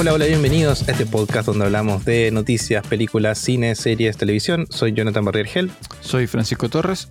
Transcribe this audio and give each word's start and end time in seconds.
Hola, 0.00 0.12
hola, 0.12 0.26
bienvenidos 0.26 0.88
a 0.88 0.92
este 0.92 1.06
podcast 1.06 1.46
donde 1.46 1.64
hablamos 1.64 2.04
de 2.04 2.30
noticias, 2.30 2.86
películas, 2.86 3.36
cine, 3.36 3.74
series, 3.74 4.16
televisión. 4.16 4.68
Soy 4.70 4.92
Jonathan 4.92 5.24
Barriergel. 5.24 5.72
Soy 6.00 6.28
Francisco 6.28 6.68
Torres. 6.68 7.08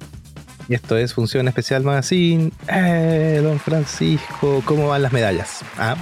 Y 0.69 0.73
esto 0.75 0.95
es 0.95 1.13
Función 1.13 1.49
Especial 1.49 1.83
Magazine. 1.83 2.49
Eh, 2.69 3.41
don 3.43 3.59
Francisco, 3.59 4.63
¿cómo 4.63 4.87
van 4.87 5.01
las 5.01 5.11
medallas? 5.11 5.65
Ah. 5.77 5.97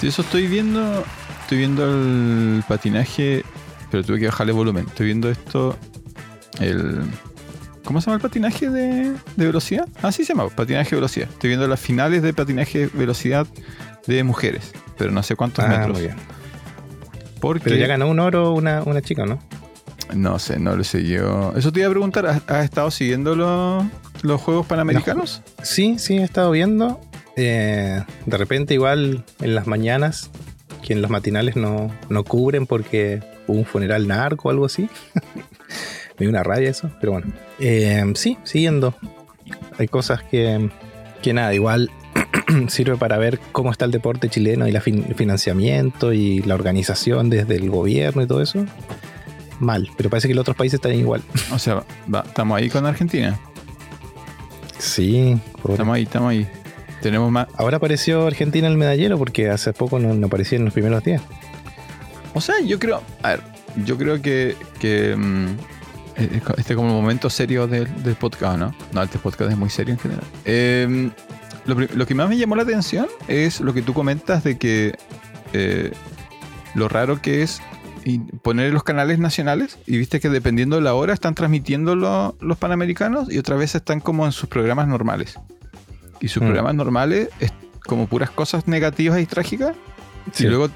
Sí, 0.00 0.08
eso 0.08 0.22
estoy 0.22 0.48
viendo. 0.48 1.04
Estoy 1.42 1.58
viendo 1.58 1.84
el 1.84 2.64
patinaje, 2.66 3.44
pero 3.92 4.02
tuve 4.02 4.18
que 4.18 4.26
bajarle 4.26 4.52
volumen. 4.52 4.86
Estoy 4.88 5.06
viendo 5.06 5.30
esto. 5.30 5.76
El. 6.58 7.02
¿Cómo 7.84 8.00
se 8.00 8.06
llama 8.06 8.16
el 8.16 8.22
patinaje 8.22 8.68
de, 8.68 9.14
velocidad? 9.36 9.88
Ah, 10.02 10.10
sí 10.10 10.24
se 10.24 10.34
llama, 10.34 10.48
patinaje 10.48 10.90
de 10.90 10.96
velocidad. 10.96 11.28
Estoy 11.30 11.48
viendo 11.50 11.68
las 11.68 11.78
finales 11.78 12.22
de 12.22 12.34
patinaje 12.34 12.80
de 12.80 12.86
velocidad 12.88 13.46
de 14.16 14.24
mujeres, 14.24 14.72
pero 14.96 15.10
no 15.10 15.22
sé 15.22 15.36
cuántos 15.36 15.64
ah, 15.64 15.68
metros. 15.68 15.92
Muy 15.92 16.02
bien. 16.02 16.16
Porque... 17.40 17.64
Pero 17.64 17.76
ya 17.76 17.86
ganó 17.86 18.08
un 18.08 18.18
oro 18.18 18.52
una, 18.52 18.82
una 18.82 19.00
chica, 19.02 19.24
¿no? 19.24 19.38
No 20.14 20.38
sé, 20.38 20.58
no 20.58 20.74
lo 20.74 20.84
sé 20.84 21.04
yo. 21.06 21.52
Eso 21.56 21.70
te 21.70 21.80
iba 21.80 21.88
a 21.88 21.90
preguntar, 21.90 22.26
¿has, 22.26 22.64
estado 22.64 22.90
siguiendo 22.90 23.34
los 24.22 24.40
Juegos 24.40 24.66
Panamericanos? 24.66 25.42
Sí, 25.62 25.98
sí, 25.98 26.18
he 26.18 26.22
estado 26.22 26.50
viendo. 26.50 27.00
Eh, 27.36 28.02
de 28.26 28.36
repente 28.36 28.74
igual 28.74 29.24
en 29.40 29.54
las 29.54 29.66
mañanas, 29.66 30.30
que 30.82 30.94
en 30.94 31.02
los 31.02 31.10
matinales 31.10 31.56
no, 31.56 31.90
no 32.08 32.24
cubren 32.24 32.66
porque 32.66 33.22
hubo 33.46 33.58
un 33.58 33.64
funeral 33.64 34.08
narco 34.08 34.48
o 34.48 34.50
algo 34.50 34.66
así. 34.66 34.88
Me 36.18 36.24
dio 36.24 36.30
una 36.30 36.42
rabia 36.42 36.70
eso, 36.70 36.90
pero 37.00 37.12
bueno. 37.12 37.32
Eh, 37.60 38.04
sí, 38.14 38.38
siguiendo. 38.44 38.94
Hay 39.78 39.86
cosas 39.88 40.22
que, 40.24 40.70
que 41.22 41.32
nada, 41.32 41.54
igual 41.54 41.90
sirve 42.68 42.96
para 42.96 43.18
ver 43.18 43.38
cómo 43.52 43.70
está 43.70 43.84
el 43.84 43.90
deporte 43.90 44.28
chileno 44.28 44.66
y 44.68 44.74
el 44.74 45.14
financiamiento 45.14 46.12
y 46.12 46.40
la 46.42 46.54
organización 46.54 47.30
desde 47.30 47.56
el 47.56 47.70
gobierno 47.70 48.22
y 48.22 48.26
todo 48.26 48.42
eso 48.42 48.64
mal, 49.60 49.90
pero 49.96 50.10
parece 50.10 50.28
que 50.28 50.34
los 50.34 50.42
otros 50.42 50.56
países 50.56 50.78
están 50.78 50.94
igual. 50.94 51.22
O 51.52 51.58
sea, 51.58 51.82
estamos 52.24 52.58
ahí 52.58 52.68
con 52.68 52.86
Argentina. 52.86 53.38
Sí, 54.78 55.38
estamos 55.68 55.94
ahí, 55.94 56.02
estamos 56.04 56.30
ahí. 56.30 56.48
Tenemos 57.02 57.30
más. 57.30 57.48
Ahora 57.56 57.78
apareció 57.78 58.26
Argentina 58.26 58.66
en 58.66 58.72
el 58.72 58.78
medallero 58.78 59.18
porque 59.18 59.50
hace 59.50 59.72
poco 59.72 59.98
no, 59.98 60.26
aparecía 60.26 60.58
en 60.58 60.64
los 60.64 60.74
primeros 60.74 61.02
días. 61.02 61.22
O 62.34 62.40
sea, 62.40 62.56
yo 62.60 62.78
creo. 62.78 63.02
A 63.22 63.30
ver, 63.30 63.40
yo 63.84 63.96
creo 63.96 64.20
que. 64.20 64.56
que 64.80 65.16
mm, 65.16 65.56
este 66.56 66.74
como 66.74 66.88
el 66.88 66.94
momento 66.94 67.30
serio 67.30 67.68
del, 67.68 67.88
podcast, 68.18 68.58
¿no? 68.58 68.74
No, 68.92 69.02
este 69.02 69.18
podcast 69.18 69.50
es 69.52 69.56
muy 69.56 69.70
serio 69.70 69.94
en 69.94 70.00
general. 70.00 70.24
Em, 70.44 71.10
lo, 71.68 72.06
que 72.06 72.14
más 72.14 72.28
me 72.28 72.36
llamó 72.36 72.56
la 72.56 72.62
atención 72.62 73.06
es 73.28 73.60
lo 73.60 73.74
que 73.74 73.82
tú 73.82 73.92
comentas 73.92 74.42
de 74.42 74.56
que 74.56 74.96
eh, 75.52 75.92
lo 76.74 76.88
raro 76.88 77.20
que 77.20 77.42
es 77.42 77.60
poner 78.42 78.72
los 78.72 78.84
canales 78.84 79.18
nacionales 79.18 79.78
y 79.86 79.98
viste 79.98 80.18
que 80.18 80.30
dependiendo 80.30 80.76
de 80.76 80.82
la 80.82 80.94
hora 80.94 81.12
están 81.12 81.34
transmitiendo 81.34 81.94
los 81.94 82.58
panamericanos 82.58 83.30
y 83.30 83.36
otra 83.36 83.56
vez 83.56 83.74
están 83.74 84.00
como 84.00 84.24
en 84.24 84.32
sus 84.32 84.48
programas 84.48 84.88
normales. 84.88 85.38
Y 86.20 86.28
sus 86.28 86.42
mm. 86.42 86.46
programas 86.46 86.74
normales 86.74 87.28
es 87.38 87.52
como 87.84 88.06
puras 88.06 88.30
cosas 88.30 88.66
negativas 88.66 89.20
y 89.20 89.26
trágicas. 89.26 89.76
Y 90.38 90.44
luego, 90.44 90.70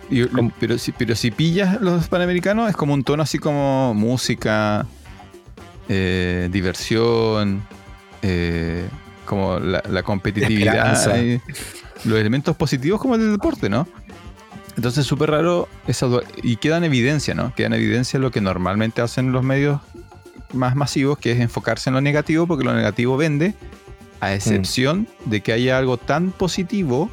pero, 0.60 0.76
si, 0.76 0.92
pero 0.92 1.14
si 1.14 1.30
pillas 1.30 1.80
los 1.80 2.08
panamericanos 2.08 2.68
es 2.68 2.76
como 2.76 2.92
un 2.92 3.02
tono 3.02 3.22
así 3.22 3.38
como 3.38 3.94
música, 3.94 4.86
eh, 5.88 6.48
diversión, 6.50 7.62
eh, 8.22 8.88
como 9.24 9.58
la, 9.58 10.02
competitividad, 10.02 10.96
los 12.04 12.18
elementos 12.18 12.56
positivos 12.56 13.00
como 13.00 13.14
el 13.14 13.20
del 13.20 13.32
deporte, 13.32 13.68
¿no? 13.68 13.86
Entonces 14.76 15.02
es 15.02 15.06
súper 15.06 15.30
raro 15.30 15.68
esa 15.86 16.08
y 16.42 16.56
queda 16.56 16.78
en 16.78 16.84
evidencia, 16.84 17.34
¿no? 17.34 17.54
Queda 17.54 17.68
en 17.68 17.74
evidencia 17.74 18.18
lo 18.18 18.30
que 18.30 18.40
normalmente 18.40 19.02
hacen 19.02 19.32
los 19.32 19.42
medios 19.42 19.80
más 20.52 20.76
masivos, 20.76 21.18
que 21.18 21.32
es 21.32 21.40
enfocarse 21.40 21.90
en 21.90 21.94
lo 21.94 22.00
negativo, 22.00 22.46
porque 22.46 22.64
lo 22.64 22.74
negativo 22.74 23.16
vende, 23.16 23.54
a 24.20 24.34
excepción 24.34 25.08
de 25.24 25.40
que 25.40 25.52
haya 25.52 25.78
algo 25.78 25.96
tan 25.96 26.30
positivo, 26.30 27.10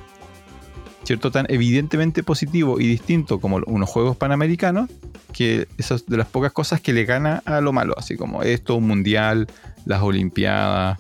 ¿cierto? 1.03 1.31
Tan 1.31 1.47
evidentemente 1.49 2.23
positivo 2.23 2.79
y 2.79 2.87
distinto 2.87 3.39
como 3.39 3.59
unos 3.65 3.89
Juegos 3.89 4.15
Panamericanos, 4.15 4.89
que 5.33 5.67
esas 5.77 6.05
de 6.05 6.17
las 6.17 6.27
pocas 6.27 6.51
cosas 6.51 6.81
que 6.81 6.93
le 6.93 7.05
gana 7.05 7.41
a 7.45 7.61
lo 7.61 7.73
malo, 7.73 7.95
así 7.97 8.15
como 8.15 8.43
esto, 8.43 8.75
un 8.75 8.87
mundial, 8.87 9.47
las 9.85 10.01
Olimpiadas. 10.01 10.99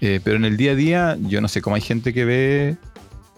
Eh, 0.00 0.20
pero 0.22 0.36
en 0.36 0.44
el 0.44 0.56
día 0.56 0.72
a 0.72 0.74
día, 0.74 1.18
yo 1.20 1.40
no 1.40 1.48
sé 1.48 1.60
cómo 1.60 1.76
hay 1.76 1.82
gente 1.82 2.12
que 2.14 2.24
ve 2.24 2.76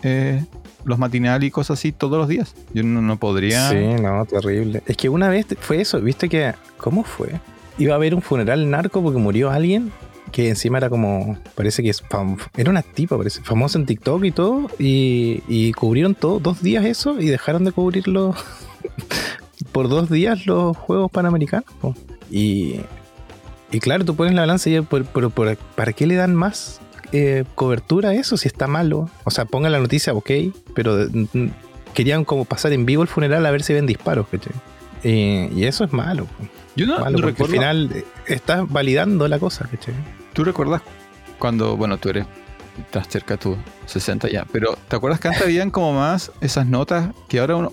eh, 0.02 0.44
los 0.84 0.98
matinales 0.98 1.48
y 1.48 1.50
cosas 1.50 1.78
así 1.78 1.92
todos 1.92 2.18
los 2.18 2.28
días. 2.28 2.54
Yo 2.74 2.82
no, 2.82 3.18
podría. 3.18 3.68
Sí, 3.70 3.76
no, 3.76 4.24
terrible. 4.26 4.82
Es 4.86 4.96
que 4.96 5.08
una 5.08 5.28
vez 5.28 5.46
fue 5.60 5.80
eso, 5.80 6.00
viste 6.00 6.28
que. 6.28 6.54
¿Cómo 6.76 7.04
fue? 7.04 7.40
Iba 7.78 7.94
a 7.94 7.96
haber 7.96 8.14
un 8.14 8.22
funeral 8.22 8.70
narco 8.70 9.02
porque 9.02 9.18
murió 9.18 9.50
alguien 9.50 9.92
que 10.32 10.48
encima 10.48 10.78
era 10.78 10.88
como. 10.88 11.38
Parece 11.54 11.82
que 11.82 11.90
es. 11.90 12.02
Era 12.56 12.70
una 12.70 12.82
tipa, 12.82 13.16
parece. 13.16 13.42
Famosa 13.42 13.78
en 13.78 13.86
TikTok 13.86 14.24
y 14.24 14.32
todo. 14.32 14.70
Y, 14.78 15.72
cubrieron 15.72 16.14
todo, 16.14 16.40
dos 16.40 16.62
días 16.62 16.84
eso 16.84 17.20
y 17.20 17.26
dejaron 17.26 17.64
de 17.64 17.72
cubrirlo 17.72 18.34
por 19.72 19.88
dos 19.88 20.10
días 20.10 20.46
los 20.46 20.76
Juegos 20.76 21.10
Panamericanos. 21.10 21.66
Y. 22.30 22.80
Y 23.70 23.80
claro, 23.80 24.04
tú 24.04 24.16
pones 24.16 24.34
la 24.34 24.42
balanza 24.42 24.68
y 24.68 24.80
pero 24.80 25.30
¿para 25.30 25.92
qué 25.92 26.06
le 26.06 26.16
dan 26.16 26.34
más 26.34 26.80
eh, 27.12 27.44
cobertura 27.56 28.14
eso 28.14 28.36
si 28.36 28.46
está 28.46 28.66
malo. 28.68 29.10
O 29.24 29.30
sea, 29.30 29.44
pongan 29.44 29.72
la 29.72 29.80
noticia, 29.80 30.12
ok, 30.12 30.30
pero 30.74 31.08
querían 31.92 32.24
como 32.24 32.44
pasar 32.44 32.72
en 32.72 32.86
vivo 32.86 33.02
el 33.02 33.08
funeral 33.08 33.44
a 33.46 33.50
ver 33.50 33.62
si 33.62 33.72
ven 33.72 33.86
disparos, 33.86 34.26
eh, 35.02 35.50
y 35.54 35.64
eso 35.64 35.84
es 35.84 35.92
malo. 35.92 36.26
Yo 36.76 36.86
no, 36.86 37.00
malo 37.00 37.26
al 37.26 37.34
final 37.34 37.90
eh, 37.92 38.04
estás 38.26 38.68
validando 38.70 39.26
la 39.26 39.38
cosa, 39.38 39.68
¿Tú 40.32 40.44
recuerdas 40.44 40.82
cuando, 41.40 41.76
bueno, 41.76 41.98
tú 41.98 42.10
eres, 42.10 42.26
estás 42.78 43.08
cerca 43.08 43.36
tú, 43.36 43.56
60 43.86 44.28
ya, 44.28 44.46
pero 44.52 44.78
¿te 44.86 44.94
acuerdas 44.94 45.18
que 45.18 45.28
antes 45.28 45.42
habían 45.42 45.70
como 45.70 45.92
más 45.92 46.30
esas 46.40 46.66
notas 46.66 47.10
que 47.28 47.40
ahora 47.40 47.56
uno, 47.56 47.72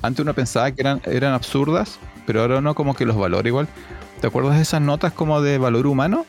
antes 0.00 0.22
uno 0.22 0.32
pensaba 0.32 0.70
que 0.72 0.80
eran, 0.80 1.02
eran 1.04 1.34
absurdas, 1.34 1.98
pero 2.26 2.40
ahora 2.40 2.58
uno 2.58 2.74
como 2.74 2.94
que 2.94 3.04
los 3.04 3.16
valora 3.16 3.46
igual? 3.46 3.68
¿Te 4.20 4.26
acuerdas 4.26 4.56
de 4.56 4.62
esas 4.62 4.80
notas 4.80 5.12
como 5.12 5.40
de 5.40 5.58
valor 5.58 5.86
humano? 5.86 6.26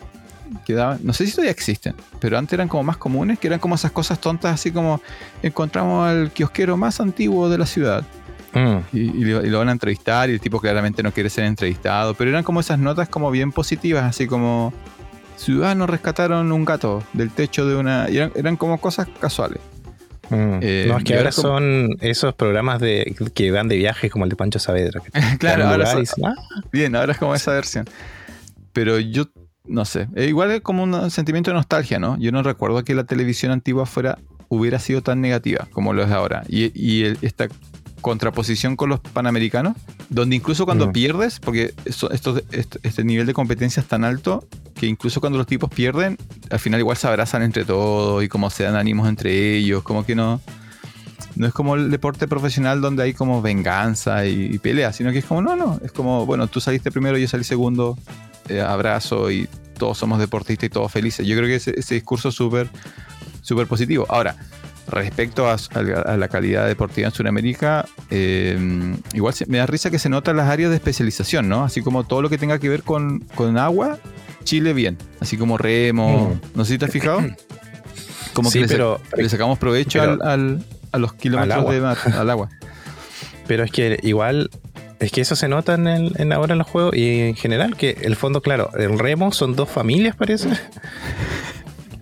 no 1.01 1.13
sé 1.13 1.25
si 1.25 1.31
todavía 1.31 1.51
existen, 1.51 1.95
pero 2.19 2.37
antes 2.37 2.53
eran 2.53 2.67
como 2.67 2.83
más 2.83 2.97
comunes, 2.97 3.39
que 3.39 3.47
eran 3.47 3.59
como 3.59 3.75
esas 3.75 3.91
cosas 3.91 4.19
tontas, 4.19 4.53
así 4.53 4.71
como 4.71 5.01
encontramos 5.41 6.07
al 6.07 6.31
kiosquero 6.31 6.77
más 6.77 6.99
antiguo 6.99 7.49
de 7.49 7.57
la 7.57 7.65
ciudad. 7.65 8.03
Mm. 8.53 8.77
Y, 8.93 9.25
lo 9.25 9.59
van 9.59 9.69
a 9.69 9.71
entrevistar 9.71 10.29
y 10.29 10.33
el 10.33 10.39
tipo 10.39 10.59
claramente 10.59 11.03
no 11.03 11.11
quiere 11.11 11.29
ser 11.29 11.45
entrevistado, 11.45 12.13
pero 12.13 12.29
eran 12.29 12.43
como 12.43 12.59
esas 12.59 12.79
notas 12.79 13.09
como 13.09 13.29
bien 13.31 13.51
positivas, 13.51 14.03
así 14.03 14.27
como 14.27 14.73
ciudadanos 15.37 15.89
rescataron 15.89 16.51
un 16.51 16.65
gato 16.65 17.03
del 17.13 17.31
techo 17.31 17.65
de 17.65 17.75
una... 17.75 18.07
Eran, 18.07 18.57
como 18.57 18.79
cosas 18.79 19.07
casuales. 19.19 19.59
Mm. 20.29 20.59
Eh, 20.61 20.85
no, 20.87 20.97
es 20.97 21.03
que 21.03 21.17
ahora 21.17 21.31
son 21.31 21.97
esos 22.01 22.33
programas 22.35 22.79
de 22.79 23.15
que 23.33 23.51
van 23.51 23.67
de 23.67 23.77
viaje 23.77 24.09
como 24.09 24.25
el 24.25 24.29
de 24.29 24.35
Pancho 24.35 24.59
Saavedra. 24.59 25.01
claro, 25.39 25.67
ahora 25.67 25.91
ah". 25.91 26.33
bien, 26.71 26.95
ahora 26.95 27.13
es 27.13 27.17
como 27.17 27.35
esa 27.35 27.51
versión. 27.51 27.85
Pero 28.73 28.99
yo 28.99 29.25
no 29.65 29.85
sé, 29.85 30.07
igual 30.15 30.51
es 30.51 30.61
como 30.61 30.83
un 30.83 31.11
sentimiento 31.11 31.51
de 31.51 31.55
nostalgia, 31.55 31.99
¿no? 31.99 32.17
Yo 32.17 32.31
no 32.31 32.41
recuerdo 32.41 32.83
que 32.83 32.95
la 32.95 33.03
televisión 33.03 33.51
antigua 33.51 33.85
fuera 33.85 34.17
hubiera 34.49 34.79
sido 34.79 35.01
tan 35.01 35.21
negativa 35.21 35.67
como 35.71 35.93
lo 35.93 36.03
es 36.03 36.11
ahora. 36.11 36.43
Y, 36.47 37.05
esta 37.25 37.47
contraposición 38.01 38.75
con 38.75 38.89
los 38.89 38.99
panamericanos, 38.99 39.75
donde 40.09 40.35
incluso 40.35 40.65
cuando 40.65 40.87
mm. 40.87 40.91
pierdes, 40.91 41.39
porque 41.39 41.73
esto, 41.85 42.09
este 42.11 43.03
nivel 43.03 43.25
de 43.25 43.33
competencia 43.33 43.81
es 43.81 43.87
tan 43.87 44.03
alto 44.03 44.47
que 44.75 44.87
incluso 44.87 45.19
cuando 45.19 45.37
los 45.37 45.47
tipos 45.47 45.69
pierden, 45.69 46.17
al 46.49 46.59
final 46.59 46.79
igual 46.79 46.97
se 46.97 47.07
abrazan 47.07 47.43
entre 47.43 47.65
todos 47.65 48.23
y 48.23 48.29
como 48.29 48.49
se 48.49 48.63
dan 48.63 48.75
ánimos 48.75 49.07
entre 49.07 49.57
ellos, 49.57 49.83
como 49.83 50.05
que 50.05 50.15
no... 50.15 50.41
No 51.35 51.47
es 51.47 51.53
como 51.53 51.75
el 51.75 51.89
deporte 51.89 52.27
profesional 52.27 52.81
donde 52.81 53.03
hay 53.03 53.13
como 53.13 53.41
venganza 53.41 54.25
y, 54.25 54.55
y 54.55 54.57
pelea, 54.57 54.91
sino 54.91 55.11
que 55.11 55.19
es 55.19 55.25
como, 55.25 55.41
no, 55.41 55.55
no, 55.55 55.79
es 55.85 55.91
como, 55.93 56.25
bueno, 56.25 56.47
tú 56.47 56.59
saliste 56.59 56.91
primero, 56.91 57.17
yo 57.17 57.27
salí 57.29 57.45
segundo, 57.45 57.97
eh, 58.49 58.61
abrazo 58.61 59.29
y 59.29 59.47
todos 59.77 59.97
somos 59.97 60.19
deportistas 60.19 60.67
y 60.67 60.69
todos 60.69 60.91
felices. 60.91 61.25
Yo 61.25 61.37
creo 61.37 61.47
que 61.47 61.55
ese, 61.55 61.93
discurso 61.93 62.29
es 62.29 62.35
súper 62.35 62.67
súper 63.41 63.67
positivo. 63.67 64.05
Ahora, 64.09 64.35
respecto 64.89 65.49
a, 65.49 65.57
la 66.17 66.27
calidad 66.27 66.67
deportiva 66.67 67.07
en 67.07 67.13
Sudamérica, 67.13 67.85
eh, 68.09 68.57
igual 69.13 69.33
me 69.47 69.57
da 69.57 69.65
risa 69.65 69.89
que 69.89 69.99
se 69.99 70.09
notan 70.09 70.37
las 70.37 70.49
áreas 70.49 70.69
de 70.69 70.75
especialización, 70.75 71.47
¿no? 71.49 71.63
Así 71.63 71.81
como 71.81 72.05
todo 72.05 72.21
lo 72.21 72.29
que 72.29 72.37
tenga 72.37 72.59
que 72.59 72.69
ver 72.69 72.83
con, 72.83 73.23
agua, 73.57 73.99
Chile 74.43 74.73
bien. 74.73 74.97
Así 75.19 75.37
como 75.37 75.57
remo, 75.57 76.35
mm. 76.35 76.57
no 76.57 76.65
sé 76.65 76.73
si 76.73 76.77
te 76.77 76.85
has 76.85 76.91
fijado. 76.91 77.21
Como 78.33 78.51
que 78.51 78.65
le, 79.17 79.29
sacamos 79.29 79.59
provecho 79.59 80.01
al, 80.01 80.63
a 80.91 80.97
los 80.97 81.13
kilómetros 81.13 81.71
de 81.71 81.81
mar, 81.81 81.97
al 82.13 82.29
agua. 82.29 82.49
Pero 83.47 83.63
es 83.63 83.71
que 83.71 83.99
igual 84.03 84.49
es 84.99 85.11
que 85.11 85.21
eso 85.21 85.35
se 85.35 85.47
nota 85.47 85.75
en, 85.75 85.87
el, 85.87 86.31
ahora 86.33 86.53
en 86.53 86.59
los 86.59 86.67
juegos 86.67 86.95
y 86.95 87.21
en 87.21 87.35
general, 87.35 87.77
que 87.77 87.97
el 88.01 88.15
fondo, 88.15 88.41
claro, 88.41 88.69
el 88.77 88.99
remo 88.99 89.31
son 89.31 89.55
dos 89.55 89.69
familias, 89.69 90.15
parece. 90.15 90.49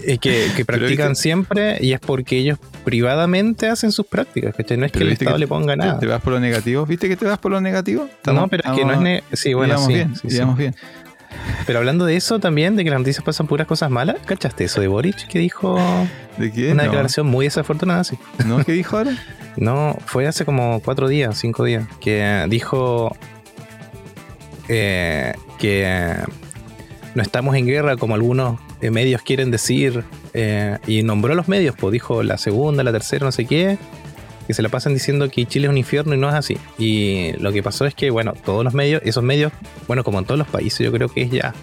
Es 0.08 0.20
que, 0.20 0.48
que 0.56 0.64
practican 0.64 1.16
siempre 1.18 1.78
y 1.82 1.92
es 1.92 2.00
porque 2.00 2.38
ellos 2.38 2.58
privadamente 2.86 3.68
hacen 3.68 3.92
sus 3.92 4.06
prácticas, 4.08 4.56
¿cachai? 4.56 4.78
No 4.78 4.86
es 4.86 4.92
que 4.94 5.00
el 5.00 5.12
Estado 5.12 5.38
le 5.38 5.48
ponga 5.48 5.76
nada. 5.76 6.00
¿Te 6.00 6.08
vas 6.08 6.22
por 6.22 6.32
lo 6.32 6.40
negativo? 6.40 6.86
¿Viste 6.86 7.10
que 7.10 7.18
te 7.18 7.26
vas 7.26 7.38
por 7.40 7.52
lo 7.52 7.60
negativo? 7.60 8.08
no, 8.26 8.48
pero 8.48 8.64
es 8.72 8.78
que 8.78 8.86
no 8.86 8.94
es... 8.94 9.00
Ne 9.02 9.24
sí, 9.34 9.54
bueno, 9.54 9.78
sí, 9.86 9.94
bien, 9.96 10.16
sí, 10.16 10.28
bien. 10.56 10.76
Pero 11.66 11.80
hablando 11.80 12.06
de 12.06 12.16
eso 12.16 12.40
también, 12.40 12.78
de 12.78 12.86
que 12.86 12.90
las 12.90 13.00
noticias 13.00 13.22
pasan 13.24 13.48
puras 13.48 13.68
cosas 13.68 13.92
malas, 13.92 14.16
¿cachaste 14.26 14.64
eso 14.64 14.80
de 14.80 14.88
Boric 14.88 15.28
que 15.28 15.40
dijo 15.40 15.78
¿De 16.38 16.54
qué? 16.54 16.72
una 16.72 16.84
No. 16.84 16.90
declaración 16.90 17.28
muy 17.28 17.46
desafortunada? 17.46 18.06
Sí. 18.06 18.18
¿No? 18.46 18.64
¿Qué 18.64 18.72
dijo 18.72 18.98
ahora? 18.98 19.12
No, 19.58 19.98
fue 20.06 20.28
hace 20.28 20.46
como 20.46 20.80
cuatro 20.86 21.08
días, 21.10 21.36
cinco 21.38 21.64
días, 21.66 21.84
que 22.00 22.46
dijo 22.48 23.14
eh, 24.70 25.34
que 25.58 26.14
no 27.16 27.22
estamos 27.24 27.56
en 27.56 27.66
guerra 27.66 27.98
como 27.98 28.14
algunos 28.16 28.60
medios 28.82 29.22
quieren 29.22 29.52
decir, 29.52 30.04
eh, 30.34 30.78
y 30.88 31.04
nombró 31.04 31.36
los 31.36 31.48
medios, 31.48 31.76
pues 31.78 31.92
dijo 31.92 32.24
la 32.24 32.38
segunda, 32.38 32.84
la 32.84 32.92
tercera, 32.92 33.26
no 33.26 33.32
sé 33.32 33.46
qué, 33.46 33.78
que 34.46 34.54
se 34.54 34.62
la 34.62 34.70
pasan 34.70 34.94
diciendo 34.94 35.30
que 35.30 35.46
Chile 35.46 35.68
es 35.68 35.72
un 35.72 35.78
infierno 35.78 36.16
y 36.16 36.18
no 36.18 36.30
es 36.30 36.36
así. 36.36 36.58
Y 36.78 37.34
lo 37.40 37.52
que 37.52 37.62
pasó 37.64 37.86
es 37.86 37.96
que, 37.96 38.10
bueno, 38.12 38.34
todos 38.46 38.64
los 38.64 38.74
medios, 38.74 39.02
esos 39.04 39.24
medios, 39.24 39.52
bueno, 39.88 40.04
como 40.04 40.20
en 40.20 40.26
todos 40.26 40.38
los 40.38 40.48
países, 40.48 40.80
yo 40.80 40.92
creo 40.92 41.10
que 41.10 41.24
es 41.24 41.32
ya, 41.32 41.54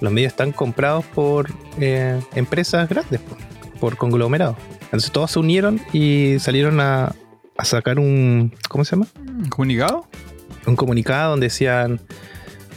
los 0.00 0.12
medios 0.12 0.32
están 0.32 0.52
comprados 0.52 1.04
por 1.04 1.50
eh, 1.80 2.20
empresas 2.34 2.88
grandes, 2.88 3.20
pues, 3.20 3.42
por 3.80 3.96
conglomerados. 3.96 4.56
Entonces 4.82 5.12
todos 5.12 5.30
se 5.30 5.38
unieron 5.38 5.80
y 5.92 6.38
salieron 6.38 6.80
a, 6.80 7.14
a 7.56 7.64
sacar 7.64 7.98
un, 7.98 8.52
¿cómo 8.68 8.84
se 8.84 8.96
llama? 8.96 9.06
¿Comunicado? 9.48 10.06
Un 10.66 10.76
comunicado 10.76 11.30
donde 11.30 11.46
decían, 11.46 12.00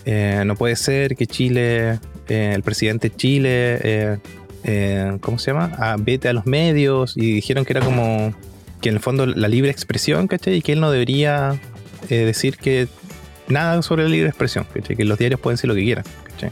eh, 0.05 0.43
no 0.45 0.55
puede 0.55 0.75
ser 0.75 1.15
que 1.15 1.27
Chile, 1.27 1.99
eh, 2.29 2.53
el 2.53 2.63
presidente 2.63 3.09
de 3.09 3.15
Chile, 3.15 3.79
eh, 3.83 4.17
eh, 4.63 5.17
¿cómo 5.21 5.39
se 5.39 5.51
llama? 5.51 5.71
Ah, 5.77 5.95
vete 5.99 6.29
a 6.29 6.33
los 6.33 6.45
medios 6.45 7.17
y 7.17 7.33
dijeron 7.33 7.65
que 7.65 7.73
era 7.73 7.81
como 7.81 8.33
que 8.81 8.89
en 8.89 8.95
el 8.95 9.01
fondo 9.01 9.25
la 9.25 9.47
libre 9.47 9.71
expresión, 9.71 10.27
¿cachai? 10.27 10.55
Y 10.55 10.61
que 10.61 10.73
él 10.73 10.79
no 10.79 10.91
debería 10.91 11.59
decir 12.07 12.57
que 12.57 12.87
nada 13.47 13.81
sobre 13.81 14.03
la 14.03 14.09
libre 14.09 14.29
expresión, 14.29 14.65
¿cachai? 14.73 14.95
Que 14.95 15.05
los 15.05 15.17
diarios 15.17 15.39
pueden 15.39 15.55
decir 15.55 15.67
lo 15.67 15.75
que 15.75 15.83
quieran, 15.83 16.05
¿cachai? 16.31 16.51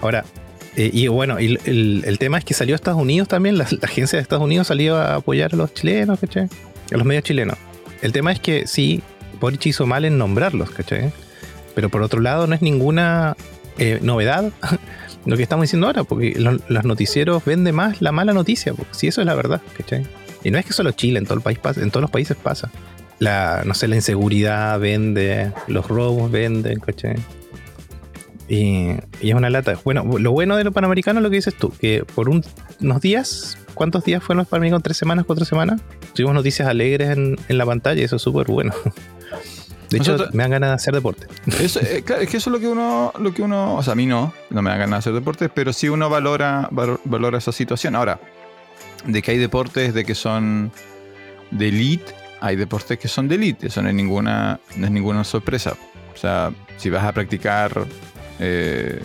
Ahora, 0.00 0.24
y 0.76 1.08
bueno, 1.08 1.40
y 1.40 1.58
el, 1.64 2.16
tema 2.18 2.38
es 2.38 2.44
que 2.44 2.54
salió 2.54 2.74
a 2.74 2.76
Estados 2.76 3.00
Unidos 3.00 3.28
también, 3.28 3.58
la, 3.58 3.66
la 3.70 3.78
agencia 3.82 4.16
de 4.16 4.22
Estados 4.22 4.44
Unidos 4.44 4.68
salió 4.68 4.96
a 4.96 5.16
apoyar 5.16 5.52
a 5.54 5.56
los 5.56 5.74
chilenos, 5.74 6.18
¿cachai? 6.20 6.48
A 6.92 6.96
los 6.96 7.04
medios 7.04 7.24
chilenos. 7.24 7.56
El 8.00 8.12
tema 8.12 8.32
es 8.32 8.40
que 8.40 8.66
sí, 8.66 9.02
Boric 9.40 9.66
hizo 9.66 9.86
mal 9.86 10.04
en 10.04 10.18
nombrarlos, 10.18 10.70
¿cachai? 10.70 11.12
Pero 11.74 11.88
por 11.88 12.02
otro 12.02 12.20
lado, 12.20 12.46
no 12.46 12.54
es 12.54 12.62
ninguna 12.62 13.36
eh, 13.78 13.98
novedad 14.02 14.52
lo 15.26 15.36
que 15.36 15.42
estamos 15.42 15.64
diciendo 15.64 15.86
ahora, 15.86 16.04
porque 16.04 16.34
lo- 16.38 16.58
los 16.68 16.84
noticieros 16.84 17.44
venden 17.44 17.74
más 17.74 18.00
la 18.02 18.12
mala 18.12 18.32
noticia, 18.32 18.74
porque 18.74 18.94
si 18.94 19.08
eso 19.08 19.20
es 19.20 19.26
la 19.26 19.34
verdad, 19.34 19.60
¿cachai? 19.76 20.06
Y 20.44 20.50
no 20.50 20.58
es 20.58 20.64
que 20.66 20.72
solo 20.72 20.92
Chile, 20.92 21.18
en 21.18 21.24
todo 21.24 21.34
el 21.34 21.40
país 21.42 21.58
pasa, 21.58 21.80
en 21.82 21.90
todos 21.90 22.02
los 22.02 22.10
países 22.10 22.36
pasa. 22.36 22.70
La, 23.18 23.62
no 23.66 23.74
sé, 23.74 23.88
la 23.88 23.96
inseguridad 23.96 24.78
vende, 24.78 25.52
los 25.66 25.88
robos 25.88 26.30
venden, 26.30 26.78
¿cachai? 26.78 27.16
Y, 28.48 28.90
es 29.20 29.34
una 29.34 29.50
lata. 29.50 29.76
Bueno, 29.84 30.04
lo 30.18 30.30
bueno 30.32 30.56
de 30.56 30.64
los 30.64 30.72
panamericanos 30.72 31.20
es 31.20 31.24
lo 31.24 31.30
que 31.30 31.36
dices 31.36 31.54
tú, 31.54 31.70
que 31.80 32.04
por 32.14 32.28
un- 32.28 32.44
unos 32.80 33.00
días, 33.00 33.58
¿cuántos 33.74 34.04
días 34.04 34.22
fueron 34.22 34.38
los 34.38 34.48
panamericanos? 34.48 34.82
¿Tres 34.84 34.96
semanas, 34.96 35.24
cuatro 35.26 35.44
semanas? 35.44 35.80
Tuvimos 36.14 36.34
noticias 36.34 36.66
alegres 36.68 37.10
en, 37.18 37.36
la 37.48 37.66
pantalla 37.66 38.02
eso 38.04 38.16
es 38.16 38.22
súper 38.22 38.46
bueno. 38.46 38.72
De 39.90 39.96
hecho, 39.98 40.12
Nosotros- 40.12 40.34
me 40.34 40.42
dan 40.42 40.50
ganas 40.52 40.70
de 40.70 40.74
hacer 40.74 40.94
deporte. 40.94 41.26
Eso, 41.60 41.80
eh, 41.80 42.02
claro, 42.04 42.22
es 42.22 42.28
que 42.28 42.36
eso 42.36 42.50
es 42.50 42.52
lo 42.52 42.60
que 42.60 42.68
uno, 42.68 43.12
lo 43.18 43.32
que 43.32 43.42
uno, 43.42 43.76
o 43.76 43.82
sea, 43.82 43.92
a 43.92 43.96
mí 43.96 44.04
no, 44.06 44.32
no 44.50 44.62
me 44.62 44.70
da 44.70 44.76
ganas 44.76 44.90
de 44.90 44.96
hacer 44.98 45.12
deportes, 45.14 45.50
pero 45.54 45.72
sí 45.72 45.88
uno 45.88 46.10
valora, 46.10 46.68
valor- 46.70 47.00
valora 47.04 47.38
esa 47.38 47.52
situación. 47.52 47.96
Ahora, 47.96 48.20
de 49.06 49.22
que 49.22 49.30
hay 49.30 49.38
deportes 49.38 49.94
de 49.94 50.04
que 50.04 50.14
son 50.14 50.70
de 51.50 51.68
elite, 51.68 52.12
hay 52.40 52.56
deportes 52.56 52.98
que 52.98 53.08
son 53.08 53.28
de 53.28 53.36
elite, 53.36 53.68
eso 53.68 53.80
no 53.82 53.88
es 53.88 53.94
ninguna, 53.94 54.60
no 54.76 54.86
es 54.86 54.92
ninguna 54.92 55.24
sorpresa. 55.24 55.74
O 56.14 56.16
sea, 56.18 56.52
si 56.76 56.90
vas 56.90 57.04
a 57.04 57.12
practicar, 57.12 57.86
eh, 58.40 59.00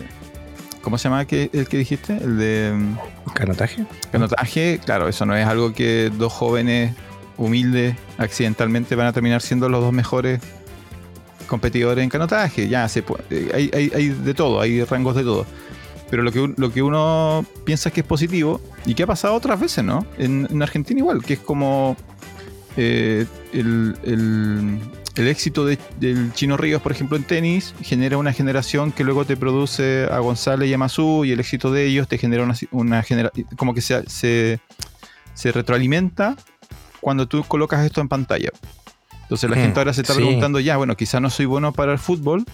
¿cómo 0.82 0.98
se 0.98 1.04
llama 1.08 1.24
que- 1.24 1.48
el 1.52 1.66
que 1.68 1.78
dijiste? 1.78 2.16
El 2.18 2.36
de 2.38 2.72
mm, 2.74 3.30
¿Canotaje? 3.32 3.86
canotaje, 4.12 4.80
claro, 4.84 5.08
eso 5.08 5.24
no 5.24 5.34
es 5.34 5.46
algo 5.46 5.72
que 5.72 6.10
dos 6.12 6.32
jóvenes 6.32 6.92
humildes 7.36 7.96
accidentalmente 8.18 8.94
van 8.94 9.06
a 9.06 9.12
terminar 9.12 9.40
siendo 9.42 9.68
los 9.68 9.80
dos 9.80 9.92
mejores 9.92 10.40
competidores 11.46 12.02
en 12.02 12.10
canotaje. 12.10 12.68
Ya 12.68 12.88
se 12.88 13.04
eh, 13.30 13.70
hay, 13.94 14.08
de 14.08 14.34
todo, 14.34 14.60
hay 14.60 14.82
rangos 14.84 15.16
de 15.16 15.22
todo. 15.22 15.46
Pero 16.10 16.22
lo 16.22 16.30
que, 16.30 16.52
lo 16.56 16.72
que 16.72 16.82
uno 16.82 17.44
piensa 17.64 17.90
que 17.90 18.00
es 18.00 18.06
positivo 18.06 18.60
y 18.86 18.94
que 18.94 19.02
ha 19.02 19.06
pasado 19.06 19.34
otras 19.34 19.58
veces, 19.58 19.84
¿no? 19.84 20.06
En, 20.18 20.46
en 20.50 20.62
Argentina 20.62 21.00
igual, 21.00 21.22
que 21.24 21.34
es 21.34 21.40
como 21.40 21.96
eh, 22.76 23.26
el, 23.52 23.96
el- 24.04 24.80
éxito 25.28 25.64
de- 25.64 25.78
del 26.00 26.32
Chino 26.34 26.56
Ríos, 26.56 26.82
por 26.82 26.92
ejemplo, 26.92 27.16
en 27.16 27.24
tenis, 27.24 27.74
genera 27.82 28.18
una 28.18 28.32
generación 28.32 28.90
que 28.92 29.04
luego 29.04 29.24
te 29.24 29.36
produce 29.36 30.06
a 30.10 30.18
González 30.18 30.68
y 30.68 30.74
a 30.74 30.78
Mazú 30.78 31.24
y 31.24 31.30
el 31.32 31.40
éxito 31.40 31.72
de 31.72 31.86
ellos 31.86 32.06
te 32.08 32.18
genera 32.18 32.42
una, 32.42 32.54
una 32.72 33.02
genera 33.02 33.30
como 33.56 33.74
que 33.74 33.80
se 33.80 34.58
retroalimenta 35.52 36.36
cuando 37.00 37.26
tú 37.28 37.44
colocas 37.44 37.84
esto 37.84 38.00
en 38.00 38.08
pantalla. 38.08 38.50
Entonces 39.24 39.50
la 39.50 39.56
gente 39.56 39.80
ahora 39.80 39.92
se 39.92 40.02
está 40.02 40.14
sí. 40.14 40.20
preguntando, 40.20 40.60
ya, 40.60 40.76
bueno, 40.76 40.96
quizás 40.96 41.20
no 41.20 41.30
soy 41.30 41.46
bueno 41.46 41.72
para 41.72 41.92
el 41.92 41.98
fútbol, 41.98 42.44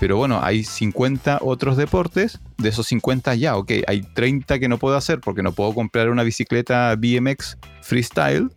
pero 0.00 0.16
bueno, 0.16 0.40
hay 0.42 0.64
50 0.64 1.40
otros 1.42 1.76
deportes, 1.76 2.40
de 2.56 2.70
esos 2.70 2.86
50 2.86 3.34
ya, 3.34 3.56
ok, 3.56 3.70
hay 3.86 4.00
30 4.02 4.58
que 4.58 4.68
no 4.68 4.78
puedo 4.78 4.96
hacer 4.96 5.20
porque 5.20 5.42
no 5.42 5.52
puedo 5.52 5.74
comprar 5.74 6.08
una 6.08 6.22
bicicleta 6.22 6.96
BMX 6.96 7.58
freestyle, 7.82 8.50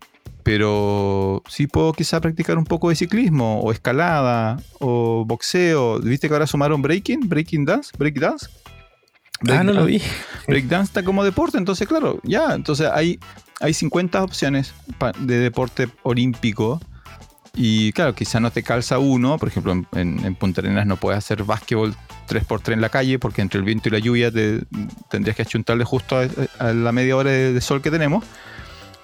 pero 0.44 1.44
sí 1.48 1.68
puedo 1.68 1.92
quizá 1.92 2.22
practicar 2.22 2.57
un 2.57 2.63
poco 2.63 2.90
de 2.90 2.95
ciclismo 2.95 3.60
o 3.62 3.72
escalada 3.72 4.57
o 4.80 5.25
boxeo. 5.25 6.00
¿Viste 6.00 6.28
que 6.28 6.34
ahora 6.34 6.48
sumaron 6.48 6.81
breaking, 6.81 7.28
breaking 7.28 7.66
dance, 7.66 7.92
break 7.98 8.19
dance? 8.19 8.48
Ah, 9.50 9.63
no 9.63 9.74
lo 9.74 9.86
vi. 9.86 10.01
Breakdance 10.48 10.90
está 10.90 11.04
como 11.04 11.24
deporte, 11.24 11.57
entonces 11.57 11.88
claro, 11.88 12.19
ya, 12.24 12.54
entonces 12.54 12.90
hay, 12.94 13.19
hay 13.60 13.74
50 13.74 14.24
opciones 14.24 14.74
de 15.19 15.40
deporte 15.40 15.90
olímpico 16.04 16.80
y 17.55 17.91
claro, 17.94 18.15
quizá 18.15 18.39
no 18.39 18.51
te 18.51 18.63
calza 18.63 18.97
uno, 18.97 19.37
por 19.37 19.47
ejemplo, 19.47 19.73
en, 19.94 20.35
Punta 20.35 20.61
Arenas 20.61 20.87
no 20.87 20.97
puedes 20.97 21.18
hacer 21.19 21.44
básquetbol 21.44 21.95
3x3 22.28 22.73
en 22.73 22.81
la 22.81 22.89
calle 22.89 23.19
porque 23.19 23.42
entre 23.42 23.59
el 23.59 23.66
viento 23.66 23.89
y 23.89 23.92
la 23.92 23.99
lluvia 23.99 24.31
te, 24.31 24.61
tendrías 25.09 25.35
que 25.35 25.44
achuntarle 25.44 25.83
justo 25.83 26.18
a, 26.18 26.28
a 26.59 26.73
la 26.73 26.92
media 26.92 27.16
hora 27.16 27.30
de, 27.30 27.54
de 27.54 27.61
sol 27.61 27.81
que 27.81 27.92
tenemos. 27.92 28.23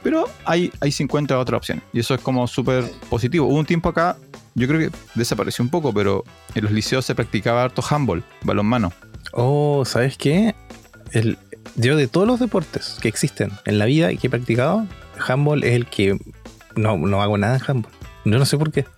Pero 0.02 0.30
hay, 0.46 0.72
hay 0.80 0.92
50 0.92 1.38
otras 1.38 1.58
opciones 1.58 1.84
y 1.94 2.00
eso 2.00 2.16
es 2.16 2.22
como 2.22 2.48
súper 2.48 2.86
positivo. 3.10 3.48
Hubo 3.48 3.60
un 3.60 3.66
tiempo 3.66 3.90
acá, 3.90 4.18
yo 4.56 4.68
creo 4.68 4.90
que 4.90 4.98
desapareció 5.14 5.64
un 5.64 5.70
poco, 5.70 5.94
pero 5.94 6.24
en 6.56 6.64
los 6.64 6.72
liceos 6.72 7.06
se 7.06 7.14
practicaba 7.16 7.64
harto 7.64 7.84
handball, 7.88 8.24
balonmano. 8.44 8.94
Oh, 9.34 9.84
¿sabes 9.86 10.18
qué? 10.18 10.56
El, 11.12 11.38
yo 11.76 11.96
de 11.98 12.08
todos 12.08 12.26
los 12.26 12.40
deportes 12.40 12.98
que 13.02 13.10
existen 13.10 13.52
en 13.66 13.78
la 13.78 13.86
vida 13.86 14.12
y 14.12 14.18
que 14.18 14.28
he 14.28 14.30
practicado, 14.30 14.88
handball 15.28 15.64
es 15.64 15.74
el 15.74 15.86
que 15.86 16.18
no, 16.76 16.98
no 16.98 17.22
hago 17.22 17.38
nada 17.38 17.58
en 17.58 17.64
handball. 17.68 17.99
Yo 18.32 18.40
no 18.40 18.46
sé 18.46 18.58
por 18.58 18.72
qué. 18.72 18.86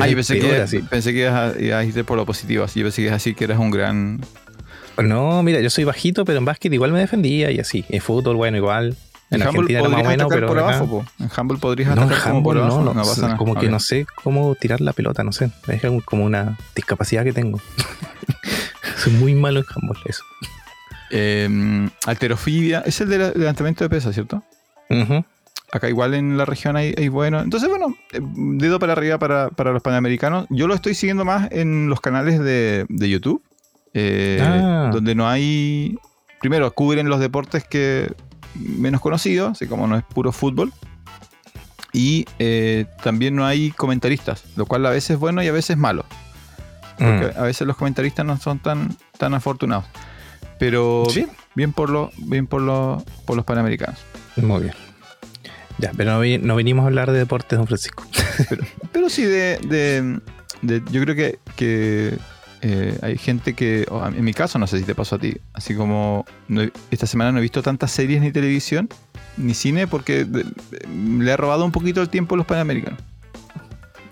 Ah, 0.00 0.06
yo 0.06 0.14
pensé 0.14 0.36
peor 0.36 0.54
que, 0.54 0.60
así. 0.62 0.78
pensé 0.78 1.12
que 1.12 1.18
ibas 1.22 1.56
a, 1.56 1.60
ibas 1.60 1.80
a 1.80 1.84
irte 1.84 2.04
por 2.04 2.16
lo 2.16 2.24
positivo, 2.24 2.62
así. 2.62 2.78
Yo 2.78 2.86
pensé 2.86 3.02
que 3.02 3.10
así 3.10 3.34
que 3.34 3.42
eras 3.44 3.58
un 3.58 3.72
gran. 3.72 4.20
No, 4.96 5.42
mira, 5.42 5.60
yo 5.60 5.70
soy 5.70 5.82
bajito, 5.82 6.24
pero 6.24 6.38
en 6.38 6.44
básquet 6.44 6.72
igual 6.72 6.92
me 6.92 7.00
defendía 7.00 7.50
y 7.50 7.58
así. 7.58 7.84
En 7.88 8.00
fútbol, 8.00 8.36
bueno, 8.36 8.56
igual. 8.56 8.96
En 9.30 9.42
handball 9.42 9.64
Argentina 9.64 9.80
era 9.80 9.88
más 9.88 10.00
o 10.00 10.08
menos, 10.08 10.26
pero 10.30 10.46
por 10.46 10.58
acá- 10.58 10.68
abajo, 10.68 10.88
po. 10.88 11.04
En 11.18 11.28
handball 11.34 11.58
podrías 11.58 11.96
No, 11.96 12.02
en 12.04 12.12
atacar 12.12 12.42
por 12.44 12.56
abajo. 12.58 12.80
no, 12.82 12.94
no, 12.94 13.02
pasa 13.02 13.22
nada. 13.22 13.36
como 13.38 13.56
que 13.56 13.68
no 13.68 13.80
sé 13.80 14.06
cómo 14.22 14.54
tirar 14.54 14.80
la 14.80 14.92
pelota, 14.92 15.24
no 15.24 15.32
sé. 15.32 15.50
Es 15.66 15.82
como- 16.04 16.24
una 16.24 16.56
discapacidad 16.76 17.24
que 17.24 17.32
tengo. 17.32 17.60
soy 19.02 19.12
muy 19.14 19.34
malo 19.34 19.58
en 19.60 19.66
handball, 19.74 19.98
eso. 20.04 20.22
Eh, 21.10 21.88
alterofilia, 22.06 22.82
es 22.86 23.00
el 23.00 23.08
de 23.08 23.18
la- 23.18 23.32
levantamiento 23.34 23.82
de 23.82 23.90
pesas, 23.90 24.14
¿cierto? 24.14 24.44
Ujú. 24.90 25.24
Acá 25.72 25.88
igual 25.88 26.14
en 26.14 26.36
la 26.38 26.44
región 26.46 26.76
hay, 26.76 26.94
hay 26.96 27.08
bueno. 27.08 27.40
Entonces, 27.40 27.68
bueno, 27.68 27.94
eh, 28.12 28.20
dedo 28.22 28.78
para 28.78 28.94
arriba 28.94 29.18
para, 29.18 29.50
para 29.50 29.72
los 29.72 29.82
panamericanos. 29.82 30.46
Yo 30.48 30.66
lo 30.66 30.74
estoy 30.74 30.94
siguiendo 30.94 31.24
más 31.26 31.48
en 31.52 31.88
los 31.90 32.00
canales 32.00 32.38
de, 32.40 32.86
de 32.88 33.08
YouTube, 33.10 33.42
eh, 33.94 34.38
Ah. 34.42 34.90
donde 34.92 35.14
no 35.14 35.28
hay... 35.28 35.98
Primero, 36.40 36.72
cubren 36.72 37.08
los 37.08 37.20
deportes 37.20 37.64
que 37.64 38.10
menos 38.54 39.00
conocidos, 39.00 39.52
así 39.52 39.66
como 39.66 39.86
no 39.86 39.96
es 39.96 40.04
puro 40.04 40.32
fútbol. 40.32 40.72
Y 41.92 42.26
eh, 42.38 42.86
también 43.02 43.34
no 43.34 43.44
hay 43.46 43.70
comentaristas, 43.72 44.44
lo 44.56 44.66
cual 44.66 44.86
a 44.86 44.90
veces 44.90 45.10
es 45.10 45.18
bueno 45.18 45.42
y 45.42 45.48
a 45.48 45.52
veces 45.52 45.70
es 45.70 45.76
malo. 45.78 46.04
Porque 46.98 47.32
Mm. 47.34 47.38
a 47.40 47.42
veces 47.42 47.66
los 47.66 47.76
comentaristas 47.76 48.24
no 48.26 48.36
son 48.38 48.58
tan, 48.58 48.96
tan 49.18 49.34
afortunados. 49.34 49.84
Pero 50.58 51.04
Sí. 51.10 51.20
bien, 51.20 51.30
bien 51.54 51.72
por, 51.72 51.90
lo, 51.90 52.10
bien 52.18 52.46
por, 52.46 52.60
lo- 52.62 53.04
por 53.26 53.36
los 53.36 53.44
panamericanos. 53.44 53.98
Muy 54.36 54.62
bien. 54.62 54.74
Ya, 55.78 55.92
pero 55.96 56.12
no, 56.12 56.20
vi- 56.20 56.38
no 56.38 56.56
venimos 56.56 56.82
a 56.84 56.86
hablar 56.88 57.10
de 57.12 57.18
deportes, 57.18 57.56
don 57.58 57.66
Francisco. 57.66 58.04
Pero 58.92 59.08
sí, 59.08 59.22
de, 59.24 59.58
de- 59.58 60.20
de- 60.62 60.82
yo 60.90 61.00
creo 61.02 61.14
que, 61.14 61.38
que 61.56 62.18
eh, 62.62 62.98
hay 63.02 63.16
gente 63.16 63.54
que, 63.54 63.86
en 64.16 64.24
mi 64.24 64.34
caso, 64.34 64.58
no 64.58 64.66
sé 64.66 64.78
si 64.78 64.84
te 64.84 64.94
pasó 64.96 65.14
a 65.16 65.18
ti, 65.20 65.36
así 65.54 65.74
como 65.76 66.24
no 66.48 66.62
he- 66.62 66.72
esta 66.90 67.06
semana 67.06 67.30
no 67.32 67.38
he 67.38 67.42
visto 67.42 67.62
tantas 67.62 67.92
series 67.92 68.20
ni 68.20 68.32
televisión 68.32 68.88
ni 69.36 69.54
cine 69.54 69.86
porque 69.86 70.24
de- 70.24 70.44
le 70.90 71.32
ha 71.32 71.36
robado 71.36 71.64
un 71.64 71.70
poquito 71.72 72.02
el 72.02 72.08
tiempo 72.08 72.34
a 72.34 72.38
los 72.38 72.46
panamericanos. 72.46 72.98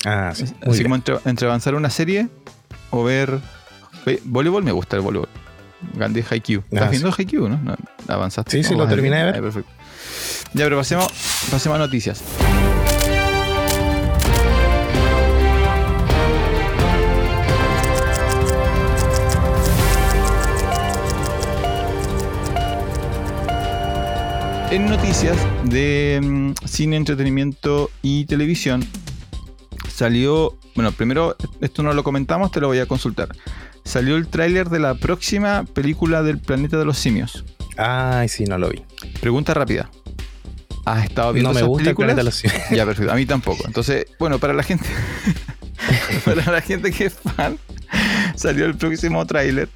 Ah, 0.05 0.31
sí. 0.35 0.45
muy 0.45 0.53
Así 0.63 0.71
bien. 0.79 0.83
como 0.85 0.95
entre, 0.95 1.17
entre 1.25 1.47
avanzar 1.49 1.75
una 1.75 1.91
serie 1.91 2.29
o 2.91 3.03
ver 3.03 3.41
ve- 4.05 4.21
voleibol, 4.25 4.63
me 4.63 4.71
gusta 4.71 4.95
el 4.97 5.03
voleibol. 5.03 5.29
Gandhi 5.97 6.23
Haikyuu. 6.31 6.63
¿Estás 6.71 6.83
Ah, 6.87 6.91
viendo 6.91 7.13
Haikyuu, 7.17 7.49
no? 7.49 7.59
No, 7.59 7.77
¿Avanzaste? 8.09 8.53
Sí, 8.53 8.63
sí, 8.63 8.75
¿No 8.75 8.85
lo 8.85 8.89
terminé 8.89 9.17
de 9.19 9.25
ver. 9.25 9.37
Ah, 9.37 9.41
perfecto. 9.41 9.71
Ya, 10.53 10.65
pero 10.65 10.77
pasemos, 10.77 11.09
pasemos 11.51 11.77
a 11.77 11.79
noticias. 11.79 12.23
En 24.77 24.91
noticias 24.91 25.39
de 25.65 26.21
mm, 26.23 26.67
cine, 26.67 26.97
entretenimiento 26.97 27.91
y 28.03 28.27
televisión 28.27 28.85
salió, 29.89 30.59
bueno, 30.75 30.93
primero 30.93 31.37
esto 31.61 31.83
no 31.83 31.95
lo 31.95 32.05
comentamos, 32.05 32.51
te 32.51 32.61
lo 32.61 32.67
voy 32.67 32.81
a 32.81 32.87
consultar. 32.87 33.29
Salió 33.85 34.17
el 34.17 34.27
tráiler 34.27 34.69
de 34.69 34.81
la 34.81 34.95
próxima 34.95 35.65
película 35.65 36.23
del 36.23 36.41
planeta 36.41 36.77
de 36.77 36.85
los 36.85 36.99
simios. 36.99 37.45
Ay, 37.79 38.29
sí, 38.29 38.45
no 38.45 38.59
lo 38.59 38.69
vi. 38.69 38.83
Pregunta 39.21 39.55
rápida. 39.55 39.89
¿Has 40.87 41.05
estado 41.05 41.33
viendo 41.33 41.51
No 41.51 41.55
me 41.55 41.61
esas 41.61 41.69
gusta 41.69 41.91
el 41.91 41.97
películas? 41.97 42.35
simios. 42.35 42.61
Ya, 42.71 42.87
perfecto. 42.87 43.13
A 43.13 43.17
mí 43.17 43.27
tampoco. 43.27 43.65
Entonces, 43.67 44.07
bueno, 44.19 44.39
para 44.39 44.55
la 44.55 44.63
gente, 44.63 44.87
para 46.25 46.51
la 46.51 46.63
gente 46.63 46.93
que 46.93 47.07
es 47.07 47.15
fan, 47.15 47.59
salió 48.37 48.65
el 48.65 48.77
próximo 48.77 49.27
tráiler 49.27 49.69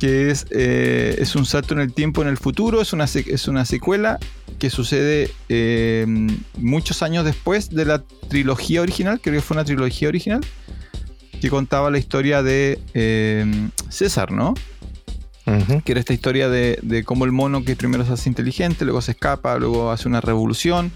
que 0.00 0.30
es, 0.30 0.46
eh, 0.50 1.16
es 1.18 1.36
un 1.36 1.44
salto 1.44 1.74
en 1.74 1.80
el 1.80 1.92
tiempo 1.92 2.22
en 2.22 2.28
el 2.28 2.38
futuro. 2.38 2.80
Es 2.80 2.94
una, 2.94 3.04
es 3.04 3.48
una 3.48 3.66
secuela 3.66 4.18
que 4.58 4.70
sucede 4.70 5.30
eh, 5.50 6.06
muchos 6.56 7.02
años 7.02 7.24
después 7.24 7.68
de 7.68 7.84
la 7.84 8.02
trilogía 8.28 8.80
original. 8.80 9.20
Creo 9.20 9.34
que 9.36 9.42
fue 9.42 9.56
una 9.56 9.64
trilogía 9.64 10.08
original 10.08 10.40
que 11.40 11.50
contaba 11.50 11.90
la 11.90 11.98
historia 11.98 12.42
de 12.42 12.78
eh, 12.94 13.68
César, 13.90 14.32
¿no? 14.32 14.54
Que 15.84 15.92
era 15.92 15.98
esta 16.00 16.12
historia 16.12 16.48
de, 16.48 16.78
de 16.82 17.02
cómo 17.02 17.24
el 17.24 17.32
mono 17.32 17.64
que 17.64 17.74
primero 17.74 18.04
se 18.04 18.12
hace 18.12 18.28
inteligente, 18.28 18.84
luego 18.84 19.00
se 19.02 19.12
escapa, 19.12 19.58
luego 19.58 19.90
hace 19.90 20.06
una 20.06 20.20
revolución. 20.20 20.92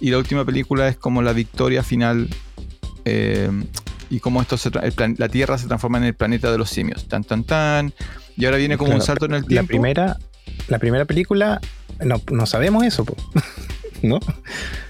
Y 0.00 0.10
la 0.10 0.18
última 0.18 0.44
película 0.44 0.88
es 0.88 0.96
como 0.96 1.22
la 1.22 1.32
victoria 1.32 1.82
final 1.84 2.28
eh, 3.04 3.50
y 4.10 4.20
cómo 4.20 4.42
esto 4.42 4.56
se 4.56 4.70
plan- 4.70 5.14
la 5.18 5.28
Tierra 5.28 5.58
se 5.58 5.66
transforma 5.68 5.98
en 5.98 6.04
el 6.04 6.14
planeta 6.14 6.50
de 6.50 6.58
los 6.58 6.70
simios. 6.70 7.06
Tan, 7.06 7.22
tan, 7.24 7.44
tan. 7.44 7.92
Y 8.36 8.46
ahora 8.46 8.56
viene 8.56 8.76
como 8.76 8.92
un 8.94 9.00
salto 9.00 9.26
en 9.26 9.34
el 9.34 9.42
La 9.42 9.46
tiempo. 9.48 9.68
primera, 9.68 10.18
la 10.68 10.78
primera 10.78 11.04
película, 11.04 11.60
no, 12.04 12.20
no 12.32 12.46
sabemos 12.46 12.82
eso, 12.84 13.04
po. 13.04 13.16
¿no? 14.02 14.18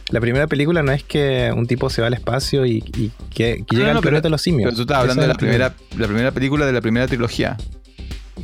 La 0.09 0.21
primera 0.21 0.47
película 0.47 0.83
no 0.83 0.93
es 0.93 1.03
que 1.05 1.53
un 1.55 1.67
tipo 1.67 1.91
se 1.91 2.01
va 2.01 2.07
al 2.09 2.15
espacio 2.15 2.65
y, 2.67 2.79
y 2.97 3.11
que, 3.31 3.65
que 3.67 3.77
No, 3.77 3.79
llega 3.81 3.93
no, 3.93 3.99
al 3.99 4.03
planeta 4.03 4.23
de 4.23 4.31
los 4.31 4.41
simios. 4.43 4.69
Pero 4.69 4.77
tú 4.77 4.83
estás 4.83 4.99
hablando 4.99 5.23
de 5.23 5.29
la 5.29 5.35
primera, 5.35 5.75
la 5.99 6.07
primera 6.07 6.31
película 6.33 6.65
de 6.67 6.73
la 6.73 6.81
primera 6.81 7.07
trilogía. 7.07 7.57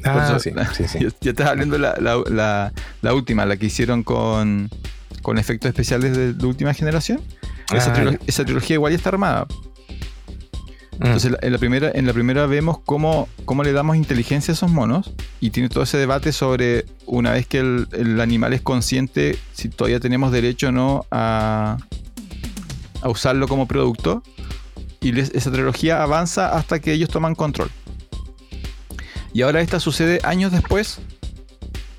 Ah, 0.04 0.12
Por 0.32 0.40
sí, 0.40 0.50
eso- 0.50 0.72
sí, 0.74 0.84
sí. 0.88 0.98
Ya, 1.04 1.08
ya 1.20 1.30
estás 1.30 1.46
hablando 1.48 1.74
de 1.74 1.80
la, 1.80 1.94
la- 2.00 2.22
la- 2.30 2.72
la 3.02 3.14
última, 3.14 3.44
la 3.46 3.56
que 3.56 3.66
hicieron 3.66 4.02
con, 4.02 4.70
con 5.22 5.38
efectos 5.38 5.68
especiales 5.68 6.16
de, 6.16 6.32
de 6.34 6.46
última 6.46 6.72
generación. 6.74 7.20
Esa, 7.72 7.90
Ah, 7.92 7.94
trilo- 7.94 8.12
ya. 8.12 8.18
esa 8.26 8.44
trilogía 8.44 8.74
igual 8.74 8.92
ya 8.92 8.96
está 8.96 9.10
armada. 9.10 9.46
Mm. 10.98 11.04
Entonces, 11.06 11.32
en 11.40 11.52
la 11.52 11.58
primera, 11.58 11.90
en 11.94 12.06
la 12.06 12.12
primera 12.12 12.46
vemos 12.46 12.78
cómo, 12.84 13.28
cómo 13.46 13.62
le 13.62 13.72
damos 13.72 13.96
inteligencia 13.96 14.52
a 14.52 14.54
esos 14.54 14.70
monos 14.70 15.12
y 15.40 15.50
tiene 15.50 15.68
todo 15.70 15.82
ese 15.84 15.96
debate 15.96 16.32
sobre 16.32 16.84
una 17.06 17.32
vez 17.32 17.46
que 17.46 17.58
el, 17.58 17.88
el 17.92 18.20
animal 18.20 18.52
es 18.52 18.60
consciente, 18.60 19.38
si 19.54 19.68
todavía 19.70 19.98
tenemos 20.00 20.30
derecho 20.30 20.68
o 20.68 20.72
no 20.72 21.06
a, 21.10 21.78
a 23.02 23.08
usarlo 23.08 23.48
como 23.48 23.66
producto. 23.66 24.22
Y 25.00 25.12
les- 25.12 25.30
esa 25.30 25.50
trilogía 25.50 26.02
avanza 26.02 26.54
hasta 26.54 26.78
que 26.80 26.92
ellos 26.92 27.08
toman 27.08 27.34
control. 27.34 27.70
Y 29.32 29.42
ahora 29.42 29.60
esta 29.60 29.78
sucede 29.80 30.20
años 30.24 30.52
después, 30.52 30.98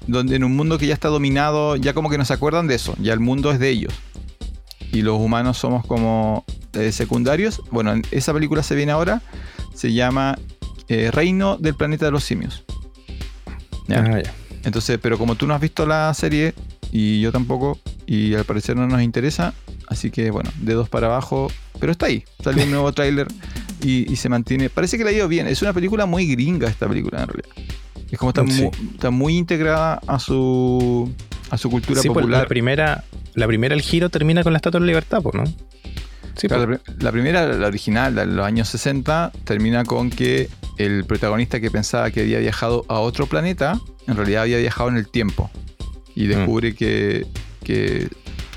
donde 0.07 0.35
en 0.35 0.43
un 0.43 0.55
mundo 0.55 0.77
que 0.77 0.87
ya 0.87 0.93
está 0.93 1.07
dominado, 1.07 1.75
ya 1.75 1.93
como 1.93 2.09
que 2.09 2.17
no 2.17 2.25
se 2.25 2.33
acuerdan 2.33 2.67
de 2.67 2.75
eso, 2.75 2.95
ya 2.99 3.13
el 3.13 3.19
mundo 3.19 3.51
es 3.51 3.59
de 3.59 3.69
ellos. 3.69 3.93
Y 4.91 5.01
los 5.03 5.17
humanos 5.19 5.57
somos 5.57 5.85
como 5.85 6.43
eh, 6.73 6.91
secundarios. 6.91 7.61
Bueno, 7.71 7.93
en- 7.93 8.03
esa 8.11 8.33
película 8.33 8.63
se 8.63 8.75
viene 8.75 8.91
ahora, 8.91 9.21
se 9.73 9.93
llama 9.93 10.37
eh, 10.89 11.09
Reino 11.11 11.57
del 11.57 11.75
Planeta 11.75 12.05
de 12.05 12.11
los 12.11 12.23
Simios. 12.25 12.63
¿Ya? 13.87 13.99
Ah, 14.03 14.21
ya. 14.21 14.33
Entonces, 14.63 14.99
pero 15.01 15.17
como 15.17 15.35
tú 15.35 15.47
no 15.47 15.53
has 15.53 15.61
visto 15.61 15.85
la 15.85 16.13
serie 16.13 16.53
y 16.91 17.21
yo 17.21 17.31
tampoco, 17.31 17.79
y 18.05 18.33
al 18.35 18.43
parecer 18.45 18.75
no 18.75 18.85
nos 18.87 19.01
interesa, 19.01 19.53
así 19.87 20.11
que 20.11 20.29
bueno, 20.31 20.51
dedos 20.57 20.89
para 20.89 21.07
abajo, 21.07 21.49
pero 21.79 21.91
está 21.93 22.07
ahí, 22.07 22.23
sale 22.43 22.63
un 22.65 22.71
nuevo 22.71 22.91
tráiler 22.91 23.27
y, 23.83 24.11
y 24.11 24.15
se 24.15 24.29
mantiene. 24.29 24.69
Parece 24.69 24.97
que 24.97 25.03
le 25.03 25.09
ha 25.11 25.13
ido 25.13 25.27
bien, 25.27 25.47
es 25.47 25.61
una 25.61 25.73
película 25.73 26.05
muy 26.05 26.25
gringa 26.27 26.67
esta 26.67 26.87
película 26.87 27.21
en 27.23 27.27
realidad. 27.27 27.55
Es 28.11 28.17
como 28.19 28.29
está, 28.31 28.45
Sí. 28.47 28.61
mu- 28.63 28.71
está 28.93 29.09
muy 29.11 29.37
integrada 29.37 30.01
a 30.07 30.19
su 30.19 31.11
a 31.49 31.57
su 31.57 31.69
cultura 31.69 32.01
Sí, 32.01 32.07
pues, 32.07 32.19
popular. 32.23 32.43
la 32.43 32.47
primera, 32.47 33.03
la 33.33 33.45
primera, 33.47 33.75
el 33.75 33.81
giro 33.81 34.09
termina 34.09 34.41
con 34.43 34.53
la 34.53 34.57
Estatua 34.57 34.79
de 34.79 34.85
la 34.85 34.87
Libertad, 34.87 35.21
pues, 35.21 35.35
¿no? 35.35 35.43
Sí, 36.37 36.47
Claro, 36.47 36.65
pues. 36.67 36.81
la, 36.87 37.03
la 37.05 37.11
primera, 37.11 37.45
la 37.45 37.67
original, 37.67 38.15
la 38.15 38.25
de 38.25 38.31
los 38.33 38.45
años 38.45 38.69
60, 38.69 39.33
termina 39.43 39.83
con 39.83 40.09
que 40.09 40.47
el 40.77 41.03
protagonista 41.03 41.59
que 41.59 41.69
pensaba 41.69 42.09
que 42.09 42.21
había 42.21 42.39
viajado 42.39 42.85
a 42.87 42.99
otro 42.99 43.25
planeta, 43.27 43.77
en 44.07 44.15
realidad 44.15 44.43
había 44.43 44.57
viajado 44.59 44.87
en 44.89 44.95
el 44.95 45.09
tiempo. 45.09 45.51
Y 46.15 46.27
descubre 46.27 46.73
que, 46.73 47.25
que, 47.65 48.07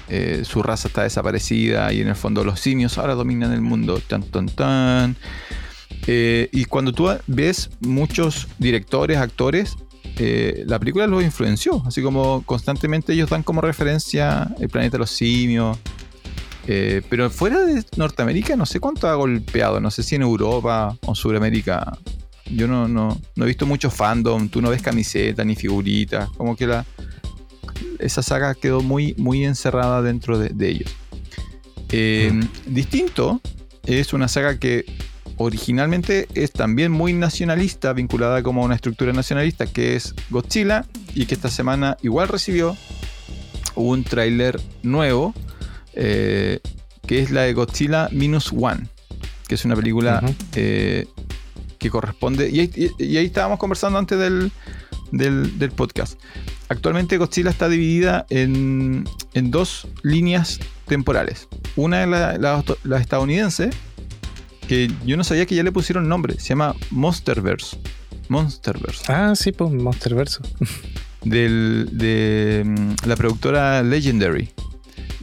eh, 0.09 0.43
su 0.45 0.63
raza 0.63 0.89
está 0.89 1.03
desaparecida 1.03 1.91
y 1.93 2.03
en 2.03 2.09
el 2.09 2.15
fondo 2.15 2.45
los 2.45 2.61
simios 2.61 2.99
ahora 2.99 3.15
dominan 3.15 3.53
el 3.53 3.63
mundo. 3.63 4.01
Tan, 4.07 4.23
tan, 4.23 4.47
tan. 4.49 5.17
Eh, 6.07 6.49
y 6.53 6.67
cuando 6.67 6.93
tú 6.93 7.09
ves 7.27 7.71
muchos 7.81 8.49
directores, 8.59 9.17
actores, 9.17 9.77
eh, 10.19 10.65
la 10.67 10.79
película 10.79 11.07
los 11.07 11.23
influenció. 11.23 11.83
Así 11.87 12.03
como 12.03 12.43
constantemente 12.45 13.15
ellos 13.15 13.31
dan 13.31 13.43
como 13.43 13.61
referencia 13.61 14.51
el 14.61 14.69
planeta 14.69 14.97
de 14.97 15.01
los 15.01 15.11
simios. 15.11 15.79
Pero 16.67 17.29
fuera 17.29 17.61
de 17.61 17.85
Norteamérica 17.99 18.57
no 18.57 18.65
sé 18.65 18.81
cuánto 18.81 19.07
ha 19.07 19.15
golpeado. 19.15 19.81
No 19.81 19.91
sé 19.91 20.03
si 20.03 20.15
en 20.15 20.23
Europa 20.23 20.97
o 21.07 21.15
Sudamérica. 21.15 21.99
Yo 22.51 22.69
no, 22.69 22.89
no, 22.89 23.19
no 23.37 23.45
he 23.45 23.49
visto 23.49 23.67
mucho 23.67 23.91
fandom. 23.91 24.49
Tú 24.49 24.63
no 24.63 24.71
ves 24.71 24.81
camiseta 24.81 25.45
ni 25.45 25.57
figuritas. 25.57 26.31
Como 26.31 26.57
que 26.57 26.67
la, 26.67 26.85
esa 28.05 28.23
saga 28.23 28.55
quedó 28.55 28.81
muy, 28.83 29.15
muy 29.19 29.45
encerrada 29.45 30.03
dentro 30.03 30.39
de, 30.39 30.51
de 30.51 30.69
ellos. 30.69 30.91
Eh, 31.91 32.33
Distinto 32.67 33.41
es 33.87 34.13
una 34.13 34.29
saga 34.29 34.59
que 34.59 34.85
originalmente 35.37 36.29
es 36.35 36.53
también 36.53 36.93
muy 36.93 37.13
nacionalista, 37.13 37.93
vinculada 37.93 38.43
como 38.43 38.63
a 38.63 38.65
una 38.67 38.75
estructura 38.77 39.13
nacionalista, 39.13 39.67
que 39.67 39.97
es 39.97 40.15
Godzilla, 40.31 40.85
y 41.15 41.27
que 41.27 41.35
esta 41.35 41.51
semana 41.51 41.97
igual 42.03 42.29
recibió 42.29 42.77
un 43.75 44.05
tráiler 44.05 44.61
nuevo, 44.83 45.35
eh, 45.95 46.61
que 47.07 47.21
es 47.21 47.31
la 47.31 47.43
de 47.43 47.53
Godzilla 47.53 48.09
Minus 48.13 48.53
One, 48.53 48.87
que 49.49 49.57
es 49.57 49.65
una 49.65 49.75
película 49.77 50.21
eh, 50.55 51.07
que 51.79 51.91
corresponde, 51.91 52.49
y 52.51 52.61
ahí, 52.61 52.71
y- 52.99 53.05
y 53.05 53.17
ahí 53.17 53.27
estábamos 53.27 53.59
conversando 53.59 53.99
antes 53.99 54.19
del, 54.19 54.51
del, 55.13 55.59
del 55.59 55.71
podcast. 55.73 56.19
Actualmente 56.68 57.18
Godzilla 57.18 57.50
está 57.50 57.68
dividida 57.68 58.26
en, 58.30 59.04
en 59.35 59.50
dos 59.50 59.87
líneas 60.02 60.61
temporales. 60.87 61.49
Una 61.76 62.02
es 62.02 62.09
la, 62.09 62.38
la- 62.38 62.64
la 62.85 62.99
estadounidense, 62.99 63.71
que 64.66 64.90
yo 65.04 65.16
no 65.16 65.25
sabía 65.25 65.44
que 65.47 65.54
ya 65.54 65.62
le 65.62 65.73
pusieron 65.73 66.09
nombre, 66.09 66.35
se 66.40 66.49
llama 66.49 66.75
Monsterverse. 66.90 67.78
Monsterverse. 68.28 69.04
Ah, 69.12 69.35
sí, 69.37 69.52
pues 69.52 69.71
Monsterverso. 69.73 70.40
Del, 71.25 71.88
de 71.92 72.62
mm, 72.66 73.06
la 73.06 73.16
productora 73.16 73.83
Legendary. 73.83 74.50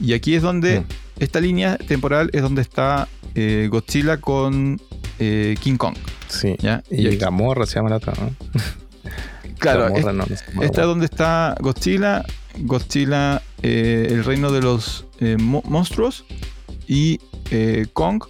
Y 0.01 0.13
aquí 0.13 0.33
es 0.35 0.41
donde 0.41 0.81
Mm. 0.81 0.85
esta 1.19 1.39
línea 1.39 1.77
temporal 1.77 2.29
es 2.33 2.41
donde 2.41 2.61
está 2.61 3.07
eh, 3.35 3.67
Godzilla 3.71 4.17
con 4.17 4.79
eh, 5.19 5.55
King 5.61 5.77
Kong. 5.77 5.95
Sí. 6.27 6.55
¿ya? 6.59 6.83
Y, 6.89 7.15
Gamorra 7.17 7.65
se 7.65 7.75
llama 7.75 7.89
la 7.89 7.97
otra, 7.97 8.13
¿no? 8.19 8.31
claro, 9.61 9.89
no, 9.89 10.13
no 10.13 10.23
es 10.63 10.71
donde 10.75 11.05
está 11.05 11.55
Godzilla, 11.59 12.25
Godzilla, 12.59 13.41
eh, 13.61 14.07
el 14.09 14.23
reino 14.25 14.51
de 14.51 14.61
los 14.61 15.05
eh, 15.19 15.37
mo- 15.39 15.63
monstruos 15.65 16.25
y 16.87 17.19
eh, 17.51 17.87
Kong 17.93 18.23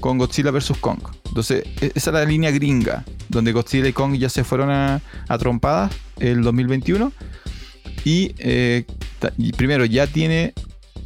con 0.00 0.18
Godzilla 0.18 0.50
vs. 0.50 0.72
Kong. 0.80 0.98
Entonces, 1.26 1.64
e- 1.80 1.92
esa 1.94 2.10
es 2.10 2.14
la 2.14 2.24
línea 2.24 2.50
gringa, 2.50 3.04
donde 3.28 3.52
Godzilla 3.52 3.88
y 3.88 3.92
Kong 3.92 4.16
ya 4.16 4.28
se 4.28 4.44
fueron 4.44 4.70
a, 4.70 5.00
a 5.28 5.38
trompadas 5.38 5.92
el 6.18 6.42
2021. 6.42 7.12
Y, 8.04 8.34
y 9.38 9.52
primero 9.52 9.84
ya 9.84 10.06
tiene 10.08 10.54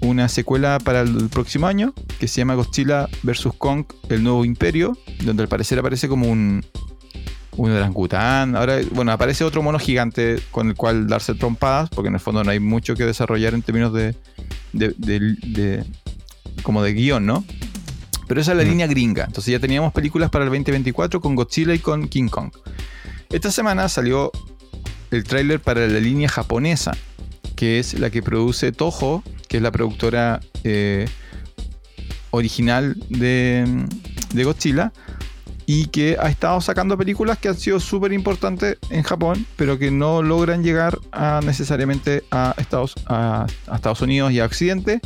una 0.00 0.28
secuela 0.28 0.78
para 0.83 1.02
el 1.02 1.28
próximo 1.28 1.66
año 1.66 1.92
que 2.18 2.26
se 2.28 2.38
llama 2.40 2.54
Godzilla 2.54 3.09
vs. 3.23 3.49
Kong, 3.59 3.85
el 4.09 4.23
nuevo 4.23 4.45
imperio, 4.45 4.97
donde 5.25 5.42
al 5.42 5.49
parecer 5.49 5.78
aparece 5.78 6.09
como 6.09 6.28
un, 6.28 6.64
un 7.56 7.70
orangután. 7.70 8.54
Ahora, 8.56 8.78
bueno, 8.92 9.12
aparece 9.12 9.44
otro 9.44 9.62
mono 9.62 9.78
gigante 9.78 10.38
con 10.50 10.68
el 10.68 10.75
cual 10.75 11.06
darse 11.06 11.34
trompadas, 11.34 11.88
porque 11.90 12.08
en 12.08 12.14
el 12.14 12.20
fondo 12.20 12.44
no 12.44 12.50
hay 12.50 12.60
mucho 12.60 12.94
que 12.94 13.04
desarrollar 13.04 13.54
en 13.54 13.62
términos 13.62 13.92
de, 13.92 14.14
de, 14.72 14.94
de- 14.98 15.36
de- 15.42 15.84
como 16.62 16.82
de 16.82 16.92
guion, 16.92 17.25
¿no? 17.26 17.44
Pero 18.28 18.40
esa 18.40 18.52
es 18.52 18.58
la 18.58 18.64
Mm. 18.64 18.68
línea 18.68 18.86
gringa. 18.86 19.25
Entonces 19.25 19.52
ya 19.52 19.60
teníamos 19.60 19.92
películas 19.92 20.30
para 20.30 20.44
el 20.44 20.50
2024 20.50 21.20
con 21.20 21.34
Godzilla 21.36 21.72
y 21.75 21.78
con 21.78 22.08
King 22.08 22.28
Kong. 22.28 22.50
Esta 23.30 23.50
semana 23.50 23.88
salió 23.88 24.32
el 25.10 25.25
tráiler 25.25 25.60
para 25.60 25.86
la 25.86 26.00
línea 26.00 26.28
japonesa, 26.28 26.92
que 27.54 27.78
es 27.78 27.94
la 27.98 28.10
que 28.10 28.22
produce 28.22 28.72
Toho, 28.72 29.22
que 29.48 29.58
es 29.58 29.62
la 29.62 29.70
productora 29.70 30.40
eh, 30.64 31.06
original 32.30 32.96
de, 33.08 33.86
de 34.34 34.44
Godzilla, 34.44 34.92
y 35.66 35.87
que 35.87 36.16
ha 36.20 36.28
estado 36.28 36.61
sacando 36.61 36.96
películas 36.96 37.38
que 37.38 37.49
han 37.49 37.56
sido 37.56 37.80
súper 37.80 38.12
importantes 38.12 38.78
en 38.88 39.02
Japón, 39.02 39.44
pero 39.56 39.78
que 39.78 39.90
no 39.90 40.23
logran 40.23 40.62
llegar 40.62 40.99
a, 41.11 41.40
necesariamente 41.44 42.23
a 42.30 42.54
Estados, 42.56 42.94
a, 43.06 43.46
a 43.66 43.76
Estados 43.76 44.00
Unidos 44.00 44.32
y 44.32 44.38
a 44.38 44.44
Occidente. 44.44 45.00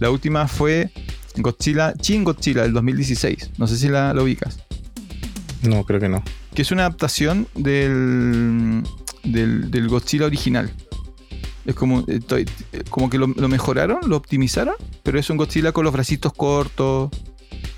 La 0.00 0.10
última 0.10 0.48
fue 0.48 0.90
Godzilla, 1.36 1.92
Shin 2.00 2.24
Godzilla 2.24 2.62
del 2.62 2.72
2016. 2.72 3.52
No 3.58 3.66
sé 3.66 3.76
si 3.76 3.88
la, 3.88 4.14
ubicas. 4.14 4.58
No, 5.62 5.84
creo 5.84 6.00
que 6.00 6.08
no. 6.08 6.22
Que 6.54 6.62
es 6.62 6.70
una 6.70 6.82
adaptación 6.82 7.46
del, 7.54 8.82
del, 9.22 9.70
del 9.70 9.88
Godzilla 9.88 10.24
original. 10.24 10.72
Es 11.66 11.74
como, 11.74 12.06
como 12.88 13.10
que 13.10 13.18
lo, 13.18 13.26
lo 13.26 13.48
mejoraron, 13.48 13.98
lo 14.06 14.16
optimizaron, 14.16 14.76
pero 15.02 15.18
es 15.18 15.28
un 15.28 15.36
Godzilla 15.36 15.72
con 15.72 15.84
los 15.84 15.92
bracitos 15.92 16.32
cortos, 16.32 17.10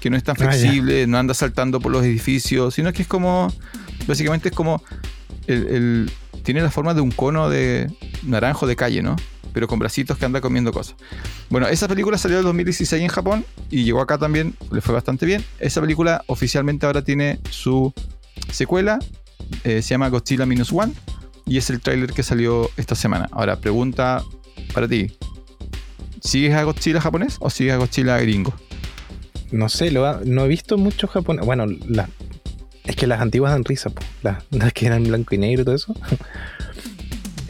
que 0.01 0.11
no 0.11 0.17
es 0.17 0.23
tan 0.25 0.37
Ah, 0.39 0.45
flexible, 0.45 1.07
no 1.07 1.19
anda 1.19 1.35
saltando 1.35 1.81
por 1.81 1.91
los 1.93 2.05
edificios, 2.05 2.75
sino 2.75 2.93
que 2.93 3.03
es 3.03 3.09
como, 3.09 3.53
básicamente 4.07 4.49
es 4.51 4.55
como, 4.55 4.83
el, 5.47 5.67
el- 5.69 6.11
tiene 6.45 6.63
la 6.63 6.71
forma 6.71 6.95
de 6.95 7.01
un 7.01 7.11
cono 7.11 7.51
de 7.51 7.91
naranjo 8.23 8.67
de 8.67 8.77
calle, 8.77 9.03
¿no? 9.03 9.17
Pero 9.53 9.67
con 9.67 9.79
bracitos 9.79 10.17
que 10.19 10.25
anda 10.25 10.41
comiendo 10.41 10.73
cosas. 10.73 10.95
Bueno, 11.51 11.67
esa 11.69 11.89
película 11.89 12.17
salió 12.17 12.39
en 12.39 12.45
2016 12.45 13.03
en 13.03 13.09
Japón 13.09 13.45
y 13.71 13.85
llegó 13.85 14.01
acá 14.01 14.17
también, 14.19 14.55
le 14.71 14.81
fue 14.81 14.95
bastante 14.95 15.27
bien. 15.27 15.45
Esa 15.59 15.81
película 15.81 16.23
oficialmente 16.27 16.87
ahora 16.87 17.03
tiene 17.03 17.41
su 17.51 17.93
secuela, 18.53 18.99
eh, 19.65 19.83
se 19.83 19.89
llama 19.91 20.09
Godzilla 20.11 20.47
Minus 20.47 20.73
One 20.73 20.93
y 21.47 21.57
es 21.59 21.71
el 21.71 21.81
tráiler 21.81 22.13
que 22.13 22.23
salió 22.23 22.71
esta 22.77 22.95
semana. 22.95 23.29
Ahora, 23.33 23.57
pregunta 23.57 24.23
para 24.75 24.87
ti. 24.87 25.13
¿Sigues 26.23 26.55
a 26.55 26.63
Godzilla 26.65 27.01
japonés 27.01 27.37
o 27.41 27.51
sigues 27.51 27.75
a 27.75 27.77
Godzilla 27.79 28.19
gringo? 28.19 28.55
No 29.51 29.69
sé, 29.69 29.91
lo 29.91 30.07
ha- 30.07 30.21
no 30.25 30.45
he 30.45 30.49
visto 30.49 30.77
mucho 30.79 31.07
japonés. 31.09 31.45
Bueno, 31.47 31.67
la- 31.89 32.09
es 32.85 32.97
que 32.97 33.07
las 33.07 33.21
antiguas 33.21 33.53
dan 33.53 33.65
risa, 33.65 33.91
po. 33.91 34.03
Las, 34.23 34.45
las 34.51 34.73
que 34.73 34.87
eran 34.87 35.05
blanco 35.05 35.35
y 35.35 35.39
negro 35.39 35.63
y 35.63 35.65
todo 35.65 35.75
eso. 35.75 35.95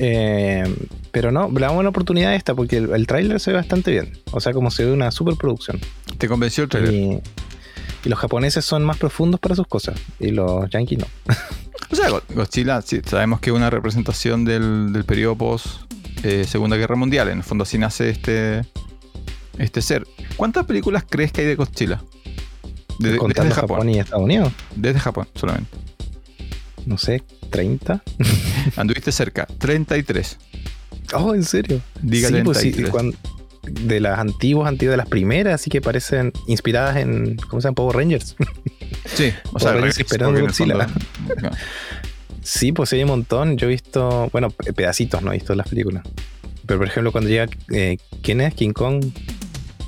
Eh, 0.00 0.62
pero 1.10 1.32
no, 1.32 1.50
le 1.50 1.60
damos 1.60 1.80
una 1.80 1.88
oportunidad 1.88 2.30
a 2.30 2.36
esta 2.36 2.54
porque 2.54 2.76
el, 2.76 2.90
el 2.92 3.06
tráiler 3.06 3.40
se 3.40 3.50
ve 3.50 3.56
bastante 3.56 3.90
bien. 3.90 4.12
O 4.30 4.40
sea, 4.40 4.52
como 4.52 4.70
se 4.70 4.84
ve 4.84 4.92
una 4.92 5.10
superproducción. 5.10 5.80
¿Te 6.18 6.28
convenció 6.28 6.64
el 6.64 6.70
tráiler? 6.70 6.94
Y, 6.94 7.20
y 8.04 8.08
los 8.08 8.18
japoneses 8.18 8.64
son 8.64 8.84
más 8.84 8.96
profundos 8.96 9.40
para 9.40 9.56
sus 9.56 9.66
cosas. 9.66 9.98
Y 10.20 10.30
los 10.30 10.68
yankees 10.70 11.00
no. 11.00 11.06
O 11.90 11.96
sea, 11.96 12.10
Go- 12.10 12.22
Godzilla, 12.34 12.82
sí, 12.82 13.00
sabemos 13.04 13.40
que 13.40 13.48
es 13.50 13.56
una 13.56 13.70
representación 13.70 14.44
del, 14.44 14.92
del 14.92 15.04
periodo 15.04 15.36
post 15.36 15.66
eh, 16.22 16.44
Segunda 16.46 16.76
Guerra 16.76 16.96
Mundial. 16.96 17.28
En 17.28 17.38
el 17.38 17.42
fondo 17.44 17.62
así 17.62 17.78
nace 17.78 18.10
este, 18.10 18.62
este 19.58 19.82
ser. 19.82 20.06
¿Cuántas 20.36 20.66
películas 20.66 21.04
crees 21.08 21.32
que 21.32 21.42
hay 21.42 21.46
de 21.48 21.54
Godzilla? 21.56 22.02
De- 22.98 23.12
de- 23.12 23.18
Contando 23.18 23.44
desde 23.50 23.60
Japón. 23.60 23.76
Japón. 23.78 23.90
y 23.90 23.98
Estados 23.98 24.24
Unidos. 24.24 24.52
Desde 24.74 24.98
Japón 25.00 25.28
solamente. 25.34 25.70
No 26.86 26.96
sé, 26.98 27.22
30. 27.50 28.02
Anduviste 28.76 29.12
cerca. 29.12 29.46
33. 29.58 30.38
Oh, 31.14 31.34
¿en 31.34 31.44
serio? 31.44 31.80
Diga 32.02 32.28
sí, 32.28 32.34
pues 32.44 32.58
sí, 32.58 32.70
33. 32.72 33.14
de 33.88 34.00
las 34.00 34.18
antiguas, 34.18 34.68
antiguas, 34.68 34.92
de 34.92 34.96
las 34.98 35.08
primeras, 35.08 35.54
así 35.54 35.70
que 35.70 35.80
parecen 35.80 36.32
inspiradas 36.46 36.96
en, 36.96 37.36
¿cómo 37.48 37.60
se 37.60 37.66
llama? 37.68 37.74
Power 37.74 37.96
Rangers. 37.96 38.36
Sí, 39.04 39.32
o 39.52 39.58
sea, 39.58 39.72
Rangers 39.72 39.98
esperando 40.00 40.40
Godzilla. 40.40 40.86
fondo- 40.86 41.50
Sí, 42.42 42.72
pues 42.72 42.88
sí, 42.90 42.96
hay 42.96 43.02
un 43.02 43.08
montón. 43.10 43.56
Yo 43.56 43.66
he 43.66 43.70
visto, 43.70 44.28
bueno, 44.32 44.50
pe- 44.50 44.72
pedacitos, 44.72 45.22
no 45.22 45.30
he 45.30 45.34
visto 45.34 45.54
las 45.54 45.68
películas. 45.68 46.02
Pero 46.66 46.78
por 46.80 46.88
ejemplo, 46.88 47.12
cuando 47.12 47.28
llega, 47.30 47.48
eh, 47.72 47.98
¿quién 48.22 48.40
es? 48.40 48.54
King 48.54 48.72
Kong 48.72 49.04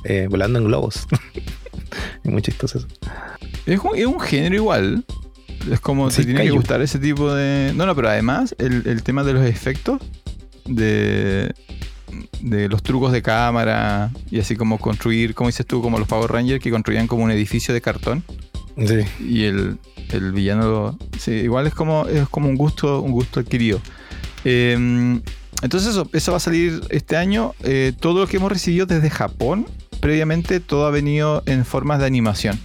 eh, 0.05 0.27
volando 0.31 0.59
en 0.59 0.65
globos. 0.67 1.07
es 2.25 2.31
muy 2.31 2.43
chistoso 2.43 2.79
eso. 2.79 2.89
Es 3.67 3.79
un, 3.81 3.97
es 3.97 4.07
un 4.07 4.21
género 4.21 4.55
igual. 4.55 5.05
Es 5.71 5.81
como 5.81 6.11
Sí, 6.11 6.19
te 6.23 6.27
tiene 6.27 6.45
que 6.45 6.51
gustar 6.51 6.81
ese 6.81 6.99
tipo 6.99 7.33
de. 7.35 7.73
No, 7.75 7.85
no, 7.87 7.95
pero 7.95 8.09
además 8.09 8.55
el, 8.59 8.83
el 8.87 9.03
tema 9.03 9.25
de 9.25 9.35
los 9.35 9.45
efectos, 9.47 10.01
de, 10.67 11.53
de 12.41 12.69
los 12.69 12.83
trucos 12.83 13.13
de 13.13 13.21
cámara 13.23 14.11
y 14.31 14.41
así 14.41 14.57
como 14.57 14.79
construir, 14.79 15.35
como 15.35 15.49
dices 15.49 15.67
tú, 15.67 15.83
como 15.83 15.99
los 15.99 16.09
Power 16.09 16.31
Rangers 16.31 16.63
que 16.63 16.71
construían 16.71 17.07
como 17.07 17.25
un 17.25 17.31
edificio 17.31 17.75
de 17.75 17.81
cartón 17.81 18.25
Sí. 18.79 19.01
y 19.23 19.45
el, 19.45 19.79
el 20.11 20.33
villano 20.33 20.63
lo- 20.63 20.99
sí, 21.19 21.33
igual 21.33 21.67
es 21.67 21.75
como, 21.75 22.07
es 22.07 22.27
como 22.29 22.49
un 22.49 22.55
gusto, 22.57 23.01
un 23.03 23.13
gusto 23.13 23.41
adquirido. 23.41 23.81
Eh, 24.45 24.73
entonces 25.63 25.91
eso, 25.91 26.09
eso 26.15 26.31
va 26.31 26.39
a 26.39 26.41
salir 26.41 26.81
este 26.89 27.17
año. 27.19 27.53
Eh, 27.65 27.93
todo 28.01 28.21
lo 28.21 28.27
que 28.27 28.39
hemos 28.39 28.51
recibido 28.51 28.87
desde 28.87 29.11
Japón, 29.11 29.67
previamente, 30.01 30.61
todo 30.61 30.87
ha 30.87 30.91
venido 30.91 31.43
en 31.47 31.65
formas 31.65 31.99
de 32.01 32.07
animación. 32.07 32.59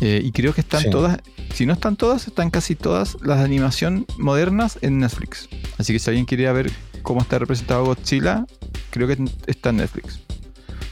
Eh, 0.00 0.20
y 0.24 0.32
creo 0.32 0.52
que 0.52 0.60
están 0.62 0.82
Sí. 0.82 0.90
todas, 0.90 1.18
si 1.54 1.64
no 1.64 1.72
están 1.72 1.96
todas, 1.96 2.26
están 2.26 2.50
casi 2.50 2.74
todas 2.74 3.16
las 3.22 3.38
de 3.38 3.44
animación 3.44 4.04
modernas 4.18 4.78
en 4.82 4.98
Netflix. 4.98 5.48
Así 5.78 5.92
que 5.92 5.98
si 5.98 6.10
alguien 6.10 6.26
quiere 6.26 6.50
ver 6.52 6.70
cómo 7.02 7.20
está 7.20 7.38
representado 7.38 7.84
Godzilla, 7.84 8.44
creo 8.90 9.06
que 9.06 9.16
está 9.46 9.70
en 9.70 9.76
Netflix. 9.76 10.18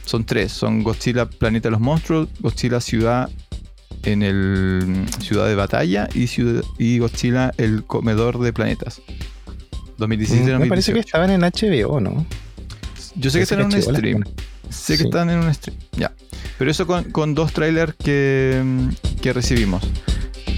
Son 0.05 0.25
tres, 0.25 0.53
son 0.53 0.83
Godzilla 0.83 1.27
Planeta 1.29 1.69
de 1.69 1.73
los 1.73 1.81
Monstruos, 1.81 2.29
Godzilla 2.41 2.81
Ciudad 2.81 3.29
en 4.05 4.23
el 4.23 5.07
Ciudad 5.21 5.47
de 5.47 5.55
Batalla 5.57 6.09
y, 6.15 6.27
Ciudad, 6.29 6.63
y 6.79 6.99
Godzilla 6.99 7.53
el 7.59 7.85
Comedor 7.85 8.39
de 8.39 8.53
Planetas. 8.53 9.03
2017 9.99 10.55
Mm, 10.57 10.61
Me 10.61 10.67
parece 10.67 10.93
que 10.93 11.01
2018. 11.01 11.07
estaban 11.07 11.31
en 11.31 11.41
HBO, 11.43 12.01
¿no? 12.01 12.27
Yo 13.17 13.31
sé 13.31 13.39
que 13.39 13.43
están 13.43 13.61
en 13.61 13.67
un 13.67 13.73
stream. 13.83 14.25
Sé 14.69 14.97
que 14.97 15.05
están 15.05 15.31
en 15.31 15.39
un 15.39 15.53
stream. 15.55 15.79
Ya. 15.93 16.13
Pero 16.59 16.71
eso 16.71 16.87
con, 16.87 17.05
con 17.11 17.35
dos 17.35 17.53
trailers 17.53 17.95
que, 17.95 18.63
que 19.23 19.33
recibimos. 19.33 19.83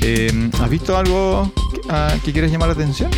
Eh, 0.03 0.51
¿Has 0.61 0.69
visto 0.69 0.97
algo 0.97 1.53
que, 1.73 1.81
ah, 1.88 2.15
que 2.25 2.33
quieres 2.33 2.51
llamar 2.51 2.69
la 2.69 2.75
atención? 2.75 3.11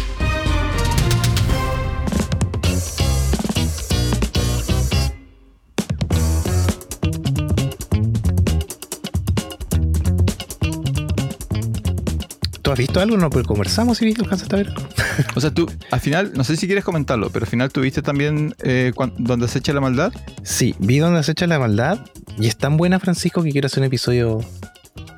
Has 12.75 12.79
visto 12.79 13.01
algo? 13.01 13.17
No, 13.17 13.31
pero 13.31 13.45
conversamos 13.45 14.01
y 14.03 14.09
alcanzaste 14.09 14.55
a 14.55 14.59
ver. 14.59 14.75
O 15.35 15.41
sea, 15.41 15.51
tú, 15.53 15.71
al 15.91 16.01
final, 16.01 16.33
no 16.35 16.45
sé 16.45 16.57
si 16.57 16.67
quieres 16.67 16.85
comentarlo, 16.85 17.31
pero 17.31 17.45
al 17.45 17.51
final 17.51 17.73
tuviste 17.73 18.03
también 18.03 18.55
eh, 18.63 18.93
donde 19.19 19.49
se 19.49 19.59
echa 19.61 19.73
la 19.73 19.81
maldad. 19.81 20.13
Sí, 20.43 20.75
vi 20.79 20.99
donde 20.99 21.23
se 21.23 21.33
echa 21.33 21.47
la 21.47 21.59
maldad 21.59 21.99
y 22.39 22.47
es 22.47 22.57
tan 22.57 22.77
buena, 22.77 23.01
Francisco, 23.01 23.43
que 23.43 23.51
quiero 23.51 23.67
hacer 23.67 23.81
un 23.81 23.87
episodio 23.87 24.41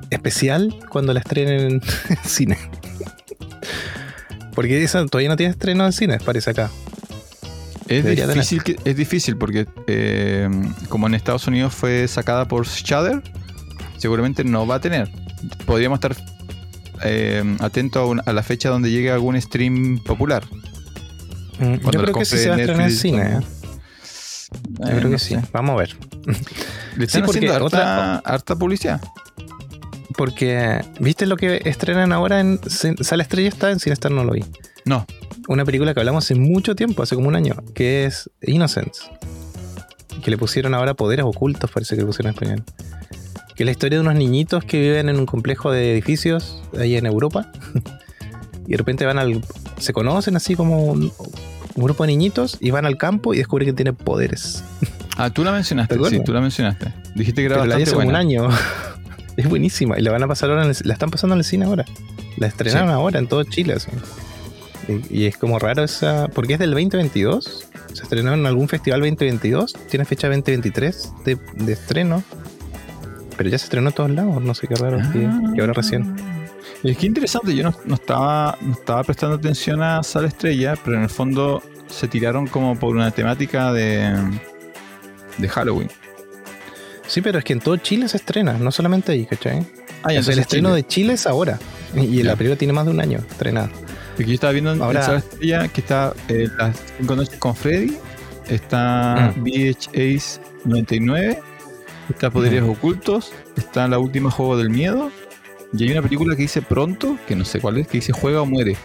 especial 0.09 0.73
cuando 0.89 1.13
la 1.13 1.19
estrenen 1.19 1.59
en 1.73 1.81
cine. 2.23 2.57
Porque 4.53 4.83
esa 4.83 5.05
todavía 5.05 5.29
no 5.29 5.35
tiene 5.37 5.51
estreno 5.51 5.85
en 5.85 5.93
cine, 5.93 6.17
parece 6.19 6.49
acá. 6.51 6.69
Es 7.87 8.03
Debería 8.03 8.27
difícil, 8.27 8.63
que- 8.63 8.75
es 8.83 8.95
difícil 8.97 9.37
porque 9.37 9.65
eh, 9.87 10.49
como 10.89 11.07
en 11.07 11.13
Estados 11.13 11.47
Unidos 11.47 11.73
fue 11.73 12.07
sacada 12.07 12.47
por 12.47 12.65
Shudder, 12.67 13.21
seguramente 13.97 14.43
no 14.43 14.65
va 14.67 14.75
a 14.75 14.81
tener. 14.81 15.09
Podríamos 15.65 15.97
estar 15.97 16.15
eh, 17.03 17.57
atentos 17.59 18.17
a, 18.25 18.33
la 18.33 18.43
fecha 18.43 18.69
donde 18.69 18.91
llegue 18.91 19.11
algún 19.11 19.39
stream 19.41 19.99
popular. 20.03 20.45
Mm, 21.59 21.73
Yo 21.91 22.01
creo 22.01 22.13
que 22.13 22.25
sí 22.25 22.37
se 22.37 22.49
va 22.49 22.55
a 22.55 22.59
estrenar 22.59 22.89
en 22.89 22.95
cine. 22.95 23.21
¿eh? 23.21 23.39
Yo 24.79 24.85
Eh, 24.87 24.89
creo 24.91 25.01
no 25.03 25.09
que 25.11 25.19
sí. 25.19 25.35
sé. 25.35 25.41
Vamos 25.51 25.73
a 25.73 25.77
ver. 25.77 25.95
Le 26.95 27.05
están 27.05 27.23
Sí, 27.23 27.29
haciendo 27.29 27.53
harta, 27.53 27.65
otra- 27.65 28.15
harta 28.19 28.55
publicidad. 28.55 29.01
Porque, 30.17 30.81
¿viste 30.99 31.25
lo 31.27 31.37
que 31.37 31.61
estrenan 31.65 32.11
ahora 32.11 32.39
en 32.39 32.59
Sala 32.69 33.23
Estrella? 33.23 33.49
Está 33.49 33.71
en 33.71 33.79
Cinestar, 33.79 34.11
no 34.11 34.23
lo 34.23 34.33
vi. 34.33 34.43
No. 34.85 35.05
Una 35.47 35.63
película 35.63 35.93
que 35.93 35.99
hablamos 35.99 36.25
hace 36.25 36.33
mucho 36.35 36.75
tiempo, 36.75 37.03
hace 37.03 37.15
como 37.15 37.27
un 37.27 37.35
año, 37.35 37.55
que 37.75 38.05
es 38.05 38.29
Innocence. 38.41 39.01
Que 40.23 40.31
le 40.31 40.37
pusieron 40.37 40.73
ahora 40.73 40.93
poderes 40.95 41.25
ocultos, 41.25 41.69
parece 41.69 41.95
que 41.95 42.01
le 42.01 42.07
pusieron 42.07 42.31
en 42.31 42.35
español. 42.35 42.63
Que 43.57 43.63
es 43.63 43.65
la 43.65 43.71
historia 43.71 43.97
de 43.97 44.01
unos 44.01 44.15
niñitos 44.15 44.63
que 44.63 44.79
viven 44.79 45.09
en 45.09 45.17
un 45.17 45.25
complejo 45.25 45.71
de 45.71 45.91
edificios 45.91 46.61
ahí 46.79 46.95
en 46.95 47.05
Europa. 47.07 47.51
y 48.67 48.71
de 48.71 48.77
repente 48.77 49.05
van 49.05 49.17
al. 49.17 49.41
Se 49.79 49.91
conocen 49.93 50.35
así 50.35 50.55
como 50.55 50.85
un, 50.85 51.11
un 51.75 51.83
grupo 51.83 52.03
de 52.03 52.07
niñitos 52.07 52.57
y 52.59 52.69
van 52.71 52.85
al 52.85 52.97
campo 52.97 53.33
y 53.33 53.37
descubren 53.37 53.65
que 53.67 53.73
tienen 53.73 53.95
poderes. 53.95 54.63
Ah, 55.17 55.31
tú 55.31 55.43
la 55.43 55.51
mencionaste, 55.51 55.97
sí, 56.09 56.19
tú 56.23 56.31
la 56.33 56.41
mencionaste. 56.41 56.93
Dijiste 57.15 57.41
que 57.41 57.45
era 57.47 57.55
Pero 57.55 57.65
la 57.65 57.75
bastante 57.77 57.83
hace 57.83 57.91
como 57.93 58.01
un 58.01 58.13
buena. 58.13 58.19
año. 58.19 58.47
es 59.37 59.49
buenísima. 59.49 59.97
Y 59.97 60.03
la 60.03 60.11
van 60.11 60.21
a 60.21 60.27
pasar 60.27 60.51
ahora 60.51 60.63
en 60.63 60.69
el- 60.69 60.77
la 60.83 60.93
están 60.93 61.09
pasando 61.09 61.33
en 61.33 61.39
el 61.39 61.43
cine 61.45 61.65
ahora. 61.65 61.85
La 62.37 62.45
estrenaron 62.45 62.89
ahora 62.91 63.17
en 63.17 63.27
todo 63.27 63.43
Chile. 63.43 63.73
así. 63.73 63.89
Y, 64.87 65.23
y 65.23 65.25
es 65.25 65.35
como 65.37 65.57
raro 65.57 65.83
esa. 65.83 66.27
Porque 66.27 66.53
es 66.53 66.59
del 66.59 66.69
2022. 66.71 67.65
Se 67.93 68.03
estrenó 68.03 68.33
en 68.35 68.45
algún 68.45 68.67
festival 68.67 68.99
2022. 68.99 69.73
Tiene 69.89 70.05
fecha 70.05 70.27
2023 70.27 71.13
de, 71.25 71.37
de 71.55 71.73
estreno. 71.73 72.23
Pero 73.37 73.49
ya 73.49 73.57
se 73.57 73.65
estrenó 73.65 73.89
en 73.89 73.95
todos 73.95 74.09
lados. 74.11 74.41
No 74.41 74.53
sé 74.55 74.67
qué 74.67 74.75
raro 74.75 74.97
que, 75.13 75.19
que 75.55 75.61
ahora 75.61 75.73
recién. 75.73 76.15
Y 76.83 76.91
es 76.91 76.97
que 76.97 77.05
interesante, 77.07 77.55
yo 77.55 77.63
no, 77.63 77.73
no 77.85 77.95
estaba, 77.95 78.57
no 78.61 78.73
estaba 78.73 79.03
prestando 79.03 79.35
atención 79.35 79.81
a 79.81 80.03
Sala 80.03 80.27
Estrella, 80.27 80.75
pero 80.83 80.97
en 80.97 81.03
el 81.03 81.09
fondo 81.09 81.61
se 81.87 82.07
tiraron 82.07 82.47
como 82.47 82.77
por 82.77 82.95
una 82.95 83.11
temática 83.11 83.71
de, 83.73 84.13
de 85.37 85.49
Halloween. 85.49 85.89
Sí, 87.07 87.21
pero 87.21 87.39
es 87.39 87.45
que 87.45 87.53
en 87.53 87.59
todo 87.61 87.77
Chile 87.77 88.07
se 88.09 88.17
estrena, 88.17 88.53
no 88.53 88.71
solamente 88.71 89.13
ahí, 89.13 89.25
¿cachai? 89.25 89.65
Ah, 90.03 90.11
ya, 90.13 90.19
O 90.19 90.23
sea, 90.23 90.33
el 90.33 90.39
estreno 90.39 90.69
Chile. 90.69 90.75
de 90.81 90.87
Chile 90.87 91.13
es 91.13 91.25
ahora. 91.25 91.57
Y, 91.95 92.01
y 92.01 92.23
la 92.23 92.35
película 92.35 92.57
tiene 92.57 92.73
más 92.73 92.85
de 92.85 92.91
un 92.91 92.99
año 92.99 93.19
estrenada. 93.19 93.69
Porque 94.15 94.25
yo 94.25 94.33
estaba 94.33 94.51
viendo 94.51 94.73
en 94.73 94.81
Ahora- 94.81 95.03
Sala 95.03 95.19
Estrella 95.19 95.67
que 95.69 95.81
está 95.81 96.13
eh, 96.27 96.49
Las 96.57 96.75
5 96.99 97.15
noches 97.15 97.39
con 97.39 97.55
Freddy, 97.55 97.97
está 98.49 99.33
Mm. 99.35 99.41
VHS 99.43 100.41
99, 100.65 101.39
está 102.09 102.29
Poderes. 102.29 102.63
Ocultos, 102.63 103.31
está 103.55 103.87
La 103.87 103.99
Última 103.99 104.31
Juego 104.31 104.57
del 104.57 104.69
Miedo, 104.69 105.11
y 105.73 105.83
hay 105.83 105.91
una 105.91 106.01
película 106.01 106.35
que 106.35 106.43
dice 106.43 106.61
Pronto, 106.61 107.17
que 107.27 107.35
no 107.35 107.45
sé 107.45 107.59
cuál 107.59 107.77
es, 107.77 107.87
que 107.87 107.97
dice 107.97 108.13
Juega 108.13 108.41
o 108.41 108.45
Muere. 108.45 108.75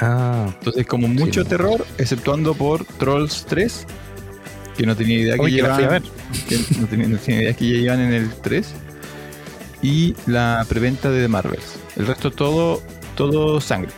Ah, 0.00 0.46
Entonces, 0.58 0.86
como 0.86 1.08
mucho 1.08 1.42
Sí. 1.42 1.48
terror, 1.48 1.86
exceptuando 1.98 2.54
por 2.54 2.84
Trolls 2.84 3.46
3, 3.48 3.86
que 4.76 4.84
no 4.86 4.96
tenía 4.96 5.18
idea 5.18 5.34
que 5.36 5.40
Oye, 5.40 5.56
que 5.56 5.62
la 5.62 5.74
fui 5.74 5.84
a 5.84 5.88
llevaban. 5.88 6.02
ver. 6.02 6.42
que 6.48 6.80
no, 6.80 6.86
tenía, 6.86 7.08
no 7.08 7.16
tenía 7.18 7.42
idea 7.42 7.54
que 7.54 7.68
ya 7.68 7.76
iban 7.76 8.00
en 8.00 8.12
el 8.12 8.30
3. 8.42 8.74
Y 9.82 10.14
la 10.26 10.64
preventa 10.68 11.10
de 11.10 11.22
The 11.22 11.28
Marvels. 11.28 11.76
El 11.96 12.06
resto 12.06 12.30
todo, 12.30 12.82
todo 13.14 13.60
sangre. 13.60 13.92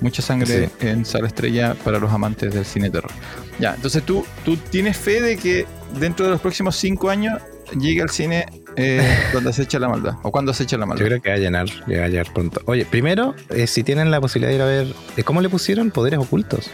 Mucha 0.00 0.22
sangre 0.22 0.70
en 0.80 1.04
Sala 1.04 1.26
Estrella 1.28 1.74
para 1.82 1.98
los 1.98 2.12
amantes 2.12 2.54
del 2.54 2.64
cine 2.64 2.90
terror. 2.90 3.10
Ya, 3.58 3.74
entonces 3.74 4.02
tú, 4.04 4.24
tú 4.44 4.56
tienes 4.56 4.96
fe 4.96 5.20
de 5.20 5.36
que 5.36 5.66
dentro 5.98 6.26
de 6.26 6.32
los 6.32 6.40
próximos 6.40 6.76
5 6.76 7.10
años 7.10 7.40
llegue 7.74 8.02
al 8.02 8.10
cine 8.10 8.46
eh, 8.76 9.18
donde 9.32 9.52
se 9.52 9.62
echa 9.62 9.78
la 9.78 9.88
maldad. 9.88 10.14
O 10.22 10.30
cuando 10.30 10.52
se 10.52 10.64
echa 10.64 10.76
la 10.76 10.84
yo 10.84 10.88
maldad. 10.88 11.06
creo 11.06 11.22
que 11.22 11.30
va 11.30 11.36
a 11.36 11.38
llenar, 11.38 11.66
le 11.86 11.98
va 11.98 12.06
a 12.06 12.08
llegar 12.08 12.32
pronto. 12.32 12.60
Oye, 12.66 12.84
primero, 12.84 13.34
eh, 13.50 13.66
si 13.66 13.82
tienen 13.82 14.10
la 14.10 14.20
posibilidad 14.20 14.50
de 14.50 14.56
ir 14.56 14.62
a 14.62 14.66
ver, 14.66 14.94
eh, 15.16 15.22
¿cómo 15.22 15.40
le 15.40 15.48
pusieron? 15.48 15.90
Poderes 15.90 16.18
ocultos. 16.18 16.70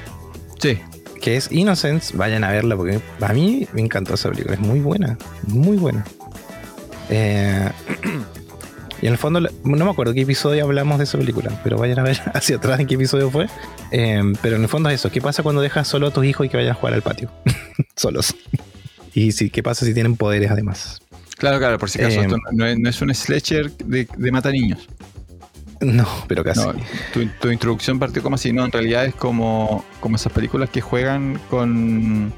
Sí. 0.59 0.79
Que 1.21 1.37
es 1.37 1.53
Innocence, 1.53 2.17
vayan 2.17 2.45
a 2.45 2.51
verla 2.51 2.77
porque 2.77 3.01
a 3.21 3.33
mí 3.33 3.67
me 3.75 3.83
encantó 3.83 4.15
esa 4.15 4.31
película, 4.31 4.55
es 4.55 4.61
muy 4.61 4.81
buena, 4.81 5.19
muy 5.47 5.77
buena. 5.77 6.05
Eh, 7.11 7.69
y 9.03 9.07
en 9.07 9.13
el 9.13 9.19
fondo, 9.19 9.41
no 9.41 9.85
me 9.85 9.91
acuerdo 9.91 10.15
qué 10.15 10.23
episodio 10.23 10.65
hablamos 10.65 10.97
de 10.99 11.05
esa 11.05 11.19
película, 11.19 11.61
pero 11.63 11.77
vayan 11.77 11.99
a 11.99 12.03
ver 12.05 12.21
hacia 12.35 12.57
atrás 12.57 12.81
en 12.81 12.87
qué 12.87 12.95
episodio 12.95 13.31
fue. 13.31 13.49
Eh, 13.91 14.23
pero 14.41 14.57
en 14.57 14.63
el 14.63 14.69
fondo 14.69 14.89
es 14.89 14.95
eso, 14.95 15.11
¿qué 15.11 15.21
pasa 15.21 15.43
cuando 15.43 15.61
dejas 15.61 15.87
solo 15.89 16.07
a 16.07 16.11
tus 16.11 16.25
hijos 16.25 16.47
y 16.47 16.49
que 16.49 16.57
vayan 16.57 16.73
a 16.73 16.75
jugar 16.75 16.95
al 16.95 17.03
patio? 17.03 17.31
Solos. 17.97 18.35
Y 19.15 19.33
si, 19.33 19.51
qué 19.51 19.63
pasa 19.63 19.85
si 19.87 19.95
tienen 19.95 20.17
poderes 20.17 20.51
además. 20.51 21.01
Claro, 21.37 21.59
claro, 21.59 21.79
por 21.79 21.89
si 21.91 21.99
acaso. 22.01 22.21
Eh, 22.21 22.25
esto 22.25 22.37
no, 22.53 22.67
es, 22.67 22.79
no 22.79 22.89
es 22.89 23.01
un 23.03 23.15
slasher 23.15 23.73
de, 23.79 24.07
de 24.17 24.33
mata 24.33 24.51
niños. 24.51 24.89
No, 25.81 26.07
pero 26.29 26.45
casi. 26.45 26.61
No, 26.61 26.75
tu, 27.13 27.27
tu 27.41 27.51
introducción 27.51 27.99
partió 27.99 28.23
como 28.23 28.35
así, 28.35 28.53
no, 28.53 28.65
en 28.67 28.71
realidad 28.73 29.07
es 29.07 29.15
como, 29.15 29.83
como 30.01 30.17
esas 30.17 30.31
películas 30.33 30.69
que 30.69 30.83
juegan 30.83 31.41
con... 31.49 32.33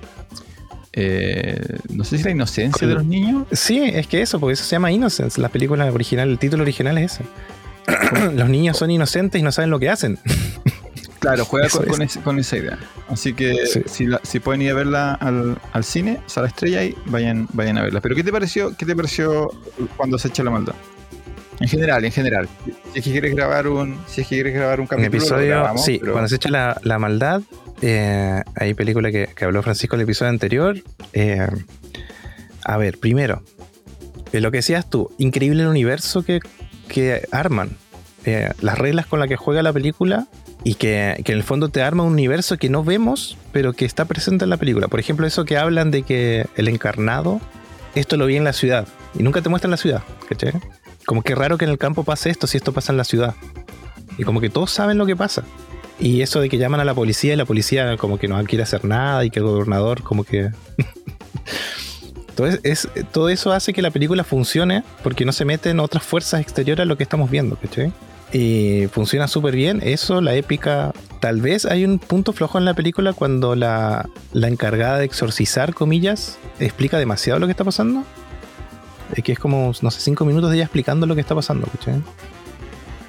eh, 0.92 1.58
no 1.90 2.04
sé 2.04 2.18
si 2.18 2.24
la 2.24 2.30
inocencia 2.30 2.78
Con- 2.78 2.88
de 2.88 2.94
los 2.94 3.04
niños. 3.04 3.46
Sí, 3.50 3.80
es 3.82 4.06
que 4.06 4.22
eso, 4.22 4.38
porque 4.38 4.52
eso 4.54 4.64
se 4.64 4.76
llama 4.76 4.92
Innocence. 4.92 5.40
La 5.40 5.48
película 5.48 5.90
original, 5.92 6.28
el 6.30 6.38
título 6.38 6.62
original 6.62 6.96
es 6.98 7.14
ese. 7.14 7.24
Los 8.36 8.48
niños 8.48 8.76
son 8.76 8.92
inocentes 8.92 9.40
y 9.40 9.42
no 9.42 9.50
saben 9.50 9.70
lo 9.70 9.80
que 9.80 9.90
hacen. 9.90 10.18
Claro, 11.22 11.44
juega 11.46 11.68
con, 11.70 11.82
es. 11.84 11.88
con 11.90 12.02
ese- 12.02 12.20
con 12.20 12.38
esa 12.38 12.56
idea. 12.58 12.78
Así 13.08 13.32
que 13.32 13.64
Sí. 13.66 13.82
si, 13.86 14.06
la- 14.06 14.20
si 14.22 14.38
pueden 14.40 14.60
ir 14.62 14.72
a 14.72 14.74
verla 14.74 15.14
al, 15.14 15.56
al 15.72 15.84
cine, 15.84 16.20
Sala 16.26 16.48
Estrella, 16.48 16.84
y 16.84 16.94
vayan, 17.06 17.48
vayan 17.54 17.78
a 17.78 17.82
verla. 17.82 18.00
Pero 18.02 18.14
¿qué 18.14 18.22
te 18.24 18.32
pareció, 18.32 18.76
qué 18.76 18.84
te 18.84 18.94
pareció 18.94 19.50
cuando 19.96 20.18
se 20.18 20.28
echa 20.28 20.42
la 20.44 20.50
maldad? 20.50 20.74
En 21.60 21.68
general, 21.68 22.04
en 22.04 22.12
general. 22.12 22.48
Si 22.92 22.98
es 22.98 23.04
que 23.04 23.10
quieres 23.12 23.34
grabar 23.34 23.68
un, 23.68 23.96
si 24.08 24.20
es 24.22 24.26
que 24.26 24.34
quieres 24.36 24.52
grabar 24.54 24.80
un 24.80 24.86
capítulo, 24.86 25.10
lo 25.10 25.16
episodio, 25.18 25.48
grabamos, 25.48 25.84
sí, 25.84 25.98
pero- 26.00 26.12
cuando 26.12 26.28
se 26.28 26.36
echa 26.36 26.48
la, 26.50 26.78
la 26.82 26.98
maldad, 26.98 27.40
eh, 27.82 28.42
hay 28.56 28.74
película 28.74 29.10
que, 29.12 29.28
que 29.34 29.44
habló 29.44 29.62
Francisco 29.62 29.94
en 29.96 30.00
el 30.00 30.04
episodio 30.04 30.30
anterior. 30.30 30.76
eh, 31.12 31.46
a 32.64 32.76
ver, 32.76 32.98
primero, 32.98 33.42
eh, 34.32 34.40
lo 34.40 34.50
que 34.50 34.58
decías 34.58 34.88
tú, 34.88 35.10
increíble 35.18 35.62
el 35.62 35.68
universo 35.68 36.22
que, 36.24 36.40
que 36.88 37.26
arman. 37.30 37.76
eh, 38.24 38.50
las 38.60 38.78
reglas 38.78 39.06
con 39.06 39.18
las 39.18 39.28
que 39.28 39.34
juega 39.36 39.62
la 39.62 39.72
película 39.72 40.28
y 40.64 40.74
que, 40.74 41.20
que 41.24 41.32
en 41.32 41.38
el 41.38 41.44
fondo 41.44 41.68
te 41.68 41.82
arma 41.82 42.04
un 42.04 42.12
universo 42.12 42.56
que 42.56 42.68
no 42.68 42.84
vemos, 42.84 43.36
pero 43.52 43.72
que 43.72 43.84
está 43.84 44.04
presente 44.04 44.44
en 44.44 44.50
la 44.50 44.56
película. 44.56 44.88
Por 44.88 45.00
ejemplo, 45.00 45.26
eso 45.26 45.44
que 45.44 45.56
hablan 45.56 45.90
de 45.90 46.02
que 46.02 46.46
el 46.56 46.68
encarnado, 46.68 47.40
esto 47.94 48.16
lo 48.16 48.26
vi 48.26 48.36
en 48.36 48.44
la 48.44 48.52
ciudad 48.52 48.86
y 49.18 49.22
nunca 49.22 49.42
te 49.42 49.48
muestran 49.48 49.70
la 49.70 49.76
ciudad, 49.76 50.02
¿cachai? 50.28 50.52
Como 51.04 51.22
que 51.22 51.34
raro 51.34 51.58
que 51.58 51.64
en 51.64 51.70
el 51.70 51.78
campo 51.78 52.04
pase 52.04 52.30
esto 52.30 52.46
si 52.46 52.56
esto 52.56 52.72
pasa 52.72 52.92
en 52.92 52.96
la 52.96 53.04
ciudad. 53.04 53.34
Y 54.18 54.24
como 54.24 54.40
que 54.40 54.50
todos 54.50 54.70
saben 54.70 54.98
lo 54.98 55.06
que 55.06 55.16
pasa. 55.16 55.42
Y 55.98 56.22
eso 56.22 56.40
de 56.40 56.48
que 56.48 56.58
llaman 56.58 56.80
a 56.80 56.84
la 56.84 56.94
policía 56.94 57.34
y 57.34 57.36
la 57.36 57.44
policía 57.44 57.96
como 57.96 58.18
que 58.18 58.28
no 58.28 58.42
quiere 58.44 58.62
hacer 58.62 58.84
nada 58.84 59.24
y 59.24 59.30
que 59.30 59.40
el 59.40 59.46
gobernador 59.46 60.02
como 60.02 60.24
que... 60.24 60.50
Entonces, 62.28 62.60
es, 62.62 62.88
todo 63.12 63.28
eso 63.28 63.52
hace 63.52 63.74
que 63.74 63.82
la 63.82 63.90
película 63.90 64.24
funcione 64.24 64.84
porque 65.02 65.26
no 65.26 65.32
se 65.32 65.44
meten 65.44 65.80
otras 65.80 66.02
fuerzas 66.02 66.40
exteriores 66.40 66.82
a 66.82 66.86
lo 66.86 66.96
que 66.96 67.02
estamos 67.02 67.30
viendo, 67.30 67.56
¿cachai? 67.56 67.92
Y 68.32 68.86
funciona 68.90 69.28
súper 69.28 69.54
bien. 69.54 69.80
Eso, 69.82 70.20
la 70.20 70.34
épica. 70.34 70.92
Tal 71.20 71.40
vez 71.40 71.66
hay 71.66 71.84
un 71.84 71.98
punto 71.98 72.32
flojo 72.32 72.58
en 72.58 72.64
la 72.64 72.74
película 72.74 73.12
cuando 73.12 73.54
la, 73.54 74.08
la 74.32 74.48
encargada 74.48 74.98
de 74.98 75.04
exorcizar, 75.04 75.74
comillas, 75.74 76.38
explica 76.58 76.98
demasiado 76.98 77.38
lo 77.38 77.46
que 77.46 77.52
está 77.52 77.64
pasando. 77.64 78.04
Es 79.14 79.22
que 79.22 79.32
es 79.32 79.38
como, 79.38 79.72
no 79.82 79.90
sé, 79.90 80.00
cinco 80.00 80.24
minutos 80.24 80.50
de 80.50 80.56
ella 80.56 80.64
explicando 80.64 81.06
lo 81.06 81.14
que 81.14 81.20
está 81.20 81.34
pasando. 81.34 81.68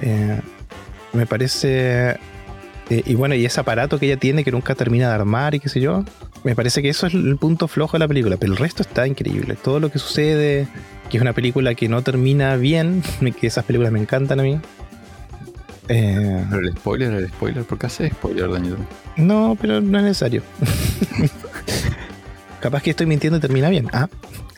Eh, 0.02 0.40
me 1.14 1.26
parece. 1.26 2.18
eh, 2.90 3.04
y 3.06 3.16
bueno, 3.16 3.36
y 3.36 3.46
ese 3.46 3.62
aparato 3.62 3.98
que 3.98 4.08
ella 4.08 4.18
tiene 4.18 4.44
que 4.44 4.52
nunca 4.52 4.76
termina 4.76 5.08
de 5.08 5.16
armar 5.16 5.56
y 5.56 5.62
qué 5.62 5.70
sé 5.70 5.80
yo. 5.80 6.04
Me 6.44 6.56
parece 6.56 6.82
que 6.82 6.90
eso 6.90 7.08
es 7.08 7.14
el 7.14 7.38
punto 7.38 7.70
flojo 7.70 7.94
de 7.94 8.00
la 8.00 8.08
película, 8.10 8.36
pero 8.36 8.52
el 8.52 8.58
resto 8.58 8.84
está 8.84 9.08
increíble. 9.08 9.56
Todo 9.56 9.80
lo 9.80 9.90
que 9.90 9.98
sucede, 9.98 10.68
que 11.10 11.16
es 11.18 11.22
una 11.22 11.32
película 11.32 11.74
que 11.74 11.88
no 11.88 12.02
termina 12.02 12.58
bien, 12.58 13.02
que 13.40 13.48
esas 13.48 13.64
películas 13.64 13.94
me 13.94 14.02
encantan 14.02 14.42
a 14.42 14.44
mí. 14.44 14.60
Eh, 15.90 16.46
Pero 16.50 16.62
el 16.68 16.74
spoiler, 16.78 17.14
el 17.14 17.28
spoiler, 17.30 17.64
¿por 17.66 17.78
qué 17.78 17.86
hace 17.88 18.10
spoiler, 18.10 18.50
Dañito? 18.50 18.78
no, 19.18 19.58
pero 19.60 19.82
no 19.82 19.98
es 19.98 20.04
necesario. 20.06 20.42
capaz 22.60 22.82
que 22.82 22.92
estoy 22.92 23.06
mintiendo 23.06 23.38
y 23.38 23.42
termina 23.42 23.70
bien. 23.70 23.88
Ah, 23.94 24.08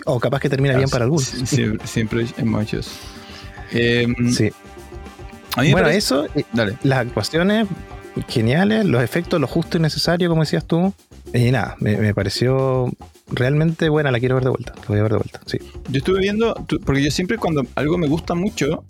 o 0.05 0.19
capaz 0.19 0.39
que 0.39 0.49
termina 0.49 0.75
bien 0.77 0.89
para 0.89 1.05
algunos. 1.05 1.25
Siempre, 1.25 1.87
siempre 1.87 2.25
hay 2.37 2.43
muchos. 2.45 2.91
Eh, 3.71 4.07
Sí. 4.29 4.51
Bueno, 5.55 5.77
parece- 5.83 5.97
eso, 5.97 6.25
eh, 6.35 6.43
Dale. 6.53 6.77
las 6.83 6.99
actuaciones 6.99 7.67
geniales, 8.27 8.85
los 8.85 9.01
efectos, 9.01 9.39
lo 9.39 9.47
justo 9.47 9.77
y 9.77 9.81
necesario, 9.81 10.29
como 10.29 10.41
decías 10.41 10.65
tú. 10.65 10.93
Y 11.33 11.49
nada, 11.51 11.75
me, 11.79 11.97
me 11.97 12.13
pareció 12.13 12.91
realmente 13.31 13.89
buena, 13.89 14.11
la 14.11 14.19
quiero 14.19 14.35
ver 14.35 14.43
de 14.43 14.49
vuelta. 14.51 14.73
La 14.75 14.85
voy 14.87 14.99
a 14.99 15.03
ver 15.03 15.11
de 15.13 15.17
vuelta, 15.17 15.39
sí. 15.45 15.57
Yo 15.89 15.97
estuve 15.97 16.19
viendo, 16.19 16.53
porque 16.85 17.01
yo 17.03 17.09
siempre 17.09 17.37
cuando 17.37 17.63
algo 17.75 17.97
me 17.97 18.07
gusta 18.07 18.35
mucho, 18.35 18.83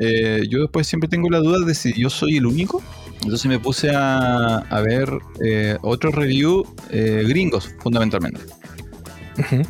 eh, 0.00 0.42
yo 0.48 0.60
después 0.62 0.86
siempre 0.86 1.08
tengo 1.08 1.30
la 1.30 1.38
duda 1.38 1.64
de 1.64 1.74
si 1.74 1.92
yo 1.92 2.10
soy 2.10 2.38
el 2.38 2.46
único. 2.46 2.82
Entonces 3.22 3.46
me 3.46 3.58
puse 3.58 3.90
a, 3.94 4.56
a 4.56 4.80
ver 4.80 5.10
eh, 5.44 5.76
otros 5.82 6.14
review 6.14 6.64
eh, 6.90 7.22
gringos, 7.28 7.70
fundamentalmente. 7.80 8.40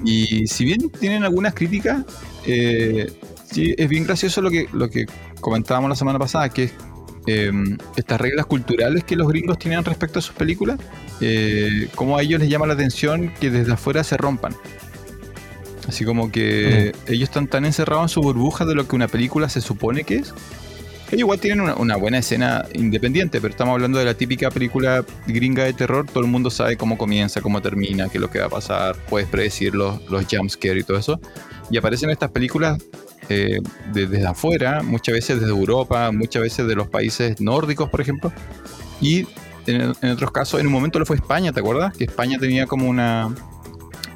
Y 0.05 0.47
si 0.47 0.64
bien 0.64 0.90
tienen 0.90 1.25
algunas 1.25 1.55
críticas, 1.55 2.05
eh, 2.47 3.12
sí 3.45 3.75
es 3.77 3.88
bien 3.88 4.05
gracioso 4.05 4.40
lo 4.40 4.51
que, 4.51 4.66
lo 4.73 4.88
que 4.88 5.07
comentábamos 5.40 5.90
la 5.90 5.97
semana 5.97 6.19
pasada, 6.19 6.49
que 6.49 6.64
es 6.64 6.73
eh, 7.27 7.53
estas 7.97 8.21
reglas 8.21 8.47
culturales 8.47 9.05
que 9.05 9.16
los 9.16 9.29
gringos 9.29 9.59
tienen 9.59 9.85
respecto 9.85 10.19
a 10.19 10.23
sus 10.23 10.35
películas, 10.35 10.79
eh, 11.21 11.88
cómo 11.95 12.16
a 12.16 12.23
ellos 12.23 12.40
les 12.40 12.49
llama 12.49 12.66
la 12.66 12.75
atención 12.75 13.33
que 13.40 13.51
desde 13.51 13.73
afuera 13.73 14.03
se 14.03 14.16
rompan. 14.16 14.55
Así 15.90 16.05
como 16.05 16.31
que 16.31 16.92
ellos 17.07 17.29
están 17.29 17.46
tan 17.48 17.64
encerrados 17.64 18.05
en 18.05 18.09
su 18.09 18.20
burbuja 18.22 18.64
de 18.64 18.74
lo 18.74 18.87
que 18.88 18.94
una 18.96 19.09
película 19.09 19.48
se 19.48 19.61
supone 19.61 20.05
que 20.05 20.16
es. 20.16 20.33
Ellos 21.09 21.20
igual 21.20 21.40
tienen 21.40 21.61
una, 21.61 21.74
una 21.74 21.96
buena 21.96 22.18
escena 22.18 22.64
independiente, 22.72 23.40
pero 23.40 23.50
estamos 23.50 23.72
hablando 23.72 23.98
de 23.98 24.05
la 24.05 24.14
típica 24.14 24.50
película 24.53 25.05
gringa 25.26 25.64
de 25.64 25.72
terror. 25.72 26.07
Todo 26.07 26.20
el 26.22 26.31
mundo 26.31 26.48
sabe 26.50 26.76
cómo 26.76 26.96
comienza, 26.96 27.40
cómo 27.40 27.61
termina, 27.61 28.09
qué 28.09 28.18
es 28.18 28.22
lo 28.22 28.31
que 28.31 28.38
va 28.38 28.46
a 28.46 28.50
pasar. 28.50 28.94
Puedes 29.09 29.29
predecir 29.29 29.74
los, 29.74 30.00
los 30.09 30.24
jumpscares 30.31 30.85
y 30.85 30.87
todo 30.87 30.98
eso. 30.98 31.20
Y 31.68 31.76
aparecen 31.79 32.11
estas 32.11 32.31
películas 32.31 32.79
eh, 33.29 33.59
de- 33.92 34.07
desde 34.07 34.26
afuera, 34.26 34.83
muchas 34.85 35.14
veces 35.14 35.40
desde 35.40 35.50
Europa, 35.53 36.12
muchas 36.12 36.42
veces 36.42 36.68
de 36.68 36.76
los 36.76 36.87
países 36.88 37.40
nórdicos, 37.40 37.90
por 37.90 38.00
ejemplo. 38.00 38.33
Y 39.00 39.26
en, 39.66 39.92
en 40.03 40.11
otros 40.12 40.31
casos, 40.31 40.61
en 40.61 40.66
un 40.68 40.72
momento 40.72 41.00
lo 41.00 41.07
fue 41.07 41.16
España, 41.16 41.53
¿te 41.53 41.59
acuerdas? 41.59 41.96
Que 41.96 42.05
España 42.05 42.38
tenía 42.38 42.66
como 42.66 42.88
una. 42.88 43.35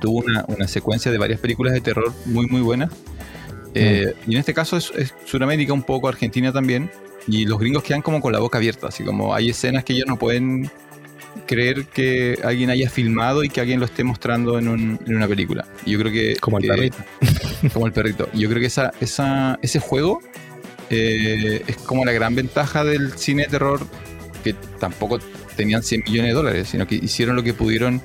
Tuvo 0.05 0.19
una, 0.19 0.45
una 0.49 0.69
secuencia 0.69 1.11
de 1.11 1.17
varias 1.19 1.41
películas 1.41 1.73
de 1.73 1.81
terror 1.81 2.13
muy, 2.27 2.47
muy 2.47 2.61
buenas. 2.61 2.91
Eh, 3.75 4.15
y 4.27 4.35
en 4.35 4.39
este 4.41 4.53
caso 4.55 4.77
es, 4.77 4.93
es 4.97 5.15
Sudamérica, 5.25 5.73
un 5.73 5.83
poco 5.83 6.09
Argentina 6.09 6.53
también. 6.53 6.91
Y 7.27 7.47
los 7.47 7.59
gringos 7.59 7.83
quedan 7.83 8.03
como 8.03 8.21
con 8.21 8.33
la 8.33 8.39
boca 8.39 8.59
abierta, 8.59 8.89
así 8.89 9.03
como 9.03 9.35
hay 9.35 9.49
escenas 9.49 9.83
que 9.83 9.95
ellos 9.95 10.07
no 10.07 10.19
pueden 10.19 10.71
creer 11.47 11.87
que 11.87 12.39
alguien 12.45 12.69
haya 12.71 12.89
filmado 12.91 13.43
y 13.45 13.49
que 13.49 13.61
alguien 13.63 13.81
lo 13.81 13.87
esté 13.87 14.05
mostrando 14.05 14.59
en, 14.59 14.69
un- 14.69 15.01
en 15.07 15.17
una 15.17 15.27
película. 15.27 15.67
Y 15.87 15.93
yo 15.93 15.99
creo 16.01 16.13
que... 16.13 16.37
Como 16.37 16.59
el 16.59 16.65
que- 16.65 16.69
perrito. 16.69 16.97
Como 17.73 17.87
el 17.87 17.93
perrito. 17.93 18.29
Y 18.35 18.41
yo 18.41 18.49
creo 18.51 18.61
que 18.61 18.67
esa, 18.67 18.93
esa, 19.01 19.59
ese 19.63 19.81
juego 19.81 20.21
eh, 20.91 21.63
es 21.67 21.77
como 21.79 22.05
la 22.05 22.13
gran 22.13 22.35
ventaja 22.35 22.85
del 22.85 23.17
cine 23.17 23.45
de 23.45 23.49
terror, 23.49 23.81
que 24.45 24.55
tampoco 24.79 25.19
tenían 25.57 25.83
100 25.83 26.03
millones 26.07 26.31
de 26.31 26.35
dólares, 26.35 26.69
sino 26.69 26.87
que 26.87 26.97
hicieron 26.97 27.37
lo 27.37 27.43
que 27.43 27.55
pudieron 27.55 28.03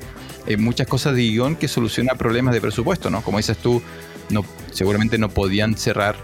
en 0.50 0.62
muchas 0.62 0.88
cosas 0.88 1.16
de 1.16 1.22
guion 1.22 1.56
que 1.56 1.68
soluciona 1.68 2.16
problemas 2.16 2.54
de 2.54 2.60
presupuesto, 2.60 3.10
¿no? 3.10 3.22
Como 3.22 3.38
dices 3.38 3.58
tú, 3.58 3.82
no, 4.30 4.44
seguramente 4.72 5.18
no 5.18 5.30
podían 5.30 5.78
cerrar 5.78 6.16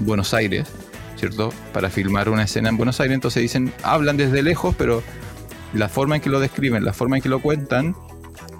Buenos 0.00 0.34
Aires, 0.34 0.68
¿cierto? 1.16 1.52
Para 1.72 1.88
filmar 1.88 2.28
una 2.28 2.42
escena 2.42 2.68
en 2.68 2.76
Buenos 2.76 3.00
Aires, 3.00 3.14
entonces 3.14 3.42
dicen, 3.42 3.72
hablan 3.82 4.16
desde 4.16 4.42
lejos, 4.42 4.74
pero 4.76 5.02
la 5.72 5.88
forma 5.88 6.16
en 6.16 6.22
que 6.22 6.30
lo 6.30 6.40
describen, 6.40 6.84
la 6.84 6.92
forma 6.92 7.16
en 7.16 7.22
que 7.22 7.28
lo 7.28 7.40
cuentan, 7.40 7.94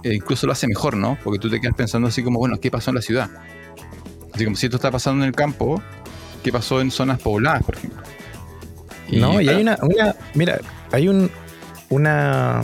eh, 0.04 0.14
incluso 0.14 0.46
lo 0.46 0.52
hace 0.52 0.68
mejor, 0.68 0.96
¿no? 0.96 1.18
Porque 1.24 1.40
tú 1.40 1.50
te 1.50 1.60
quedas 1.60 1.74
pensando 1.74 2.08
así 2.08 2.22
como, 2.22 2.38
bueno, 2.38 2.58
¿qué 2.60 2.70
pasó 2.70 2.90
en 2.90 2.96
la 2.96 3.02
ciudad? 3.02 3.30
Así 4.32 4.44
como 4.44 4.56
si 4.56 4.66
esto 4.66 4.76
está 4.76 4.92
pasando 4.92 5.24
en 5.24 5.28
el 5.28 5.34
campo, 5.34 5.82
¿qué 6.44 6.52
pasó 6.52 6.80
en 6.80 6.92
zonas 6.92 7.20
pobladas, 7.20 7.64
por 7.64 7.76
ejemplo? 7.76 8.00
No, 9.10 9.40
y 9.40 9.48
hay 9.48 9.60
una, 9.60 9.76
una. 9.82 10.14
Mira, 10.34 10.60
hay 10.92 11.08
un. 11.08 11.30
Una. 11.88 12.62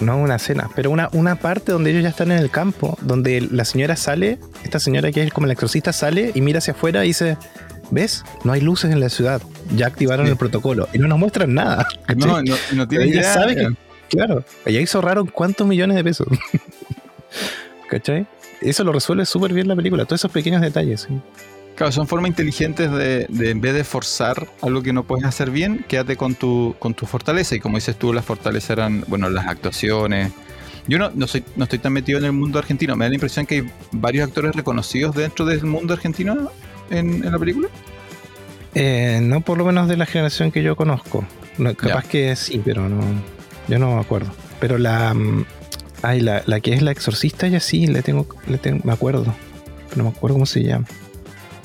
No 0.00 0.16
una 0.18 0.36
escena, 0.36 0.70
pero 0.74 0.90
una, 0.90 1.08
una 1.12 1.36
parte 1.36 1.72
donde 1.72 1.90
ellos 1.90 2.02
ya 2.02 2.08
están 2.08 2.32
en 2.32 2.38
el 2.38 2.50
campo, 2.50 2.96
donde 3.02 3.40
la 3.50 3.64
señora 3.66 3.96
sale, 3.96 4.38
esta 4.64 4.80
señora 4.80 5.12
que 5.12 5.22
es 5.22 5.32
como 5.32 5.46
la 5.46 5.52
exorcista 5.52 5.92
sale 5.92 6.32
y 6.34 6.40
mira 6.40 6.58
hacia 6.58 6.72
afuera 6.72 7.04
y 7.04 7.08
dice: 7.08 7.36
¿Ves? 7.90 8.24
No 8.44 8.52
hay 8.52 8.60
luces 8.62 8.90
en 8.92 9.00
la 9.00 9.10
ciudad. 9.10 9.42
Ya 9.76 9.86
activaron 9.88 10.24
Sí. 10.26 10.32
el 10.32 10.38
protocolo. 10.38 10.88
Y 10.94 10.98
no 10.98 11.06
nos 11.08 11.18
muestran 11.18 11.52
nada. 11.52 11.86
No, 12.16 12.40
no, 12.42 12.54
no 12.72 12.88
tiene 12.88 13.04
Ella 13.04 13.14
idea. 13.20 13.34
sabe 13.34 13.56
que- 13.56 13.68
Claro, 14.08 14.42
ella 14.66 14.80
hizo 14.80 15.00
raro 15.00 15.24
cuántos 15.26 15.66
millones 15.66 15.96
de 15.96 16.02
pesos. 16.02 16.26
¿Cachai? 17.88 18.26
Eso 18.60 18.84
lo 18.84 18.92
resuelve 18.92 19.24
súper 19.26 19.52
bien 19.52 19.68
la 19.68 19.76
película, 19.76 20.04
todos 20.04 20.20
esos 20.20 20.30
pequeños 20.32 20.60
detalles. 20.62 21.02
¿sí? 21.08 21.20
Claro, 21.80 21.92
son 21.92 22.06
formas 22.06 22.28
inteligentes 22.28 22.92
de, 22.92 23.24
de 23.30 23.50
en 23.52 23.62
vez 23.62 23.72
de 23.72 23.84
forzar 23.84 24.46
algo 24.60 24.82
que 24.82 24.92
no 24.92 25.04
puedes 25.04 25.24
hacer 25.24 25.50
bien, 25.50 25.82
quédate 25.88 26.14
con 26.14 26.34
tu, 26.34 26.76
con 26.78 26.92
tu 26.92 27.06
fortaleza. 27.06 27.54
Y 27.54 27.60
como 27.60 27.78
dices 27.78 27.96
tú, 27.96 28.12
las 28.12 28.22
fortalezas 28.22 28.72
eran, 28.72 29.02
bueno, 29.06 29.30
las 29.30 29.46
actuaciones. 29.46 30.30
Yo 30.86 30.98
no, 30.98 31.10
no, 31.14 31.26
soy, 31.26 31.42
no 31.56 31.64
estoy 31.64 31.78
tan 31.78 31.94
metido 31.94 32.18
en 32.18 32.26
el 32.26 32.32
mundo 32.32 32.58
argentino. 32.58 32.96
Me 32.96 33.06
da 33.06 33.08
la 33.08 33.14
impresión 33.14 33.46
que 33.46 33.54
hay 33.54 33.70
varios 33.92 34.28
actores 34.28 34.54
reconocidos 34.54 35.16
dentro 35.16 35.46
del 35.46 35.64
mundo 35.64 35.94
argentino 35.94 36.50
en, 36.90 37.24
en 37.24 37.32
la 37.32 37.38
película. 37.38 37.68
Eh, 38.74 39.20
no 39.22 39.40
por 39.40 39.56
lo 39.56 39.64
menos 39.64 39.88
de 39.88 39.96
la 39.96 40.04
generación 40.04 40.52
que 40.52 40.62
yo 40.62 40.76
conozco. 40.76 41.24
No, 41.56 41.74
capaz 41.74 42.04
que 42.04 42.36
sí, 42.36 42.60
pero 42.62 42.90
no. 42.90 43.00
Yo 43.68 43.78
no 43.78 43.94
me 43.94 44.02
acuerdo. 44.02 44.30
Pero 44.60 44.76
la. 44.76 45.14
mm, 45.14 45.46
Ay, 46.02 46.20
la, 46.20 46.42
la 46.44 46.60
que 46.60 46.74
es 46.74 46.82
la 46.82 46.90
exorcista, 46.90 47.46
ella 47.46 47.60
sí, 47.60 47.86
le 47.86 48.02
tengo, 48.02 48.26
le 48.46 48.58
tengo, 48.58 48.82
me 48.84 48.92
acuerdo. 48.92 49.34
Pero 49.88 50.02
no 50.02 50.10
me 50.10 50.14
acuerdo 50.14 50.34
cómo 50.34 50.44
se 50.44 50.62
llama. 50.62 50.84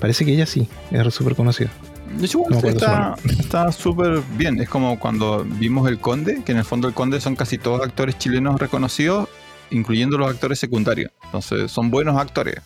Parece 0.06 0.24
que 0.24 0.34
ella 0.34 0.46
sí, 0.46 0.68
es 0.92 1.14
súper 1.16 1.34
conocida. 1.36 1.72
De 2.16 2.28
hecho, 2.28 2.44
No 2.48 2.60
está 2.60 3.16
está 3.40 3.72
súper 3.72 4.22
bien. 4.38 4.62
Es 4.62 4.70
como 4.70 5.00
cuando 5.00 5.44
vimos 5.44 5.90
El 5.90 5.98
Conde, 5.98 6.44
que 6.46 6.52
en 6.52 6.60
el 6.60 6.64
fondo 6.64 6.88
El 6.88 6.94
Conde 6.94 7.20
son 7.20 7.36
casi 7.36 7.58
todos 7.58 7.82
actores 7.82 8.16
chilenos 8.20 8.60
reconocidos, 8.60 9.28
incluyendo 9.72 10.16
los 10.20 10.30
actores 10.30 10.60
secundarios. 10.60 11.12
Entonces, 11.24 11.72
son 11.72 11.90
buenos 11.90 12.18
actores. 12.18 12.58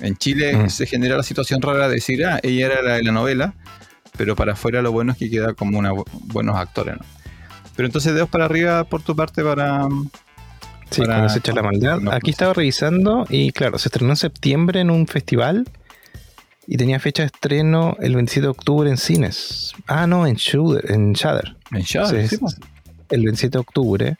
En 0.00 0.16
Chile 0.16 0.56
Mm. 0.56 0.70
se 0.70 0.86
genera 0.86 1.18
la 1.18 1.22
situación 1.22 1.60
rara 1.60 1.86
de 1.86 1.96
decir, 1.96 2.24
ah, 2.24 2.40
ella 2.42 2.64
era 2.64 2.80
la 2.80 2.94
de 2.94 3.02
la 3.02 3.12
novela, 3.12 3.52
pero 4.16 4.34
para 4.34 4.54
afuera 4.54 4.80
lo 4.80 4.90
bueno 4.90 5.12
es 5.12 5.18
que 5.18 5.28
queda 5.28 5.52
como 5.52 5.78
una, 5.78 5.92
bu- 5.92 6.06
buenos 6.24 6.56
actores, 6.56 6.94
¿no? 6.98 7.04
Pero 7.76 7.86
entonces, 7.88 8.14
dedos 8.14 8.30
para 8.30 8.46
arriba 8.46 8.84
por 8.84 9.02
tu 9.02 9.14
parte 9.14 9.44
para... 9.44 9.86
Sí, 10.90 11.02
Para- 11.02 11.14
cuando 11.16 11.28
se 11.28 11.40
echa 11.40 11.52
la 11.52 11.62
maldad. 11.62 11.98
no, 12.00 12.10
Aquí 12.12 12.28
no 12.28 12.30
estaba 12.30 12.54
revisando 12.54 13.26
y 13.28 13.52
claro, 13.52 13.76
se 13.78 13.88
estrenó 13.88 14.12
en 14.12 14.16
septiembre 14.16 14.80
en 14.80 14.88
un 14.90 15.06
festival 15.06 15.68
y 16.66 16.76
tenía 16.76 16.98
fecha 16.98 17.22
de 17.22 17.26
estreno 17.26 17.96
el 18.00 18.14
27 18.14 18.42
de 18.42 18.50
octubre 18.50 18.90
en 18.90 18.96
cines. 18.96 19.72
Ah, 19.86 20.06
no, 20.06 20.26
en 20.26 20.34
Shudder, 20.34 20.90
en 20.90 21.12
Shudder. 21.12 21.56
En 21.70 21.82
Shudder, 21.82 22.28
Sí. 22.28 22.38
El 23.08 23.22
27 23.22 23.52
de 23.52 23.60
octubre. 23.60 24.16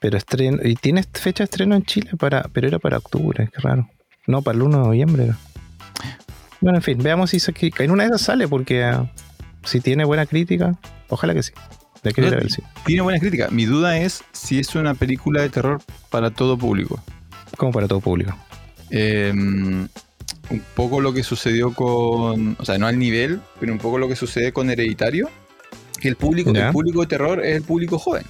Pero 0.00 0.16
estreno, 0.16 0.58
y 0.64 0.74
tiene 0.74 1.04
fecha 1.04 1.44
de 1.44 1.44
estreno 1.44 1.76
en 1.76 1.84
Chile 1.84 2.10
para, 2.18 2.42
pero 2.52 2.66
era 2.66 2.78
para 2.80 2.98
octubre, 2.98 3.48
qué 3.52 3.60
raro. 3.60 3.88
No, 4.26 4.42
para 4.42 4.56
el 4.56 4.62
1 4.62 4.78
de 4.78 4.84
noviembre 4.84 5.24
era. 5.24 5.38
Bueno, 6.60 6.78
en 6.78 6.82
fin, 6.82 6.98
veamos 6.98 7.30
si 7.30 7.40
se, 7.40 7.54
en 7.78 7.90
una 7.90 8.04
de 8.04 8.08
esas 8.08 8.22
sale, 8.22 8.48
porque 8.48 8.82
ah, 8.82 9.12
si 9.64 9.80
tiene 9.80 10.04
buena 10.04 10.26
crítica, 10.26 10.76
ojalá 11.08 11.34
que 11.34 11.42
sí. 11.42 11.52
A 12.04 12.20
ver, 12.20 12.50
sí. 12.50 12.62
Tiene 12.84 13.02
buena 13.02 13.20
crítica. 13.20 13.48
Mi 13.50 13.64
duda 13.64 13.96
es 13.96 14.24
si 14.32 14.58
es 14.58 14.74
una 14.74 14.94
película 14.94 15.40
de 15.40 15.50
terror 15.50 15.80
para 16.10 16.30
todo 16.30 16.58
público. 16.58 17.00
Como 17.56 17.70
para 17.70 17.86
todo 17.86 18.00
público. 18.00 18.36
Eh, 18.90 19.32
un 20.52 20.62
poco 20.74 21.00
lo 21.00 21.12
que 21.12 21.22
sucedió 21.22 21.74
con. 21.74 22.56
O 22.58 22.64
sea, 22.64 22.78
no 22.78 22.86
al 22.86 22.98
nivel, 22.98 23.40
pero 23.58 23.72
un 23.72 23.78
poco 23.78 23.98
lo 23.98 24.08
que 24.08 24.16
sucede 24.16 24.52
con 24.52 24.70
Hereditario. 24.70 25.28
Que 26.00 26.08
el 26.08 26.16
público, 26.16 26.50
el 26.50 26.70
público 26.72 27.00
de 27.02 27.06
terror 27.06 27.44
es 27.44 27.56
el 27.56 27.62
público 27.62 27.98
joven. 27.98 28.24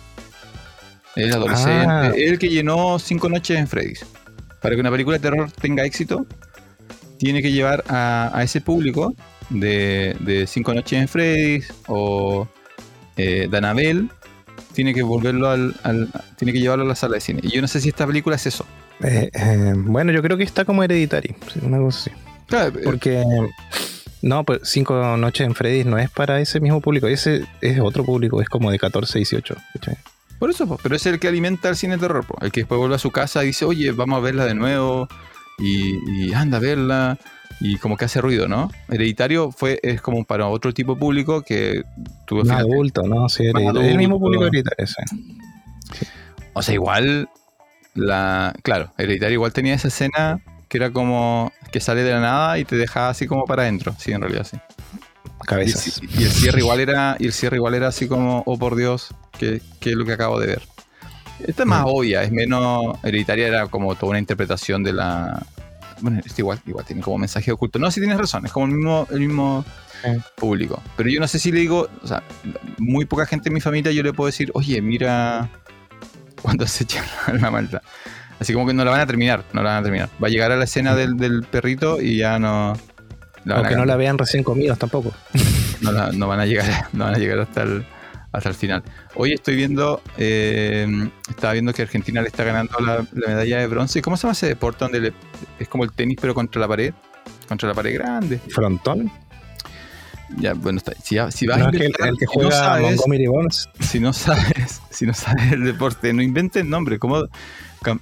El 1.16 1.32
adolescente. 1.32 1.86
Ah. 1.88 2.12
El 2.14 2.38
que 2.38 2.48
llenó 2.48 2.98
cinco 2.98 3.28
noches 3.28 3.58
en 3.58 3.66
Freddy's. 3.66 4.04
Para 4.60 4.74
que 4.74 4.80
una 4.80 4.90
película 4.90 5.16
de 5.18 5.22
terror 5.22 5.50
tenga 5.52 5.84
éxito, 5.84 6.26
tiene 7.18 7.42
que 7.42 7.50
llevar 7.50 7.82
a, 7.88 8.30
a 8.32 8.42
ese 8.42 8.60
público 8.60 9.14
de, 9.50 10.16
de 10.20 10.46
cinco 10.46 10.72
noches 10.74 11.00
en 11.00 11.08
Freddy's 11.08 11.72
o 11.86 12.46
eh, 13.16 13.48
de 13.50 14.06
tiene 14.72 14.94
que 14.94 15.02
volverlo 15.02 15.48
al, 15.48 15.74
al- 15.82 16.08
tiene 16.36 16.52
que 16.52 16.60
llevarlo 16.60 16.84
a 16.84 16.88
la 16.88 16.94
sala 16.94 17.14
de 17.14 17.20
cine. 17.20 17.40
Y 17.42 17.50
yo 17.50 17.60
no 17.60 17.68
sé 17.68 17.80
si 17.80 17.88
esta 17.88 18.06
película 18.06 18.36
es 18.36 18.46
eso. 18.46 18.66
Eh, 19.02 19.30
eh, 19.32 19.72
bueno, 19.76 20.12
yo 20.12 20.22
creo 20.22 20.36
que 20.36 20.44
está 20.44 20.64
como 20.64 20.82
hereditario, 20.82 21.34
sí, 21.52 21.60
una 21.62 21.78
cosa 21.78 21.98
así. 21.98 22.10
Claro, 22.46 22.78
eh, 22.78 22.82
Porque 22.84 23.24
no, 24.22 24.44
pues 24.44 24.60
cinco 24.64 25.16
noches 25.16 25.46
en 25.46 25.54
Freddy's 25.54 25.86
no 25.86 25.98
es 25.98 26.10
para 26.10 26.40
ese 26.40 26.60
mismo 26.60 26.80
público, 26.80 27.08
ese 27.08 27.44
es 27.60 27.80
otro 27.80 28.04
público, 28.04 28.40
es 28.40 28.48
como 28.48 28.70
de 28.70 28.78
14, 28.78 29.18
18. 29.18 29.56
¿cachai? 29.74 29.96
Por 30.38 30.50
eso, 30.50 30.66
po, 30.66 30.78
pero 30.82 30.96
es 30.96 31.06
el 31.06 31.18
que 31.18 31.28
alimenta 31.28 31.68
el 31.68 31.76
cine 31.76 31.94
de 31.94 32.00
terror, 32.00 32.26
po. 32.26 32.36
el 32.40 32.52
que 32.52 32.60
después 32.60 32.78
vuelve 32.78 32.96
a 32.96 32.98
su 32.98 33.10
casa 33.10 33.42
y 33.42 33.48
dice, 33.48 33.64
oye, 33.64 33.92
vamos 33.92 34.18
a 34.18 34.20
verla 34.20 34.44
de 34.44 34.54
nuevo, 34.54 35.08
y, 35.58 35.98
y 36.26 36.32
anda 36.32 36.58
a 36.58 36.60
verla, 36.60 37.18
y 37.60 37.76
como 37.78 37.96
que 37.96 38.06
hace 38.06 38.20
ruido, 38.20 38.48
¿no? 38.48 38.70
Hereditario 38.88 39.52
fue, 39.52 39.78
es 39.82 40.00
como 40.00 40.24
para 40.24 40.48
otro 40.48 40.74
tipo 40.74 40.94
de 40.94 41.00
público 41.00 41.42
que 41.42 41.84
tuvo 42.26 42.42
Más 42.42 42.60
adulto, 42.60 43.02
¿no? 43.02 43.28
Sí, 43.28 43.44
hereditario. 43.46 43.82
El 43.82 43.98
mismo 43.98 44.18
público 44.18 44.46
hereditario, 44.46 44.86
sí. 44.86 44.94
O 46.54 46.62
sea, 46.62 46.74
igual, 46.74 47.28
la, 47.94 48.54
claro, 48.62 48.92
Hereditario 48.98 49.34
igual 49.34 49.52
tenía 49.52 49.74
esa 49.74 49.88
escena 49.88 50.40
que 50.68 50.78
era 50.78 50.90
como 50.90 51.52
que 51.70 51.80
sale 51.80 52.02
de 52.02 52.12
la 52.12 52.20
nada 52.20 52.58
y 52.58 52.64
te 52.64 52.76
deja 52.76 53.08
así 53.10 53.26
como 53.26 53.44
para 53.44 53.62
adentro, 53.62 53.94
sí, 53.98 54.12
en 54.12 54.22
realidad 54.22 54.46
sí. 54.50 54.58
Cabezas. 55.46 56.00
y 56.02 56.22
el 56.24 56.30
cierre 56.30 56.60
igual 56.60 56.80
era, 56.80 57.16
y 57.18 57.26
el 57.26 57.32
cierre 57.32 57.56
igual 57.56 57.74
era 57.74 57.88
así 57.88 58.06
como, 58.06 58.42
oh 58.46 58.58
por 58.58 58.76
Dios, 58.76 59.08
que, 59.38 59.60
que 59.80 59.90
es 59.90 59.96
lo 59.96 60.04
que 60.04 60.12
acabo 60.12 60.38
de 60.38 60.46
ver. 60.46 60.62
Esta 61.40 61.64
es 61.64 61.68
más 61.68 61.82
Mm. 61.82 61.88
obvia, 61.88 62.22
es 62.22 62.30
menos. 62.30 62.96
Hereditaria 63.02 63.48
era 63.48 63.66
como 63.66 63.94
toda 63.96 64.10
una 64.10 64.18
interpretación 64.20 64.84
de 64.84 64.92
la. 64.92 65.44
Bueno, 66.00 66.20
este 66.24 66.42
igual, 66.42 66.60
igual 66.66 66.84
tiene 66.84 67.02
como 67.02 67.18
mensaje 67.18 67.50
oculto. 67.50 67.78
No, 67.80 67.90
sí 67.90 68.00
tienes 68.00 68.18
razón, 68.18 68.46
es 68.46 68.52
como 68.52 68.66
el 68.66 68.72
mismo, 68.72 69.06
el 69.10 69.18
mismo 69.20 69.64
público. 70.36 70.80
Pero 70.96 71.08
yo 71.10 71.18
no 71.20 71.26
sé 71.26 71.38
si 71.40 71.50
le 71.50 71.60
digo, 71.60 71.88
o 72.02 72.06
sea, 72.06 72.22
muy 72.78 73.04
poca 73.04 73.26
gente 73.26 73.48
en 73.48 73.54
mi 73.54 73.60
familia 73.60 73.90
yo 73.92 74.02
le 74.04 74.12
puedo 74.12 74.26
decir, 74.26 74.50
oye, 74.54 74.80
mira 74.80 75.48
cuando 76.42 76.66
se 76.66 76.84
echa 76.84 77.04
la 77.40 77.50
maldad. 77.50 77.80
Así 78.40 78.52
como 78.52 78.66
que 78.66 78.74
no 78.74 78.84
la 78.84 78.90
van 78.90 79.00
a 79.00 79.06
terminar, 79.06 79.44
no 79.52 79.62
la 79.62 79.70
van 79.70 79.78
a 79.80 79.82
terminar. 79.84 80.08
Va 80.22 80.26
a 80.26 80.30
llegar 80.30 80.50
a 80.52 80.56
la 80.56 80.64
escena 80.64 80.94
del, 80.96 81.16
del 81.16 81.44
perrito 81.44 82.00
y 82.00 82.16
ya 82.18 82.38
no. 82.38 82.72
Aunque 83.48 83.76
no 83.76 83.84
la 83.84 83.96
vean 83.96 84.18
recién 84.18 84.42
comidos 84.44 84.78
tampoco. 84.78 85.12
no, 85.80 85.92
la- 85.92 86.12
no 86.12 86.28
van 86.28 86.40
a 86.40 86.46
llegar 86.46 86.66
no 86.92 87.04
van 87.04 87.14
a 87.14 87.18
llegar 87.18 87.38
hasta 87.40 87.62
el 87.62 87.84
hasta 88.32 88.48
el 88.48 88.54
final 88.54 88.82
hoy 89.14 89.32
estoy 89.34 89.56
viendo 89.56 90.00
eh, 90.16 90.86
estaba 91.28 91.52
viendo 91.52 91.72
que 91.74 91.82
Argentina 91.82 92.22
le 92.22 92.28
está 92.28 92.44
ganando 92.44 92.78
la, 92.80 93.04
la 93.12 93.28
medalla 93.28 93.58
de 93.58 93.66
bronce 93.66 94.00
cómo 94.00 94.16
se 94.16 94.22
llama 94.22 94.32
ese 94.32 94.46
deporte 94.46 94.84
donde 94.86 95.00
le- 95.00 95.12
es 95.58 95.68
como 95.68 95.84
el 95.84 95.92
tenis 95.92 96.16
pero 96.20 96.34
contra 96.34 96.58
la 96.60 96.66
pared 96.68 96.94
contra 97.48 97.68
la 97.68 97.74
pared 97.74 97.92
grande 97.94 98.38
Frontón. 98.48 99.10
Ya 100.38 100.54
bueno 100.54 100.78
está, 100.78 100.92
si, 101.02 101.16
si 101.30 101.46
vas 101.46 101.58
No, 101.58 101.66
a 101.66 101.70
es 101.70 101.76
que 101.78 101.86
el, 101.86 101.92
que 101.92 102.02
si 102.18 102.24
no 102.24 102.30
juega 102.32 102.50
sabes, 102.50 102.82
Montgomery 102.82 103.26
Burns. 103.26 103.68
si 103.80 104.00
no 104.00 104.12
sabes 104.12 104.80
si 104.90 105.06
no 105.06 105.14
sabes 105.14 105.52
el 105.52 105.64
deporte 105.64 106.12
no 106.12 106.22
inventes 106.22 106.64
nombre 106.64 106.98
como 106.98 107.22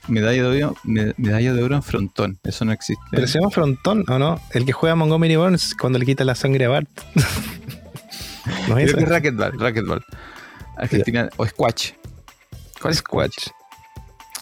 medalla 0.08 0.42
de 0.50 0.64
oro 0.64 0.76
me- 0.84 1.14
medalla 1.16 1.52
de 1.54 1.62
oro 1.62 1.74
en 1.76 1.82
frontón 1.82 2.38
eso 2.44 2.64
no 2.64 2.72
existe 2.72 3.02
Pero 3.10 3.26
se 3.26 3.38
llama 3.38 3.50
Frontón, 3.50 4.04
¿o 4.08 4.18
no? 4.18 4.40
El 4.52 4.64
que 4.66 4.72
juega 4.72 4.94
Montgomery 4.94 5.36
Burns 5.36 5.74
cuando 5.74 5.98
le 5.98 6.04
quita 6.06 6.24
la 6.24 6.34
sangre 6.34 6.66
a 6.66 6.68
Bart. 6.68 6.88
¿No 8.68 8.78
es 8.78 8.92
creo 8.92 8.96
que 8.98 9.02
es 9.04 9.08
racquetball 9.08 9.58
racquetball 9.58 10.04
Argentina 10.76 11.28
o 11.36 11.46
squash 11.46 11.92
¿cuál 12.80 12.92
es 12.92 12.98
squash? 12.98 13.30
Squatch. 13.30 13.48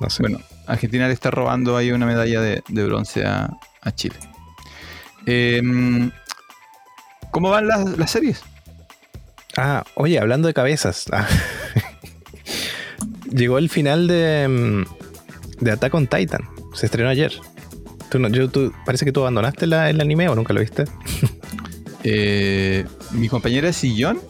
No 0.00 0.10
sé. 0.10 0.22
Bueno, 0.22 0.38
Argentina 0.66 1.08
le 1.08 1.14
está 1.14 1.30
robando 1.30 1.76
ahí 1.76 1.90
una 1.90 2.06
medalla 2.06 2.40
de, 2.40 2.62
de 2.68 2.84
bronce 2.84 3.24
a, 3.24 3.50
a 3.82 3.92
Chile. 3.92 4.14
Eh, 5.26 5.60
¿Cómo 7.30 7.50
van 7.50 7.68
las, 7.68 7.96
las 7.98 8.10
series? 8.10 8.42
Ah, 9.56 9.84
oye, 9.94 10.18
hablando 10.18 10.48
de 10.48 10.54
cabezas. 10.54 11.06
ah, 11.12 11.26
Llegó 13.30 13.58
el 13.58 13.68
final 13.68 14.06
de, 14.08 14.46
mm, 14.48 15.64
de 15.64 15.70
Attack 15.70 15.94
on 15.94 16.06
Titan. 16.06 16.40
Se 16.74 16.86
estrenó 16.86 17.08
ayer. 17.10 17.32
Tú 18.10 18.18
no- 18.18 18.28
yo- 18.28 18.48
tú- 18.48 18.72
parece 18.86 19.04
que 19.04 19.12
tú 19.12 19.20
abandonaste 19.20 19.66
la- 19.66 19.90
el 19.90 20.00
anime 20.00 20.28
o 20.28 20.34
nunca 20.34 20.52
lo 20.52 20.60
viste. 20.60 20.84
Eh, 22.04 22.86
mi 23.10 23.28
compañera 23.28 23.66
de 23.66 23.72
sillón 23.72 24.20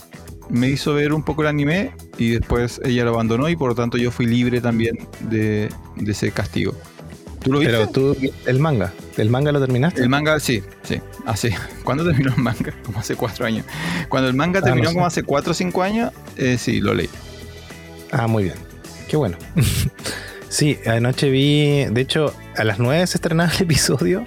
me 0.49 0.71
hizo 0.71 0.95
ver 0.95 1.13
un 1.13 1.23
poco 1.23 1.43
el 1.43 1.49
anime 1.49 1.93
y 2.17 2.31
después 2.31 2.81
ella 2.83 3.05
lo 3.05 3.11
abandonó 3.11 3.47
y 3.51 3.57
por 3.57 3.69
lo 3.69 3.75
tanto 3.75 3.99
yo 3.99 4.11
fui 4.11 4.25
libre 4.25 4.63
también 4.63 4.97
de, 5.29 5.69
de 5.97 6.11
ese 6.13 6.33
castigo. 6.33 6.75
¿Tú 7.49 7.53
lo 7.55 7.59
viste? 7.61 7.73
Pero 7.75 7.89
tú, 7.89 8.17
el 8.47 8.59
manga. 8.59 8.93
¿El 9.17 9.31
manga 9.31 9.51
lo 9.53 9.61
terminaste? 9.61 10.03
El 10.03 10.09
manga, 10.09 10.39
sí, 10.39 10.63
sí. 10.83 11.01
Hace, 11.27 11.57
¿Cuándo 11.85 12.05
terminó 12.05 12.33
el 12.37 12.43
manga? 12.43 12.75
Como 12.85 12.99
hace 13.01 13.17
cuatro 13.17 13.47
años. 13.47 13.65
Cuando 14.09 14.29
el 14.29 14.35
manga 14.35 14.61
Ah, 14.61 14.63
terminó 14.63 14.85
no 14.85 14.91
sé. 14.91 14.95
como 14.95 15.07
hace 15.07 15.23
cuatro 15.23 15.53
o 15.53 15.55
cinco 15.55 15.83
años, 15.83 16.13
eh, 16.37 16.57
sí, 16.59 16.81
lo 16.81 16.95
leí. 16.95 17.09
Ah, 18.13 18.27
muy 18.27 18.45
bien. 18.45 18.55
Qué 19.09 19.17
bueno. 19.17 19.37
sí, 20.49 20.79
anoche 20.87 21.31
vi. 21.31 21.85
De 21.87 22.01
hecho, 22.01 22.35
a 22.57 22.65
las 22.65 22.79
9 22.79 23.07
se 23.07 23.17
estrenaba 23.19 23.51
el 23.55 23.63
episodio 23.63 24.25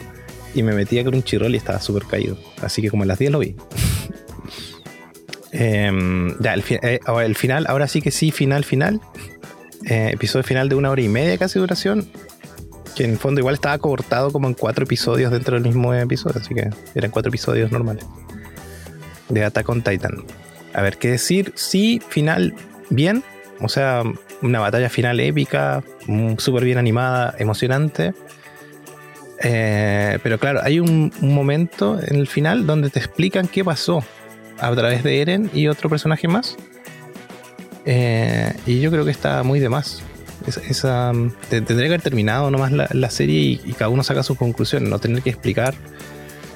y 0.54 0.64
me 0.64 0.74
metí 0.74 1.00
a 1.00 1.04
Crunchyroll 1.04 1.54
y 1.54 1.58
estaba 1.58 1.80
súper 1.80 2.04
caído. 2.06 2.38
Así 2.62 2.82
que 2.82 2.90
como 2.90 3.04
a 3.04 3.06
las 3.06 3.20
10 3.20 3.32
lo 3.32 3.40
vi. 3.40 3.56
Em, 5.52 6.36
ya, 6.40 6.54
el, 6.54 6.64
fi- 6.64 6.80
eh, 6.82 7.00
el 7.24 7.36
final, 7.36 7.66
ahora 7.68 7.88
sí 7.88 8.02
que 8.02 8.12
sí, 8.12 8.32
final, 8.32 8.64
final. 8.64 9.02
Eh, 9.86 10.12
episodio 10.14 10.44
final 10.44 10.70
de 10.70 10.76
una 10.76 10.90
hora 10.92 11.02
y 11.02 11.10
media 11.10 11.38
casi 11.38 11.60
duración. 11.60 12.08
Que 12.96 13.06
en 13.06 13.18
fondo 13.18 13.40
igual 13.40 13.56
estaba 13.56 13.78
cortado 13.78 14.32
como 14.32 14.48
en 14.48 14.54
cuatro 14.54 14.84
episodios 14.84 15.32
dentro 15.32 15.56
del 15.56 15.64
mismo 15.64 15.94
episodio. 15.94 16.42
Así 16.42 16.54
que 16.54 16.70
eran 16.96 17.12
cuatro 17.12 17.30
episodios 17.30 17.72
normales. 17.72 18.06
De 19.30 19.44
Attack 19.44 19.70
on 19.70 19.82
Titan. 19.82 20.24
A 20.74 20.82
ver, 20.82 20.98
¿qué 20.98 21.12
decir? 21.12 21.54
Sí, 21.56 22.02
final 22.10 22.54
bien. 22.90 23.24
O 23.60 23.70
sea, 23.70 24.04
una 24.42 24.60
batalla 24.60 24.90
final 24.90 25.20
épica, 25.20 25.84
mm, 26.08 26.36
súper 26.38 26.66
bien 26.66 26.78
animada, 26.78 27.36
emocionante. 27.38 28.14
Eh, 29.44 30.20
pero 30.22 30.38
claro, 30.40 30.60
hay 30.64 30.80
un, 30.80 31.12
un 31.22 31.34
momento 31.34 32.00
en 32.06 32.16
el 32.18 32.28
final 32.28 32.68
donde 32.68 32.90
te 32.90 33.00
explican 33.00 33.48
qué 33.48 33.64
pasó 33.64 34.04
a 34.60 34.74
través 34.76 35.04
de 35.04 35.22
Eren 35.22 35.50
y 35.54 35.68
otro 35.68 35.90
personaje 35.90 36.28
más. 36.28 36.58
Eh, 37.86 38.54
y 38.66 38.80
yo 38.80 38.92
creo 38.92 39.06
que 39.06 39.12
está 39.12 39.44
muy 39.44 39.60
de 39.60 39.70
más. 39.70 40.04
Es- 40.48 40.58
esa, 40.58 41.14
mm, 41.14 41.32
te- 41.50 41.62
tendría 41.62 41.88
que 41.88 41.94
haber 41.96 42.02
terminado 42.02 42.50
nomás 42.52 42.72
la, 42.72 42.88
la 42.92 43.10
serie 43.10 43.40
y, 43.40 43.62
y 43.66 43.74
cada 43.74 43.90
uno 43.90 44.04
saca 44.04 44.24
sus 44.24 44.38
conclusiones, 44.38 44.90
no 44.90 45.00
tener 45.00 45.22
que 45.22 45.30
explicar. 45.30 45.74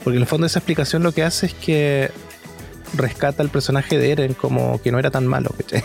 Porque 0.04 0.18
en 0.18 0.22
el 0.24 0.28
fondo 0.28 0.46
esa 0.48 0.60
explicación 0.60 1.04
lo 1.04 1.12
que 1.12 1.24
hace 1.24 1.48
es 1.48 1.54
que 1.54 2.12
rescata 2.96 3.42
al 3.44 3.50
personaje 3.50 3.98
de 3.98 4.12
Eren 4.12 4.34
como 4.34 4.82
que 4.82 4.92
no 4.92 5.00
era 5.00 5.12
tan 5.12 5.26
malo. 5.28 5.50
¿cachai? 5.58 5.84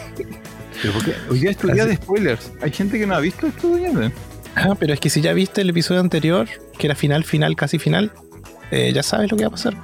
¿Pero 0.83 0.93
por 0.95 1.05
qué? 1.05 1.13
Hoy 1.31 1.41
día 1.41 1.51
es 1.51 1.57
tu 1.57 1.69
día 1.69 1.83
Así- 1.85 1.91
de 1.91 1.97
spoilers. 1.97 2.53
Hay 2.63 2.71
gente 2.73 2.99
que 2.99 3.07
no 3.07 3.15
ha 3.15 3.21
visto 3.21 3.47
esto, 3.47 3.69
doña. 3.69 4.13
Ah, 4.57 4.75
pero 4.79 4.93
es 4.95 5.01
que 5.01 5.11
si 5.11 5.21
ya 5.21 5.33
viste 5.33 5.61
el 5.61 5.71
episodio 5.71 6.01
anterior, 6.01 6.49
que 6.79 6.87
era 6.87 6.95
final, 6.97 7.25
final, 7.25 7.55
casi 7.57 7.79
final, 7.79 8.13
eh, 8.71 8.93
ya 8.93 9.03
sabes 9.03 9.31
lo 9.31 9.37
que 9.37 9.45
va 9.45 9.49
a 9.49 9.53
pasar. 9.53 9.75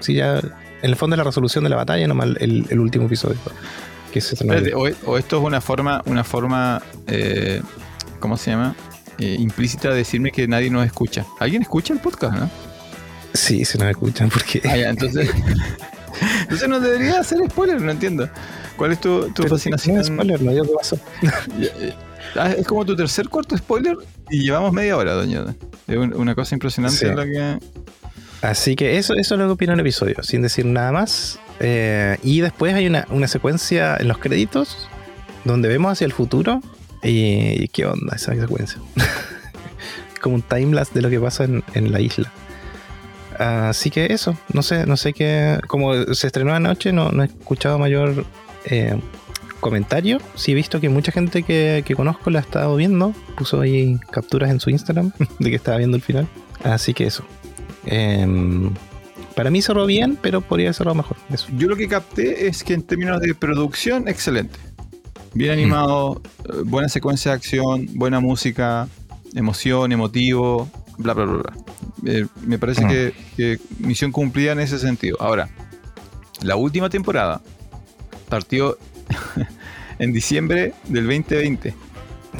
Si 0.00 0.14
ya, 0.14 0.38
en 0.38 0.50
el 0.82 0.96
fondo 0.96 1.14
es 1.14 1.18
la 1.18 1.24
resolución 1.24 1.64
de 1.64 1.70
la 1.70 1.76
batalla, 1.76 2.06
nomás 2.06 2.28
el, 2.40 2.66
el 2.68 2.78
último 2.80 3.06
episodio. 3.06 3.36
Que 4.12 4.18
Espérate, 4.20 4.74
o, 4.74 4.88
o 5.06 5.18
esto 5.18 5.38
es 5.38 5.42
una 5.44 5.60
forma, 5.60 6.02
una 6.06 6.22
forma, 6.24 6.82
eh, 7.06 7.62
¿cómo 8.20 8.36
se 8.36 8.50
llama? 8.50 8.76
Eh, 9.18 9.36
implícita 9.38 9.88
de 9.90 9.96
decirme 9.96 10.30
que 10.32 10.46
nadie 10.46 10.70
nos 10.70 10.84
escucha. 10.86 11.24
¿Alguien 11.40 11.62
escucha 11.62 11.92
el 11.94 12.00
podcast, 12.00 12.34
no? 12.36 12.50
Sí, 13.34 13.64
se 13.64 13.78
nos 13.78 13.88
escuchan 13.88 14.28
porque. 14.28 14.60
Ah, 14.64 14.76
ya, 14.76 14.90
entonces. 14.90 15.30
entonces 16.42 16.68
no 16.68 16.80
debería 16.80 17.20
hacer 17.20 17.38
spoiler, 17.50 17.80
no 17.80 17.90
entiendo. 17.90 18.28
¿Cuál 18.76 18.92
es 18.92 19.00
tu, 19.00 19.30
tu 19.32 19.44
fascinación? 19.44 20.02
spoiler, 20.04 20.40
no 20.42 20.52
digo 20.52 20.64
qué 20.64 20.72
pasó. 20.76 20.98
Eh, 21.60 21.94
ah, 22.36 22.50
es 22.52 22.66
como 22.66 22.84
tu 22.84 22.94
tercer 22.96 23.28
cuarto 23.28 23.56
spoiler 23.56 23.96
y 24.30 24.42
llevamos 24.44 24.72
media 24.72 24.96
hora, 24.96 25.12
doña. 25.14 25.44
Es 25.88 25.96
un- 25.96 26.14
una 26.14 26.34
cosa 26.34 26.54
impresionante 26.54 26.96
Sí. 26.98 27.06
lo 27.06 27.22
que. 27.24 27.58
Así 28.42 28.74
que 28.74 28.98
eso, 28.98 29.14
eso 29.14 29.34
es 29.34 29.38
lo 29.40 29.46
que 29.46 29.52
opino 29.52 29.72
en 29.72 29.78
el 29.78 29.86
episodio, 29.86 30.16
sin 30.22 30.42
decir 30.42 30.66
nada 30.66 30.90
más. 30.90 31.38
Eh, 31.60 32.18
y 32.22 32.40
después 32.40 32.74
hay 32.74 32.86
una, 32.86 33.06
una 33.10 33.28
secuencia 33.28 33.96
en 33.98 34.08
los 34.08 34.18
créditos 34.18 34.88
donde 35.44 35.68
vemos 35.68 35.92
hacia 35.92 36.04
el 36.04 36.12
futuro. 36.12 36.60
Y, 37.02 37.68
qué 37.68 37.86
onda 37.86 38.14
esa 38.14 38.34
secuencia. 38.34 38.80
Como 40.20 40.36
un 40.36 40.42
timelapse 40.42 40.94
de 40.94 41.02
lo 41.02 41.10
que 41.10 41.18
pasa 41.18 41.44
en, 41.44 41.64
en 41.74 41.90
la 41.90 42.00
isla. 42.00 42.32
Así 43.38 43.90
que 43.90 44.12
eso, 44.12 44.36
no 44.52 44.62
sé, 44.62 44.86
no 44.86 44.96
sé 44.96 45.12
qué. 45.12 45.58
Como 45.66 46.14
se 46.14 46.26
estrenó 46.26 46.54
anoche, 46.54 46.92
no, 46.92 47.10
no 47.10 47.22
he 47.22 47.26
escuchado 47.26 47.78
mayor 47.78 48.24
eh, 48.64 48.98
comentario. 49.60 50.20
Sí 50.34 50.52
he 50.52 50.54
visto 50.54 50.80
que 50.80 50.88
mucha 50.88 51.12
gente 51.12 51.42
que, 51.42 51.82
que 51.84 51.94
conozco 51.96 52.30
la 52.30 52.40
ha 52.40 52.42
estado 52.42 52.76
viendo. 52.76 53.14
Puso 53.36 53.60
ahí 53.60 53.98
capturas 54.10 54.50
en 54.50 54.60
su 54.60 54.70
Instagram 54.70 55.12
de 55.38 55.50
que 55.50 55.56
estaba 55.56 55.78
viendo 55.78 55.96
el 55.96 56.02
final. 56.02 56.28
Así 56.62 56.94
que 56.94 57.06
eso. 57.06 57.24
Em, 57.86 58.70
para 59.34 59.50
mí 59.50 59.62
cerró 59.62 59.86
bien, 59.86 60.18
pero 60.20 60.40
podría 60.40 60.68
haber 60.68 60.74
cerrado 60.74 60.94
mejor. 60.94 61.16
Eso. 61.32 61.48
Yo 61.56 61.68
lo 61.68 61.76
que 61.76 61.88
capté 61.88 62.46
es 62.46 62.62
que 62.64 62.74
en 62.74 62.82
términos 62.82 63.20
de 63.20 63.34
producción, 63.34 64.08
excelente. 64.08 64.58
Bien 65.34 65.52
animado, 65.52 66.20
eh, 66.44 66.62
buena 66.64 66.88
secuencia 66.88 67.30
de 67.32 67.36
acción, 67.36 67.88
buena 67.94 68.20
música, 68.20 68.88
emoción, 69.34 69.92
emotivo, 69.92 70.68
bla, 70.98 71.14
bla, 71.14 71.24
bla. 71.24 71.42
bla. 71.42 71.52
Eh, 72.04 72.26
me 72.44 72.58
parece 72.58 72.84
Mm. 72.84 72.88
que, 72.88 73.14
que 73.36 73.58
misión 73.78 74.12
cumplida 74.12 74.52
en 74.52 74.60
ese 74.60 74.78
sentido. 74.78 75.16
Ahora, 75.20 75.48
la 76.42 76.56
última 76.56 76.90
temporada 76.90 77.40
partió 78.28 78.76
en 79.98 80.12
diciembre 80.12 80.74
del 80.88 81.04
2020. 81.06 81.74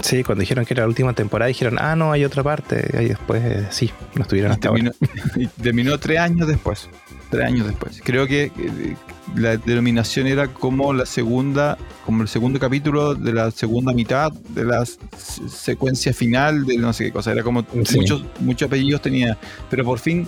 Sí, 0.00 0.24
cuando 0.24 0.40
dijeron 0.40 0.64
que 0.64 0.72
era 0.74 0.84
la 0.84 0.88
última 0.88 1.12
temporada, 1.12 1.48
dijeron, 1.48 1.76
ah, 1.78 1.94
no, 1.94 2.12
hay 2.12 2.24
otra 2.24 2.42
parte. 2.42 2.88
Y 3.02 3.08
después, 3.08 3.42
eh, 3.44 3.66
sí, 3.70 3.90
no 4.14 4.22
estuvieron 4.22 4.52
Y 4.52 4.54
hasta 4.54 4.68
ahora. 4.68 4.90
terminó, 4.90 5.36
y 5.36 5.46
terminó 5.62 5.98
tres 5.98 6.18
años 6.18 6.48
después. 6.48 6.88
Tres 7.30 7.46
años 7.46 7.66
después. 7.66 8.00
Creo 8.04 8.26
que 8.26 8.44
eh, 8.44 8.96
la 9.36 9.56
denominación 9.58 10.26
era 10.26 10.48
como 10.48 10.92
la 10.92 11.04
segunda, 11.06 11.76
como 12.06 12.22
el 12.22 12.28
segundo 12.28 12.58
capítulo 12.58 13.14
de 13.14 13.32
la 13.32 13.50
segunda 13.50 13.92
mitad 13.92 14.32
de 14.32 14.64
la 14.64 14.84
secuencia 15.16 16.12
final 16.12 16.64
de 16.66 16.78
no 16.78 16.92
sé 16.92 17.04
qué 17.04 17.12
cosa. 17.12 17.32
Era 17.32 17.42
como 17.42 17.64
Sí. 17.84 17.96
muchos, 17.98 18.24
muchos 18.40 18.66
apellidos 18.66 19.02
tenía. 19.02 19.36
Pero 19.70 19.84
por 19.84 19.98
fin 19.98 20.26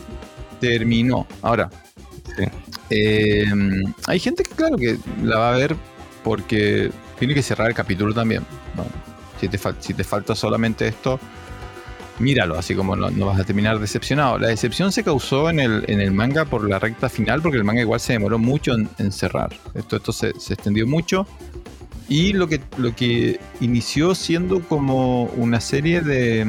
terminó. 0.61 1.27
Ahora, 1.43 1.71
Sí. 2.37 2.45
eh, 2.91 3.47
hay 4.07 4.19
gente 4.19 4.43
que 4.43 4.51
claro 4.55 4.77
que 4.77 4.99
la 5.23 5.39
va 5.39 5.53
a 5.55 5.57
ver 5.57 5.75
porque 6.23 6.91
tiene 7.19 7.35
que 7.35 7.43
cerrar 7.43 7.69
el 7.69 7.75
capítulo 7.75 8.13
también. 8.15 8.43
¿no? 8.77 8.85
Si, 9.45 9.49
te 9.49 9.59
si 9.81 9.95
te 9.95 10.05
falta 10.05 10.35
solamente 10.35 10.87
esto, 10.89 11.19
míralo, 12.19 12.59
así 12.59 12.75
como 12.75 12.97
no, 12.97 13.11
no 13.11 13.27
vas 13.27 13.41
a 13.41 13.45
terminar 13.45 13.79
decepcionado. 13.79 14.39
La 14.39 14.49
decepción 14.49 14.93
se 14.93 15.03
causó 15.05 15.51
en 15.51 15.61
el, 15.61 15.85
en 15.89 16.01
el 16.01 16.13
manga 16.13 16.45
por 16.45 16.69
la 16.69 16.79
recta 16.79 17.09
final, 17.09 17.43
porque 17.43 17.59
el 17.59 17.65
manga 17.65 17.81
igual 17.81 18.01
se 18.01 18.13
demoró 18.15 18.39
mucho 18.39 18.75
en, 18.75 18.89
en 18.99 19.13
cerrar. 19.13 19.51
Esto, 19.75 19.97
esto 19.97 20.13
se, 20.13 20.33
se 20.39 20.55
extendió 20.55 20.87
mucho. 20.87 21.27
Y 22.09 22.35
lo 22.35 22.49
que, 22.49 22.61
lo 22.77 22.95
que 22.95 23.41
inició 23.61 24.15
siendo 24.15 24.61
como 24.61 25.25
una 25.25 25.61
serie 25.61 26.03
de, 26.03 26.47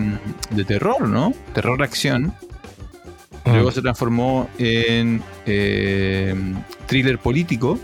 de 0.52 0.66
terror, 0.66 1.08
¿no? 1.08 1.34
Terror-acción. 1.54 2.34
Luego 3.46 3.70
Mm. 3.70 3.74
se 3.74 3.82
transformó 3.82 4.50
en 4.58 5.22
eh, 5.46 6.36
thriller 6.88 7.20
político. 7.20 7.80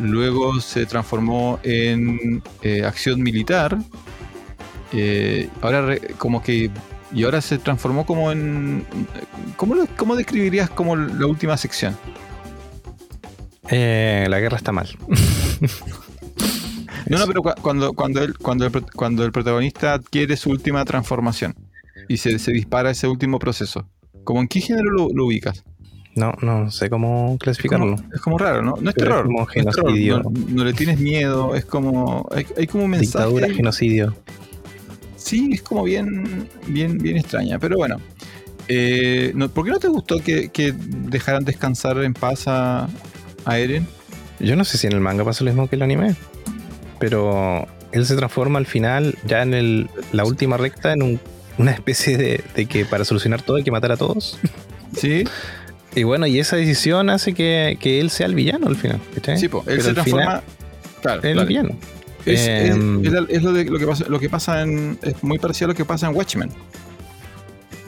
Luego 0.00 0.60
se 0.60 0.86
transformó 0.86 1.60
en 1.62 2.42
eh, 2.62 2.82
acción 2.84 3.22
militar. 3.22 3.76
Eh, 4.92 5.48
ahora 5.60 5.82
re- 5.82 6.00
como 6.18 6.42
que... 6.42 6.70
Y 7.14 7.24
ahora 7.24 7.40
se 7.42 7.58
transformó 7.58 8.06
como 8.06 8.32
en... 8.32 8.84
¿Cómo, 9.56 9.74
lo- 9.74 9.86
cómo 9.96 10.16
describirías 10.16 10.70
como 10.70 10.96
la 10.96 11.26
última 11.26 11.56
sección? 11.56 11.96
Eh, 13.70 14.26
la 14.28 14.40
guerra 14.40 14.56
está 14.56 14.72
mal. 14.72 14.88
No, 17.08 17.18
no, 17.18 17.26
pero 17.26 17.42
cua- 17.42 17.56
cuando, 17.60 17.92
cuando, 17.92 18.22
el, 18.22 18.38
cuando, 18.38 18.64
el, 18.64 18.72
cuando 18.94 19.24
el 19.24 19.32
protagonista 19.32 19.94
adquiere 19.94 20.36
su 20.36 20.50
última 20.50 20.84
transformación 20.84 21.54
y 22.08 22.16
se, 22.16 22.38
se 22.38 22.52
dispara 22.52 22.90
ese 22.90 23.08
último 23.08 23.38
proceso. 23.38 23.86
¿Cómo 24.24 24.40
en 24.40 24.48
qué 24.48 24.60
género 24.60 24.88
lo, 24.90 25.08
lo 25.12 25.26
ubicas? 25.26 25.64
No, 26.14 26.32
no 26.40 26.70
sé 26.70 26.88
cómo 26.88 27.36
clasificarlo. 27.38 27.96
como, 27.96 28.14
es 28.14 28.20
como 28.20 28.38
raro, 28.38 28.62
¿no? 28.62 28.76
No 28.80 28.90
es 28.90 28.96
terror. 28.96 29.24
como 29.26 29.42
es 29.42 29.48
genocidio. 29.48 30.20
No, 30.22 30.30
no 30.30 30.64
le 30.64 30.72
tienes 30.74 31.00
miedo, 31.00 31.54
es 31.56 31.64
como. 31.64 32.26
Hay, 32.30 32.46
hay 32.56 32.66
como 32.68 32.84
un 32.84 32.90
mensaje. 32.90 33.26
Dictadura, 33.26 33.52
genocidio. 33.52 34.14
Sí, 35.22 35.50
es 35.52 35.62
como 35.62 35.84
bien, 35.84 36.48
bien, 36.66 36.98
bien 36.98 37.16
extraña. 37.16 37.58
Pero 37.58 37.76
bueno. 37.76 38.00
Eh, 38.68 39.32
no- 39.34 39.48
¿Por 39.48 39.64
qué 39.64 39.70
no 39.72 39.78
te 39.78 39.88
gustó 39.88 40.18
que, 40.20 40.48
que 40.50 40.72
dejaran 40.76 41.44
descansar 41.44 41.98
en 42.02 42.14
paz 42.14 42.44
a, 42.46 42.88
a 43.44 43.58
Eren? 43.58 43.86
Yo 44.38 44.56
no 44.56 44.64
sé 44.64 44.78
si 44.78 44.86
en 44.86 44.92
el 44.94 45.00
manga 45.00 45.24
pasa 45.24 45.44
lo 45.44 45.50
mismo 45.50 45.68
que 45.68 45.76
el 45.76 45.82
anime, 45.82 46.14
pero 46.98 47.66
él 47.92 48.06
se 48.06 48.16
transforma 48.16 48.58
al 48.58 48.66
final, 48.66 49.16
ya 49.26 49.42
en 49.42 49.54
el, 49.54 49.90
la 50.12 50.24
última 50.24 50.56
recta, 50.56 50.92
en 50.92 51.02
un- 51.02 51.20
una 51.58 51.72
especie 51.72 52.16
de, 52.16 52.42
de 52.54 52.66
que 52.66 52.84
para 52.84 53.04
solucionar 53.04 53.42
todo 53.42 53.56
hay 53.56 53.64
que 53.64 53.70
matar 53.72 53.92
a 53.92 53.96
todos. 53.96 54.38
Sí. 54.94 55.24
Y 55.94 56.02
bueno, 56.02 56.26
y 56.26 56.38
esa 56.38 56.56
decisión 56.56 57.08
hace 57.08 57.32
que, 57.32 57.78
que 57.80 57.98
él 57.98 58.10
sea 58.10 58.26
el 58.26 58.34
villano 58.34 58.66
al 58.66 58.76
final. 58.76 59.00
Sí, 59.38 59.48
pues, 59.48 59.66
él 59.66 59.76
Pero 59.76 59.82
se 59.82 59.94
transforma. 59.94 60.22
final 60.24 60.42
claro, 61.00 61.22
el 61.22 61.46
villano. 61.46 61.70
Es, 62.26 62.40
es- 62.40 62.70
Em, 62.76 63.04
es 63.04 63.42
lo, 63.42 63.52
de- 63.52 63.64
lo 63.64 63.78
que 63.78 63.86
pasa, 63.86 64.04
lo 64.08 64.18
que 64.20 64.28
pasa 64.28 64.62
en. 64.62 64.98
Es 65.02 65.22
muy 65.22 65.38
parecido 65.38 65.66
a 65.66 65.68
lo 65.72 65.74
que 65.74 65.84
pasa 65.84 66.06
en 66.08 66.14
Watchmen. 66.16 66.50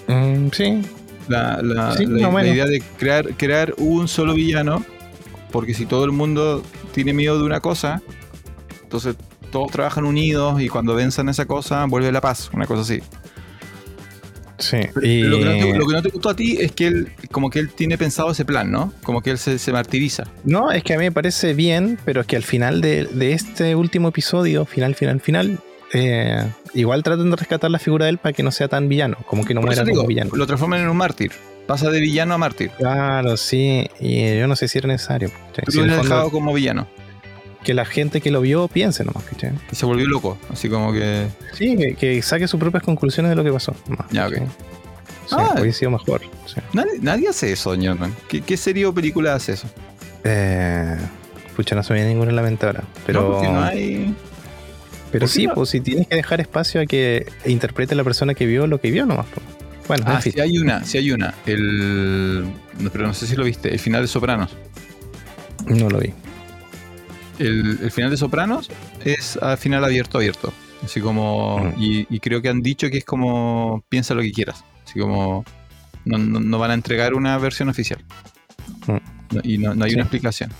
Mm, 0.09 0.49
sí, 0.53 0.82
La, 1.28 1.61
la- 1.62 1.97
Sí, 1.97 2.05
la- 2.07 2.47
idea 2.47 2.66
de 2.66 2.82
crear, 2.99 3.35
crear 3.37 3.74
un 3.78 4.09
solo 4.09 4.35
villano. 4.35 4.85
Porque 5.51 5.72
si 5.72 5.87
todo 5.87 6.05
el 6.05 6.11
mundo 6.12 6.62
tiene 6.93 7.12
miedo 7.12 7.39
de 7.39 7.45
una 7.45 7.61
cosa, 7.61 8.03
entonces 8.82 9.14
todos 9.53 9.70
trabajan 9.70 10.05
unidos 10.05 10.61
y 10.61 10.68
cuando 10.68 10.95
venzan 10.97 11.28
esa 11.28 11.47
cosa, 11.47 11.85
vuelve 11.87 12.11
la 12.11 12.20
paz. 12.20 12.51
Una 12.53 12.66
cosa 12.66 12.82
así. 12.82 13.01
Sí. 14.64 14.78
Y, 15.02 15.22
Lo, 15.22 15.38
que 15.38 15.44
no 15.44 15.52
te, 15.52 15.78
lo 15.78 15.86
que 15.86 15.92
no 15.94 16.02
te 16.02 16.08
gustó 16.10 16.30
a 16.30 16.36
ti 16.36 16.56
es 16.60 16.72
que 16.72 16.86
él, 16.86 17.08
como 17.30 17.50
que 17.50 17.58
él 17.58 17.70
tiene 17.70 17.98
pensado 17.98 18.30
ese 18.30 18.44
plan, 18.44 18.70
¿no? 18.70 18.92
Como 19.02 19.20
que 19.22 19.30
él 19.30 19.38
se, 19.38 19.58
se 19.58 19.72
martiriza. 19.72 20.24
No, 20.44 20.70
es 20.72 20.82
que 20.82 20.94
a 20.94 20.98
mí 20.98 21.04
me 21.04 21.12
parece 21.12 21.54
bien, 21.54 21.98
pero 22.04 22.22
es 22.22 22.26
que 22.26 22.36
al 22.36 22.42
final 22.42 22.80
de, 22.80 23.04
de 23.04 23.32
este 23.32 23.74
último 23.74 24.08
episodio, 24.08 24.64
final, 24.64 24.94
final, 24.94 25.20
final, 25.20 25.58
eh, 25.92 26.44
igual 26.74 27.02
tratan 27.02 27.30
de 27.30 27.36
rescatar 27.36 27.70
la 27.70 27.78
figura 27.78 28.06
de 28.06 28.10
él 28.12 28.18
para 28.18 28.32
que 28.32 28.42
no 28.42 28.50
sea 28.50 28.68
tan 28.68 28.88
villano, 28.88 29.16
como 29.26 29.44
que 29.44 29.54
no 29.54 29.60
Por 29.60 29.68
muera 29.68 29.84
digo, 29.84 29.98
como 29.98 30.08
villano. 30.08 30.30
lo 30.34 30.46
transforman 30.46 30.80
en 30.80 30.88
un 30.88 30.96
mártir. 30.96 31.32
Pasa 31.66 31.88
de 31.90 32.00
villano 32.00 32.34
a 32.34 32.38
mártir. 32.38 32.70
Claro, 32.76 33.36
sí, 33.36 33.88
y 34.00 34.36
yo 34.38 34.46
no 34.46 34.54
sé 34.56 34.68
si 34.68 34.78
era 34.78 34.88
necesario. 34.88 35.30
Tú 35.64 35.72
Si 35.72 35.78
lo 35.78 35.84
fondo, 35.86 36.02
dejado 36.02 36.30
como 36.30 36.52
villano. 36.52 36.86
Que 37.64 37.74
la 37.74 37.84
gente 37.84 38.20
que 38.20 38.30
lo 38.30 38.40
vio 38.40 38.68
piense 38.68 39.04
nomás, 39.04 39.24
¿cachai? 39.24 39.50
Y 39.72 39.74
se 39.74 39.84
volvió 39.86 40.06
loco. 40.06 40.38
Así 40.52 40.68
como 40.68 40.92
que. 40.92 41.26
Sí, 41.54 41.76
que, 41.76 41.94
que 41.96 42.22
saque 42.22 42.46
sus 42.46 42.60
propias 42.60 42.84
conclusiones 42.84 43.30
de 43.30 43.36
lo 43.36 43.42
que 43.42 43.50
pasó. 43.52 43.74
nomás, 43.88 44.06
Ya, 44.12 44.28
ok. 44.28 44.34
Sí, 45.26 45.34
Ah. 45.38 45.54
hubiese 45.60 45.78
sido 45.80 45.90
mejor. 45.90 46.20
sí. 46.46 46.60
Nadie, 46.74 46.92
nadie 47.00 47.28
hace 47.28 47.50
eso, 47.50 47.74
Newton. 47.76 48.14
¿Qué, 48.28 48.42
¿Qué 48.42 48.56
serie 48.56 48.86
o 48.86 48.92
película 48.94 49.34
hace 49.34 49.52
eso? 49.54 49.66
Eh, 50.22 50.96
pucha, 51.56 51.74
no 51.74 51.82
se 51.82 51.92
me 51.92 51.98
viene 52.00 52.10
ninguna 52.10 52.30
en 52.30 52.36
la 52.36 52.42
mente 52.42 52.66
ahora. 52.66 52.84
Pero, 53.06 53.22
No, 53.22 53.32
porque 53.32 53.48
no 53.48 53.62
hay. 53.64 54.14
pero 55.10 55.24
¿por 55.26 55.28
qué 55.32 55.40
sí, 55.40 55.46
no? 55.46 55.54
pues 55.54 55.70
si 55.70 55.80
tienes 55.80 56.06
que 56.08 56.16
dejar 56.16 56.40
espacio 56.42 56.80
a 56.82 56.86
que 56.86 57.26
interprete 57.46 57.94
la 57.94 58.04
persona 58.04 58.34
que 58.34 58.44
vio 58.46 58.66
lo 58.66 58.80
que 58.80 58.90
vio 58.90 59.06
nomás. 59.06 59.26
pues. 59.34 59.44
Bueno, 59.88 60.04
Ah, 60.06 60.14
en 60.16 60.22
fin. 60.22 60.32
sí 60.34 60.40
hay 60.40 60.58
una, 60.58 60.84
sí 60.84 60.98
hay 60.98 61.10
una. 61.10 61.34
El. 61.46 62.44
no, 62.78 62.90
pero 62.90 63.06
no 63.06 63.14
sé 63.14 63.26
si 63.26 63.34
lo 63.36 63.44
viste. 63.44 63.70
El 63.72 63.78
final 63.78 64.02
de 64.02 64.08
Sopranos. 64.08 64.50
No 65.66 65.88
lo 65.88 65.98
vi. 65.98 66.12
El, 67.39 67.78
el 67.82 67.91
final 67.91 68.11
de 68.11 68.16
Sopranos 68.16 68.70
es 69.05 69.37
al 69.39 69.59
final 69.59 69.85
abierto, 69.85 70.18
abierto. 70.18 70.53
Así 70.82 71.01
como. 71.01 71.59
Mm. 71.59 71.82
Y, 71.82 72.07
y 72.11 72.20
creo 72.20 72.43
que 72.43 72.49
han 72.49 72.62
dicho 72.62 72.89
que 72.91 72.99
es 72.99 73.05
como. 73.05 73.85
Piensa 73.89 74.14
lo 74.14 74.22
que 74.22 74.32
quieras. 74.32 74.64
Así 74.85 74.99
como. 75.01 75.45
No, 76.05 76.18
no- 76.18 76.41
no 76.41 76.59
van 76.59 76.70
a 76.70 76.74
entregar 76.74 77.14
una 77.14 77.39
versión 77.39 77.68
oficial. 77.68 78.05
Mm. 78.87 79.39
Y 79.43 79.59
no, 79.59 79.74
no 79.74 79.85
hay 79.85 79.91
Sí. 79.91 79.97
una 79.97 80.05
explicación. 80.05 80.51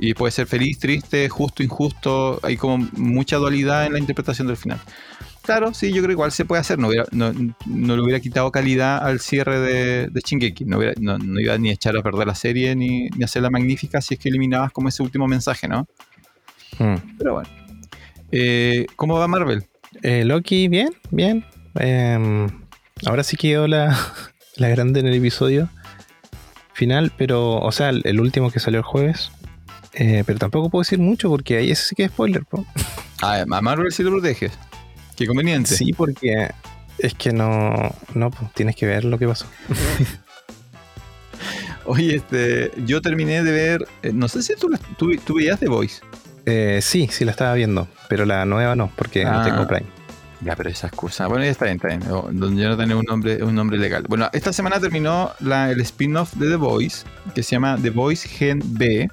Y 0.00 0.14
puede 0.14 0.30
ser 0.32 0.46
feliz, 0.46 0.78
triste, 0.78 1.28
justo, 1.28 1.62
injusto. 1.62 2.38
Hay 2.42 2.56
como 2.56 2.88
mucha 2.96 3.36
dualidad 3.36 3.86
en 3.86 3.92
la 3.94 3.98
interpretación 3.98 4.46
del 4.46 4.56
final. 4.56 4.80
Claro, 5.42 5.72
sí, 5.72 5.88
yo 5.88 5.96
creo 5.96 6.08
que 6.08 6.12
igual 6.12 6.30
se 6.30 6.44
puede 6.44 6.60
hacer. 6.60 6.78
No, 6.78 6.88
hubiera- 6.88 7.06
no, 7.10 7.32
no 7.66 7.96
le 7.96 8.02
hubiera 8.02 8.20
quitado 8.20 8.50
calidad 8.52 8.98
al 9.04 9.18
cierre 9.18 9.58
de, 9.60 10.06
de 10.08 10.20
Shingeki. 10.24 10.66
No, 10.66 10.78
hubiera- 10.78 10.94
no, 11.00 11.16
no 11.18 11.40
iba 11.40 11.56
ni 11.58 11.70
a 11.70 11.72
echar 11.72 11.96
a 11.96 12.02
perder 12.02 12.26
la 12.26 12.34
serie 12.34 12.76
ni, 12.76 13.08
ni 13.10 13.24
hacerla 13.24 13.48
magnífica 13.50 14.00
si 14.00 14.14
es 14.14 14.20
que 14.20 14.28
eliminabas 14.28 14.72
como 14.72 14.88
ese 14.88 15.02
último 15.02 15.26
mensaje, 15.26 15.66
¿no? 15.66 15.86
Mm. 16.78 17.16
Pero 17.18 17.34
bueno. 17.34 17.48
Eh, 18.32 18.86
¿Cómo 18.96 19.18
va 19.18 19.28
Marvel? 19.28 19.64
Eh, 20.02 20.24
Loki, 20.24 20.68
bien, 20.68 20.94
bien. 21.10 21.44
Eh, 21.80 22.46
ahora 23.06 23.22
sí 23.22 23.36
quedó 23.36 23.66
la, 23.66 23.96
la 24.56 24.68
grande 24.68 25.00
en 25.00 25.06
el 25.06 25.14
episodio 25.14 25.68
final, 26.72 27.12
pero, 27.16 27.58
o 27.58 27.72
sea, 27.72 27.88
el, 27.88 28.02
el 28.04 28.20
último 28.20 28.50
que 28.50 28.60
salió 28.60 28.78
el 28.78 28.84
jueves. 28.84 29.32
Eh, 29.94 30.22
pero 30.26 30.38
tampoco 30.38 30.70
puedo 30.70 30.82
decir 30.82 31.00
mucho 31.00 31.28
porque 31.28 31.56
ahí 31.56 31.70
ese 31.72 31.88
sí 31.88 31.94
que 31.96 32.04
es 32.04 32.10
spoiler, 32.10 32.44
po. 32.44 32.64
Ah, 33.20 33.40
a 33.40 33.60
Marvel 33.60 33.90
sí 33.90 34.04
lo 34.04 34.12
proteges. 34.12 34.52
Qué 35.16 35.26
conveniente. 35.26 35.74
Sí, 35.74 35.92
porque 35.92 36.50
es 36.98 37.14
que 37.14 37.32
no, 37.32 37.72
no, 38.14 38.30
pues, 38.30 38.52
tienes 38.54 38.76
que 38.76 38.86
ver 38.86 39.04
lo 39.04 39.18
que 39.18 39.26
pasó. 39.26 39.44
Oye, 41.84 42.14
este, 42.14 42.70
yo 42.86 43.02
terminé 43.02 43.42
de 43.42 43.50
ver. 43.50 43.88
eh, 44.02 44.12
no 44.12 44.28
sé 44.28 44.44
si 44.44 44.54
tú, 44.54 44.70
tú, 44.96 45.16
tú 45.16 45.34
veías 45.34 45.58
The 45.58 45.66
Voice. 45.68 46.00
Eh, 46.50 46.80
sí, 46.82 47.08
sí 47.10 47.24
la 47.24 47.32
estaba 47.32 47.52
viendo, 47.54 47.88
pero 48.08 48.24
la 48.24 48.44
nueva 48.46 48.74
no, 48.74 48.90
porque 48.96 49.24
no 49.24 49.40
Ah. 49.40 49.44
tengo 49.44 49.66
Prime. 49.66 49.86
Ya, 50.40 50.54
pero 50.54 50.70
esa 50.70 50.86
excusa. 50.86 51.26
Bueno, 51.26 51.44
ya 51.44 51.50
está 51.50 51.64
bien, 51.64 51.76
está 51.76 51.88
bien. 51.88 52.02
O- 52.10 52.28
Donde 52.30 52.62
ya 52.62 52.68
no 52.68 52.76
tiene 52.76 52.94
un 52.94 53.04
nombre, 53.04 53.42
un 53.42 53.54
nombre 53.54 53.76
legal. 53.76 54.04
Bueno, 54.08 54.30
esta 54.32 54.52
semana 54.52 54.78
terminó 54.80 55.32
la- 55.40 55.70
el 55.72 55.80
spin-off 55.80 56.34
de 56.34 56.48
The 56.48 56.56
Voice, 56.56 57.04
que 57.34 57.42
se 57.42 57.50
llama 57.56 57.76
The 57.82 57.90
Voice 57.90 58.28
Gen 58.28 58.62
B. 58.64 59.08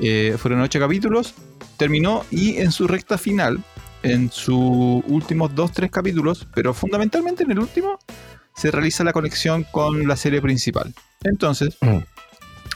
Eh, 0.00 0.36
fueron 0.38 0.60
ocho 0.60 0.78
capítulos. 0.78 1.34
Terminó 1.76 2.24
y 2.30 2.58
en 2.58 2.70
su 2.70 2.86
recta 2.86 3.18
final, 3.18 3.58
en 4.04 4.30
sus 4.30 5.02
últimos 5.08 5.54
dos, 5.54 5.72
tres 5.72 5.90
capítulos, 5.90 6.46
pero 6.54 6.72
fundamentalmente 6.74 7.42
en 7.42 7.50
el 7.50 7.58
último, 7.58 7.98
se 8.54 8.70
realiza 8.70 9.02
la 9.02 9.12
conexión 9.12 9.64
con 9.72 10.06
la 10.06 10.16
serie 10.16 10.40
principal. 10.40 10.94
Entonces, 11.24 11.76
Mm. 11.80 11.98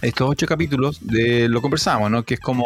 estos 0.02 0.28
ocho 0.28 0.46
capítulos 0.48 0.98
de 1.06 1.48
lo 1.48 1.62
conversamos, 1.62 2.10
¿no? 2.10 2.24
Que 2.24 2.34
es 2.34 2.40
como 2.40 2.64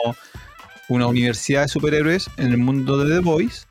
una 0.93 1.07
universidad 1.07 1.63
de 1.63 1.69
superhéroes 1.69 2.31
en 2.37 2.49
el 2.49 2.59
mundo 2.59 2.99
de 2.99 3.15
The 3.15 3.21
Voice. 3.21 3.67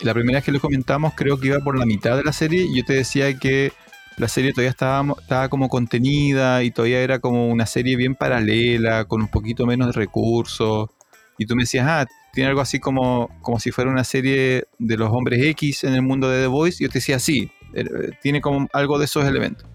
La 0.00 0.12
primera 0.12 0.38
vez 0.38 0.44
que 0.44 0.52
lo 0.52 0.60
comentamos 0.60 1.14
creo 1.14 1.38
que 1.38 1.46
iba 1.48 1.58
por 1.60 1.78
la 1.78 1.86
mitad 1.86 2.16
de 2.16 2.24
la 2.24 2.32
serie 2.32 2.64
y 2.64 2.76
yo 2.76 2.84
te 2.84 2.94
decía 2.94 3.38
que 3.38 3.72
la 4.16 4.28
serie 4.28 4.52
todavía 4.52 4.70
estaba, 4.70 5.48
como 5.48 5.68
contenida 5.68 6.62
y 6.62 6.70
todavía 6.70 7.00
era 7.00 7.18
como 7.20 7.48
una 7.48 7.66
serie 7.66 7.96
bien 7.96 8.14
paralela, 8.14 9.04
con 9.04 9.22
un 9.22 9.28
poquito 9.28 9.66
menos 9.66 9.88
de 9.88 9.92
recursos. 9.92 10.90
Y 11.38 11.46
tú 11.46 11.56
me 11.56 11.62
decías, 11.62 11.86
ah, 11.88 12.06
tiene 12.32 12.48
algo 12.48 12.60
así 12.60 12.78
como, 12.78 13.28
como 13.42 13.58
si 13.58 13.70
fuera 13.70 13.90
una 13.90 14.04
serie 14.04 14.64
de 14.78 14.96
los 14.96 15.10
hombres 15.12 15.44
X 15.44 15.84
en 15.84 15.94
el 15.94 16.02
mundo 16.02 16.28
de 16.28 16.42
The 16.42 16.46
Voice. 16.48 16.82
Y 16.82 16.86
yo 16.86 16.90
te 16.90 16.98
decía, 16.98 17.18
sí, 17.18 17.50
eh, 17.74 17.84
tiene 18.22 18.40
como 18.40 18.68
algo 18.72 18.98
de 18.98 19.04
esos 19.06 19.24
elementos. 19.24 19.66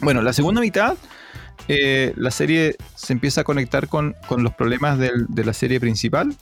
Bueno, 0.00 0.20
la 0.20 0.34
segunda 0.34 0.60
mitad, 0.60 0.96
eh, 1.68 2.12
la 2.16 2.30
serie 2.30 2.76
se 2.94 3.12
empieza 3.12 3.42
a 3.42 3.44
conectar 3.44 3.88
con, 3.88 4.14
con 4.28 4.42
los 4.42 4.54
problemas 4.54 4.98
de 4.98 5.44
la 5.44 5.52
serie 5.52 5.80
principal 5.80 6.36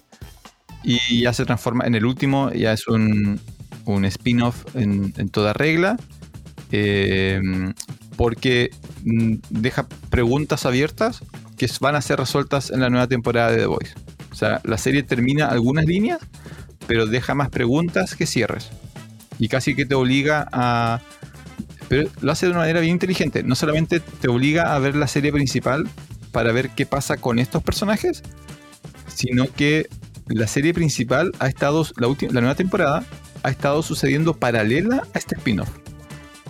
y 0.84 1.22
ya 1.22 1.32
se 1.32 1.46
transforma 1.46 1.86
en 1.86 1.94
el 1.94 2.04
último, 2.04 2.50
ya 2.52 2.72
es 2.72 2.86
un, 2.86 3.40
un 3.86 4.04
spin-off 4.04 4.64
en, 4.74 5.12
toda 5.30 5.52
regla, 5.52 5.96
eh, 6.70 7.40
porque 8.16 8.70
mm, 9.04 9.34
deja 9.50 9.86
preguntas 10.10 10.66
abiertas 10.66 11.22
que 11.56 11.68
van 11.80 11.94
a 11.94 12.02
ser 12.02 12.18
resueltas 12.18 12.70
en 12.70 12.80
la 12.80 12.90
nueva 12.90 13.06
temporada 13.06 13.50
de 13.50 13.58
The 13.58 13.66
Voice. 13.66 13.94
O 14.30 14.34
sea, 14.34 14.60
la 14.64 14.78
serie 14.78 15.02
termina 15.02 15.46
algunas 15.46 15.86
líneas, 15.86 16.20
pero 16.86 17.06
deja 17.06 17.34
más 17.34 17.48
preguntas 17.48 18.14
que 18.14 18.26
cierres. 18.26 18.70
Y 19.38 19.48
casi 19.48 19.74
que 19.74 19.86
te 19.86 19.94
obliga 19.94 20.48
a... 20.52 21.00
Pero 21.88 22.08
lo 22.20 22.32
hace 22.32 22.46
de 22.46 22.52
una 22.52 22.60
manera 22.60 22.80
bien 22.80 22.92
inteligente. 22.92 23.42
No 23.42 23.54
solamente 23.54 24.00
te 24.00 24.28
obliga 24.28 24.74
a 24.74 24.78
ver 24.78 24.96
la 24.96 25.06
serie 25.06 25.32
principal 25.32 25.88
para 26.32 26.52
ver 26.52 26.70
qué 26.70 26.86
pasa 26.86 27.16
con 27.16 27.38
estos 27.38 27.62
personajes, 27.62 28.22
sino 29.06 29.46
que 29.52 29.88
la 30.26 30.46
serie 30.46 30.74
principal 30.74 31.32
ha 31.38 31.48
estado, 31.48 31.86
la, 31.96 32.08
última, 32.08 32.32
la 32.32 32.40
nueva 32.40 32.54
temporada 32.54 33.04
ha 33.42 33.50
estado 33.50 33.82
sucediendo 33.82 34.34
paralela 34.34 35.06
a 35.14 35.18
este 35.18 35.36
spin-off. 35.36 35.68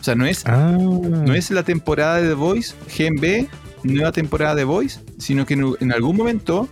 O 0.00 0.04
sea, 0.04 0.14
no 0.14 0.26
es, 0.26 0.44
Ah, 0.46 0.70
no 0.72 1.34
es 1.34 1.50
la 1.50 1.62
temporada 1.62 2.20
de 2.20 2.28
The 2.28 2.34
Voice, 2.34 2.74
Gen 2.88 3.16
B, 3.16 3.48
nueva 3.82 4.12
temporada 4.12 4.54
de 4.54 4.62
The 4.62 4.66
Voice, 4.66 5.00
sino 5.18 5.44
que 5.46 5.54
en, 5.54 5.74
en 5.80 5.92
algún 5.92 6.16
momento, 6.16 6.68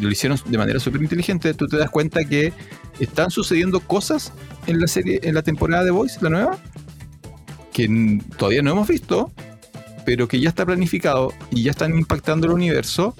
lo 0.00 0.10
hicieron 0.10 0.38
de 0.44 0.58
manera 0.58 0.78
súper 0.78 1.02
inteligente, 1.02 1.54
tú 1.54 1.66
te 1.66 1.76
das 1.76 1.90
cuenta 1.90 2.24
que 2.24 2.52
están 3.00 3.30
sucediendo 3.30 3.80
cosas 3.80 4.32
en 4.66 4.80
la 4.80 4.86
serie, 4.86 5.20
en 5.22 5.34
la 5.34 5.42
temporada 5.42 5.82
de 5.82 5.88
The 5.88 5.92
Voice, 5.92 6.18
la 6.20 6.30
nueva, 6.30 6.58
que 7.86 8.18
todavía 8.36 8.60
no 8.60 8.72
hemos 8.72 8.88
visto, 8.88 9.30
pero 10.04 10.26
que 10.26 10.40
ya 10.40 10.48
está 10.48 10.66
planificado 10.66 11.32
y 11.52 11.62
ya 11.62 11.70
están 11.70 11.96
impactando 11.96 12.48
el 12.48 12.52
universo 12.52 13.14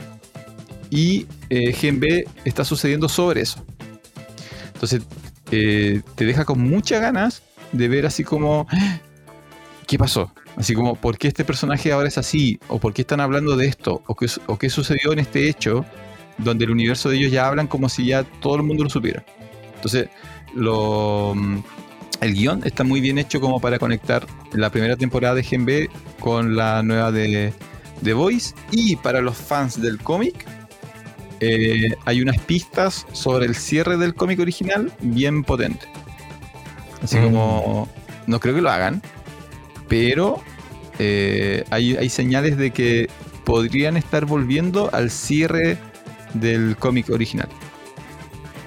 y 0.91 1.27
eh, 1.49 1.73
Gen 1.73 2.01
B 2.01 2.27
está 2.45 2.65
sucediendo 2.65 3.09
sobre 3.09 3.43
eso. 3.43 3.65
Entonces 4.75 5.03
eh, 5.53 6.03
te 6.17 6.25
deja 6.25 6.45
con 6.45 6.61
muchas 6.61 7.01
ganas 7.01 7.43
de 7.71 7.87
ver 7.87 8.05
así 8.05 8.25
como 8.25 8.67
"Ah, 8.71 8.99
¿qué 9.87 9.97
pasó? 9.97 10.33
Así 10.57 10.75
como 10.75 10.97
¿por 10.97 11.19
qué 11.19 11.29
este 11.29 11.45
personaje 11.45 11.93
ahora 11.93 12.09
es 12.09 12.19
así? 12.19 12.59
¿O 12.67 12.81
por 12.81 12.93
qué 12.93 13.03
están 13.03 13.21
hablando 13.21 13.57
de 13.57 13.67
esto? 13.67 14.03
¿O 14.09 14.17
qué, 14.17 14.27
su- 14.27 14.41
o 14.47 14.59
qué 14.59 14.71
sucedió 14.71 15.13
en 15.13 15.21
este 15.21 15.49
hecho 15.49 15.85
donde 16.39 16.65
el 16.65 16.73
universo 16.73 17.11
de 17.11 17.17
ellos 17.19 17.31
ya 17.31 17.47
hablan 17.47 17.69
como 17.69 17.89
si 17.89 18.07
ya 18.07 18.25
todo 18.25 18.57
el 18.57 18.65
mundo 18.65 18.83
lo 18.83 18.91
supiera? 18.91 19.25
Entonces, 19.77 20.09
lo, 20.55 21.33
mm, 21.37 21.59
el 22.21 22.35
guion 22.35 22.63
está 22.65 22.85
muy 22.85 23.01
bien 23.01 23.19
hecho 23.19 23.41
como 23.41 23.61
para 23.61 23.79
conectar 23.79 24.27
la 24.53 24.71
primera 24.71 24.97
temporada 24.97 25.35
de 25.35 25.43
Gen 25.43 25.65
B 25.65 25.89
con 26.21 26.57
la 26.57 26.83
nueva 26.83 27.13
de 27.13 27.53
The 28.03 28.13
Voice. 28.15 28.55
Y 28.71 28.97
para 28.97 29.21
los 29.21 29.37
fans 29.37 29.81
del 29.81 29.99
cómic, 29.99 30.45
eh, 31.41 31.95
hay 32.05 32.21
unas 32.21 32.39
pistas 32.39 33.07
sobre 33.13 33.47
el 33.47 33.55
cierre 33.55 33.97
del 33.97 34.15
cómic 34.15 34.41
original 34.41 34.93
bien 35.01 35.45
potente. 35.45 35.87
Así 37.03 37.17
Mm. 37.19 37.25
como, 37.25 37.89
no 38.27 38.41
creo 38.41 38.55
que 38.55 38.61
lo 38.63 38.71
hagan, 38.71 39.01
pero 39.89 40.43
eh, 40.99 41.65
hay, 41.71 41.97
hay 41.97 42.09
señales 42.09 42.57
de 42.57 42.73
que 42.73 43.09
podrían 43.45 43.97
estar 43.97 44.27
volviendo 44.27 44.91
al 44.93 45.11
cierre 45.11 45.79
del 46.35 46.77
cómic 46.77 47.09
original. 47.11 47.49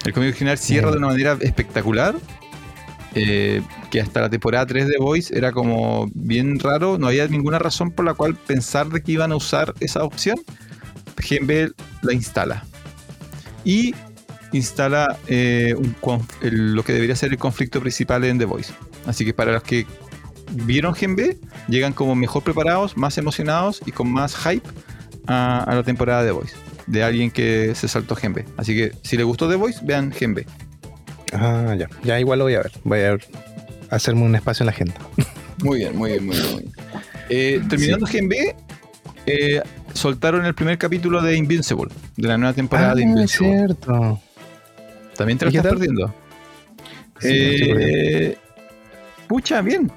El 0.04 0.12
cómic 0.14 0.30
original 0.30 0.58
cierra 0.58 0.90
de 0.90 0.96
una 0.96 1.08
manera 1.08 1.36
espectacular. 1.42 2.16
Eh, 3.14 3.62
que 3.90 4.00
hasta 4.00 4.22
la 4.22 4.30
temporada 4.30 4.66
3 4.66 4.88
de 4.88 4.98
Voice 4.98 5.36
era 5.36 5.52
como 5.52 6.08
bien 6.14 6.58
raro. 6.58 6.98
No 6.98 7.08
había 7.08 7.26
ninguna 7.28 7.58
razón 7.58 7.90
por 7.90 8.04
la 8.04 8.14
cual 8.14 8.34
pensar 8.34 8.88
de 8.88 9.02
que 9.02 9.12
iban 9.12 9.32
a 9.32 9.36
usar 9.36 9.74
esa 9.80 10.04
opción. 10.04 10.38
GMB 11.16 11.72
la 12.02 12.12
instala. 12.12 12.64
Y 13.64 13.94
instala 14.52 15.18
eh, 15.28 15.74
lo 16.40 16.84
que 16.84 16.92
debería 16.92 17.16
ser 17.16 17.32
el 17.32 17.38
conflicto 17.38 17.80
principal 17.80 18.24
en 18.24 18.38
The 18.38 18.44
Voice. 18.44 18.72
Así 19.06 19.24
que 19.24 19.34
para 19.34 19.52
los 19.52 19.62
que 19.62 19.86
vieron 20.52 20.94
GMB, 20.94 21.36
llegan 21.68 21.92
como 21.92 22.14
mejor 22.14 22.42
preparados, 22.42 22.96
más 22.96 23.18
emocionados 23.18 23.80
y 23.86 23.92
con 23.92 24.10
más 24.10 24.36
hype 24.36 24.68
a, 25.26 25.64
la 25.68 25.82
temporada 25.82 26.22
de 26.22 26.28
The 26.28 26.32
Voice. 26.32 26.54
De 26.86 27.02
alguien 27.02 27.30
que 27.30 27.74
se 27.74 27.88
saltó 27.88 28.14
GMB. 28.14 28.40
Así 28.56 28.74
que 28.74 28.92
si 29.02 29.16
les 29.16 29.24
gustó 29.24 29.48
The 29.48 29.56
Voice, 29.56 29.80
vean 29.82 30.10
GMB. 30.10 30.40
Ah, 31.32 31.74
ya. 31.78 31.88
Ya 32.02 32.20
igual 32.20 32.38
lo 32.40 32.44
voy 32.46 32.54
a 32.54 32.58
ver. 32.62 32.72
Voy 32.84 32.98
a 33.00 33.10
ver- 33.12 33.26
hacerme 33.90 34.22
un 34.22 34.34
espacio 34.34 34.62
en 34.64 34.66
la 34.66 34.72
agenda. 34.72 34.94
Muy 35.62 35.78
bien, 35.78 35.96
muy 35.96 36.10
bien, 36.12 36.26
muy 36.26 36.36
bien. 36.36 36.52
muy 36.52 36.62
bien. 36.62 36.72
Eh, 37.28 37.62
terminando 37.68 38.06
GMB, 38.06 38.34
eh, 39.26 39.62
soltaron 39.94 40.44
el 40.44 40.54
primer 40.54 40.76
capítulo 40.78 41.22
de 41.22 41.36
Invincible, 41.36 41.90
de 42.16 42.28
la 42.28 42.36
nueva 42.38 42.52
temporada 42.52 42.94
de 42.94 43.02
Ah, 43.02 43.04
es 43.04 43.10
Invincible. 43.10 43.56
cierto. 43.58 44.20
También 45.16 45.38
te 45.38 45.44
lo 45.44 45.50
¿Y 45.50 45.52
qué 45.52 45.58
estás 45.58 45.72
perdiendo. 45.72 46.14
Sí. 47.20 47.28
Eh, 47.30 48.38
pucha, 49.28 49.60
bien. 49.62 49.90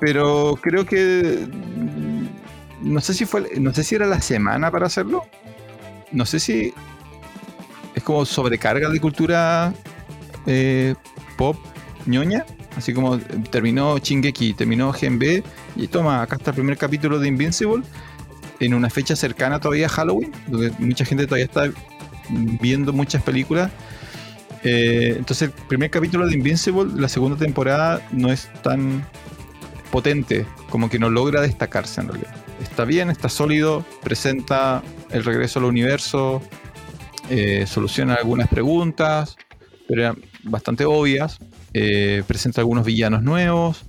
Pero 0.00 0.56
creo 0.62 0.86
que 0.86 1.46
mm, 1.52 2.26
no 2.92 3.00
sé 3.00 3.12
si 3.12 3.24
fue 3.24 3.48
no 3.58 3.74
sé 3.74 3.82
si 3.82 3.96
era 3.96 4.06
la 4.06 4.20
semana 4.20 4.70
para 4.70 4.86
hacerlo. 4.86 5.24
No 6.12 6.24
sé 6.24 6.38
si 6.40 6.72
es 7.94 8.02
como 8.04 8.24
sobrecarga 8.24 8.88
de 8.88 9.00
cultura 9.00 9.74
eh, 10.50 10.94
pop 11.36 11.56
ñoña. 12.06 12.46
Así 12.74 12.94
como 12.94 13.16
eh, 13.16 13.20
terminó 13.50 13.98
Chingeki, 13.98 14.54
terminó 14.54 14.92
GMB 14.92 15.42
y 15.76 15.88
toma, 15.88 16.22
acá 16.22 16.36
está 16.36 16.50
el 16.50 16.56
primer 16.56 16.78
capítulo 16.78 17.18
de 17.18 17.28
Invincible 17.28 17.84
en 18.58 18.72
una 18.72 18.88
fecha 18.88 19.14
cercana 19.14 19.60
todavía 19.60 19.86
a 19.86 19.88
Halloween, 19.90 20.32
donde 20.48 20.70
mucha 20.78 21.04
gente 21.04 21.26
todavía 21.26 21.44
está 21.44 21.70
viendo 22.60 22.92
muchas 22.92 23.22
películas. 23.22 23.70
Eh, 24.64 25.14
entonces 25.18 25.50
el 25.50 25.66
primer 25.66 25.90
capítulo 25.90 26.26
de 26.26 26.34
Invincible, 26.34 26.98
la 26.98 27.08
segunda 27.08 27.36
temporada, 27.36 28.00
no 28.10 28.32
es 28.32 28.50
tan 28.62 29.06
potente, 29.90 30.46
como 30.70 30.88
que 30.88 30.98
no 30.98 31.10
logra 31.10 31.42
destacarse 31.42 32.00
en 32.00 32.08
realidad. 32.08 32.34
Está 32.62 32.84
bien, 32.86 33.10
está 33.10 33.28
sólido, 33.28 33.84
presenta 34.02 34.82
el 35.10 35.24
regreso 35.24 35.58
al 35.58 35.66
universo, 35.66 36.42
soluciona 37.66 38.14
algunas 38.14 38.48
preguntas, 38.48 39.36
pero 39.88 40.16
bastante 40.44 40.84
obvias, 40.84 41.38
eh, 41.74 42.22
presenta 42.26 42.60
algunos 42.60 42.84
villanos 42.84 43.22
nuevos, 43.22 43.84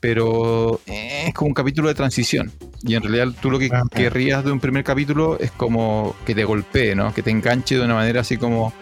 pero 0.00 0.80
eh, 0.86 1.24
es 1.28 1.34
como 1.34 1.48
un 1.48 1.54
capítulo 1.54 1.88
de 1.88 1.94
transición. 1.94 2.50
Y 2.82 2.94
en 2.94 3.02
realidad 3.02 3.28
tú 3.40 3.50
lo 3.50 3.58
que 3.58 3.68
Ah, 3.72 3.82
querrías 3.90 4.44
de 4.44 4.52
un 4.52 4.60
primer 4.60 4.82
capítulo 4.84 5.38
es 5.38 5.50
como 5.50 6.16
que 6.24 6.34
te 6.34 6.44
golpee, 6.44 6.94
¿no? 6.94 7.12
Que 7.12 7.22
te 7.22 7.30
enganche 7.30 7.76
de 7.76 7.82
una 7.84 7.94
manera 7.94 8.22
así 8.22 8.36
como 8.38 8.72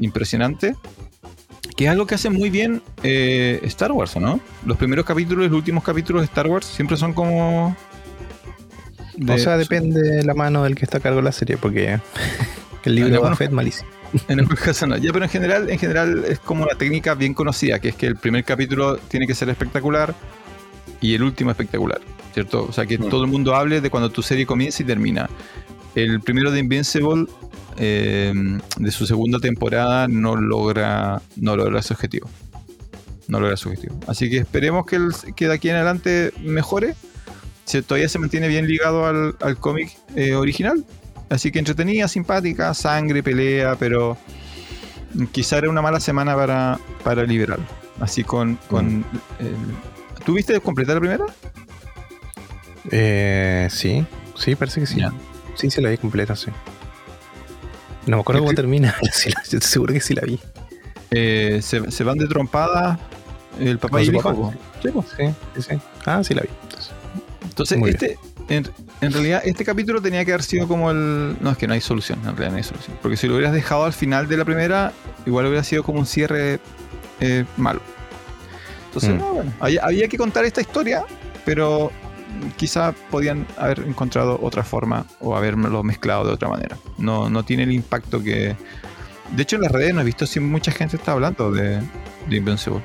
impresionante. 0.00 0.74
Que 1.76 1.84
es 1.84 1.90
algo 1.90 2.06
que 2.08 2.16
hace 2.16 2.28
muy 2.30 2.50
bien 2.50 2.82
eh, 3.04 3.60
Star 3.62 3.92
Wars, 3.92 4.16
¿o 4.16 4.20
¿no? 4.20 4.40
Los 4.66 4.76
primeros 4.76 5.04
capítulos 5.04 5.46
y 5.46 5.48
los 5.48 5.56
últimos 5.58 5.84
capítulos 5.84 6.22
de 6.22 6.26
Star 6.26 6.48
Wars 6.48 6.66
siempre 6.66 6.96
son 6.96 7.12
como... 7.12 7.76
de- 9.16 9.32
o 9.34 9.38
sea, 9.38 9.56
depende 9.56 10.00
de 10.02 10.24
la 10.24 10.34
mano 10.34 10.64
del 10.64 10.74
que 10.74 10.84
está 10.84 10.98
a 10.98 11.00
cargo 11.00 11.18
de 11.18 11.24
la 11.24 11.32
serie, 11.32 11.56
porque 11.56 12.00
el 12.84 12.94
libro 12.96 13.10
de 13.10 13.14
algunos- 13.16 13.38
Buffett 13.38 13.52
malísimo. 13.52 13.88
En 14.28 14.40
algunos 14.40 14.60
casos 14.60 14.88
no. 14.88 14.96
Ya, 14.96 15.12
pero 15.12 15.24
en 15.24 15.30
general, 15.30 15.68
en 15.70 15.78
general 15.78 16.24
es 16.26 16.38
como 16.38 16.62
una 16.64 16.74
técnica 16.74 17.14
bien 17.14 17.34
conocida, 17.34 17.78
que 17.78 17.90
es 17.90 17.94
que 17.94 18.06
el 18.06 18.16
primer 18.16 18.44
capítulo 18.44 18.96
tiene 18.96 19.26
que 19.26 19.34
ser 19.34 19.48
espectacular 19.48 20.14
y 21.00 21.14
el 21.14 21.22
último 21.22 21.50
espectacular, 21.50 22.00
¿cierto? 22.34 22.66
O 22.68 22.72
sea, 22.72 22.86
que 22.86 22.98
Mm. 22.98 23.08
todo 23.08 23.22
el 23.24 23.30
mundo 23.30 23.54
hable 23.54 23.80
de 23.80 23.90
cuando 23.90 24.10
tu 24.10 24.22
serie 24.22 24.46
comienza 24.46 24.82
y 24.82 24.86
termina. 24.86 25.28
El 25.94 26.20
primero 26.20 26.50
de 26.50 26.60
Invincible, 26.60 27.26
eh, 27.76 28.32
de 28.78 28.90
su 28.90 29.06
segunda 29.06 29.38
temporada, 29.38 30.08
no 30.08 30.36
logra, 30.36 31.20
no 31.36 31.56
logra 31.56 31.82
su 31.82 31.92
objetivo. 31.94 32.28
No 33.28 33.40
logra 33.40 33.56
su 33.56 33.68
objetivo. 33.68 33.98
Así 34.06 34.30
que 34.30 34.38
esperemos 34.38 34.86
que, 34.86 34.96
el- 34.96 35.12
que 35.36 35.48
de 35.48 35.54
aquí 35.54 35.68
en 35.68 35.76
adelante 35.76 36.32
mejore. 36.42 36.94
Si 37.66 37.82
todavía 37.82 38.08
se 38.08 38.18
mantiene 38.18 38.48
bien 38.48 38.66
ligado 38.66 39.04
al, 39.06 39.36
al 39.40 39.58
cómic 39.58 39.90
eh, 40.16 40.34
original. 40.34 40.84
Así 41.30 41.50
que 41.52 41.58
entretenida, 41.58 42.08
simpática, 42.08 42.72
sangre, 42.74 43.22
pelea, 43.22 43.76
pero 43.78 44.16
quizá 45.32 45.58
era 45.58 45.68
una 45.70 45.82
mala 45.82 46.00
semana 46.00 46.34
para, 46.34 46.78
para 47.04 47.24
liberal. 47.24 47.60
Así 48.00 48.24
con... 48.24 48.56
con 48.68 49.04
el- 49.38 49.54
¿Tú 50.24 50.34
viste 50.34 50.58
completar 50.60 50.96
la 50.96 51.00
primera? 51.00 51.24
Eh, 52.90 53.68
sí, 53.70 54.04
sí, 54.36 54.54
parece 54.54 54.80
que 54.80 54.86
sí. 54.86 55.00
Sí, 55.54 55.70
sí 55.70 55.80
la 55.80 55.90
vi 55.90 55.98
completa, 55.98 56.36
sí. 56.36 56.50
No 58.06 58.16
me 58.16 58.20
acuerdo 58.22 58.40
¿Qué 58.42 58.46
cómo 58.46 58.54
termina. 58.56 58.94
Sí, 59.12 59.30
la- 59.30 59.60
seguro 59.60 59.92
que 59.92 60.00
sí 60.00 60.14
la 60.14 60.22
vi. 60.22 60.38
Eh, 61.10 61.60
se, 61.62 61.90
se 61.90 62.04
van 62.04 62.18
de 62.18 62.26
trompada 62.26 62.98
el 63.58 63.78
papá 63.78 63.92
¿Con 63.98 64.02
y 64.04 64.08
el 64.08 64.14
hijo. 64.16 64.52
Sí. 64.82 64.88
Sí, 65.56 65.62
sí. 65.62 65.78
Ah, 66.06 66.22
sí 66.22 66.34
la 66.34 66.42
vi. 66.42 66.48
Entonces, 66.62 66.92
Entonces, 67.44 67.78
este, 67.94 68.18
en, 68.48 68.66
en 69.00 69.12
realidad, 69.12 69.42
este 69.44 69.64
capítulo 69.64 70.00
tenía 70.00 70.24
que 70.24 70.32
haber 70.32 70.42
sido 70.42 70.66
como 70.66 70.90
el. 70.90 71.36
No, 71.40 71.50
es 71.50 71.56
que 71.58 71.66
no 71.66 71.74
hay 71.74 71.80
solución, 71.80 72.18
en 72.20 72.26
realidad 72.36 72.50
no 72.50 72.56
hay 72.56 72.62
solución. 72.64 72.96
Porque 73.02 73.16
si 73.16 73.26
lo 73.26 73.34
hubieras 73.34 73.52
dejado 73.52 73.84
al 73.84 73.92
final 73.92 74.26
de 74.28 74.36
la 74.36 74.44
primera, 74.44 74.92
igual 75.26 75.46
hubiera 75.46 75.62
sido 75.64 75.82
como 75.82 75.98
un 76.00 76.06
cierre 76.06 76.60
eh, 77.20 77.44
malo. 77.56 77.80
Entonces, 78.86 79.10
Mm. 79.14 79.18
no, 79.18 79.34
bueno, 79.34 79.52
había, 79.60 79.84
había 79.84 80.08
que 80.08 80.16
contar 80.16 80.44
esta 80.44 80.60
historia, 80.62 81.04
pero 81.44 81.90
quizá 82.56 82.92
podían 83.10 83.46
haber 83.58 83.80
encontrado 83.80 84.38
otra 84.42 84.62
forma 84.64 85.04
o 85.20 85.36
haberlo 85.36 85.82
mezclado 85.82 86.24
de 86.26 86.32
otra 86.32 86.48
manera. 86.48 86.76
No, 86.96 87.28
no 87.28 87.44
tiene 87.44 87.64
el 87.64 87.72
impacto 87.72 88.22
que. 88.22 88.56
De 89.36 89.42
hecho, 89.42 89.56
en 89.56 89.62
las 89.62 89.72
redes 89.72 89.92
no 89.94 90.00
he 90.00 90.04
visto 90.04 90.26
si 90.26 90.40
mucha 90.40 90.72
gente 90.72 90.96
está 90.96 91.12
hablando 91.12 91.50
de, 91.52 91.82
de 92.28 92.36
Invincible. 92.36 92.80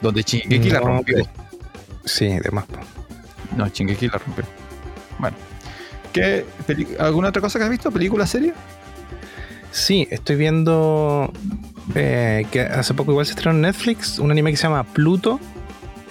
Donde 0.00 0.22
Shingeki 0.22 0.70
la 0.70 0.80
rompió. 0.80 1.24
Sí, 2.04 2.26
de 2.26 2.50
más. 2.50 2.64
No, 3.56 3.66
Shingeki 3.68 4.08
la 4.08 4.18
rompió. 4.18 4.44
Bueno. 5.18 5.36
¿Qué, 6.12 6.44
¿Alguna 6.98 7.28
otra 7.28 7.42
cosa 7.42 7.58
que 7.58 7.64
has 7.64 7.70
visto? 7.70 7.90
¿Película, 7.90 8.26
serie? 8.26 8.54
Sí, 9.70 10.08
estoy 10.10 10.36
viendo 10.36 11.30
eh, 11.94 12.46
que 12.50 12.62
hace 12.62 12.94
poco 12.94 13.10
igual 13.12 13.26
se 13.26 13.32
estrenó 13.32 13.54
en 13.56 13.62
Netflix 13.62 14.18
un 14.18 14.30
anime 14.30 14.50
que 14.50 14.56
se 14.56 14.62
llama 14.64 14.84
Pluto, 14.84 15.38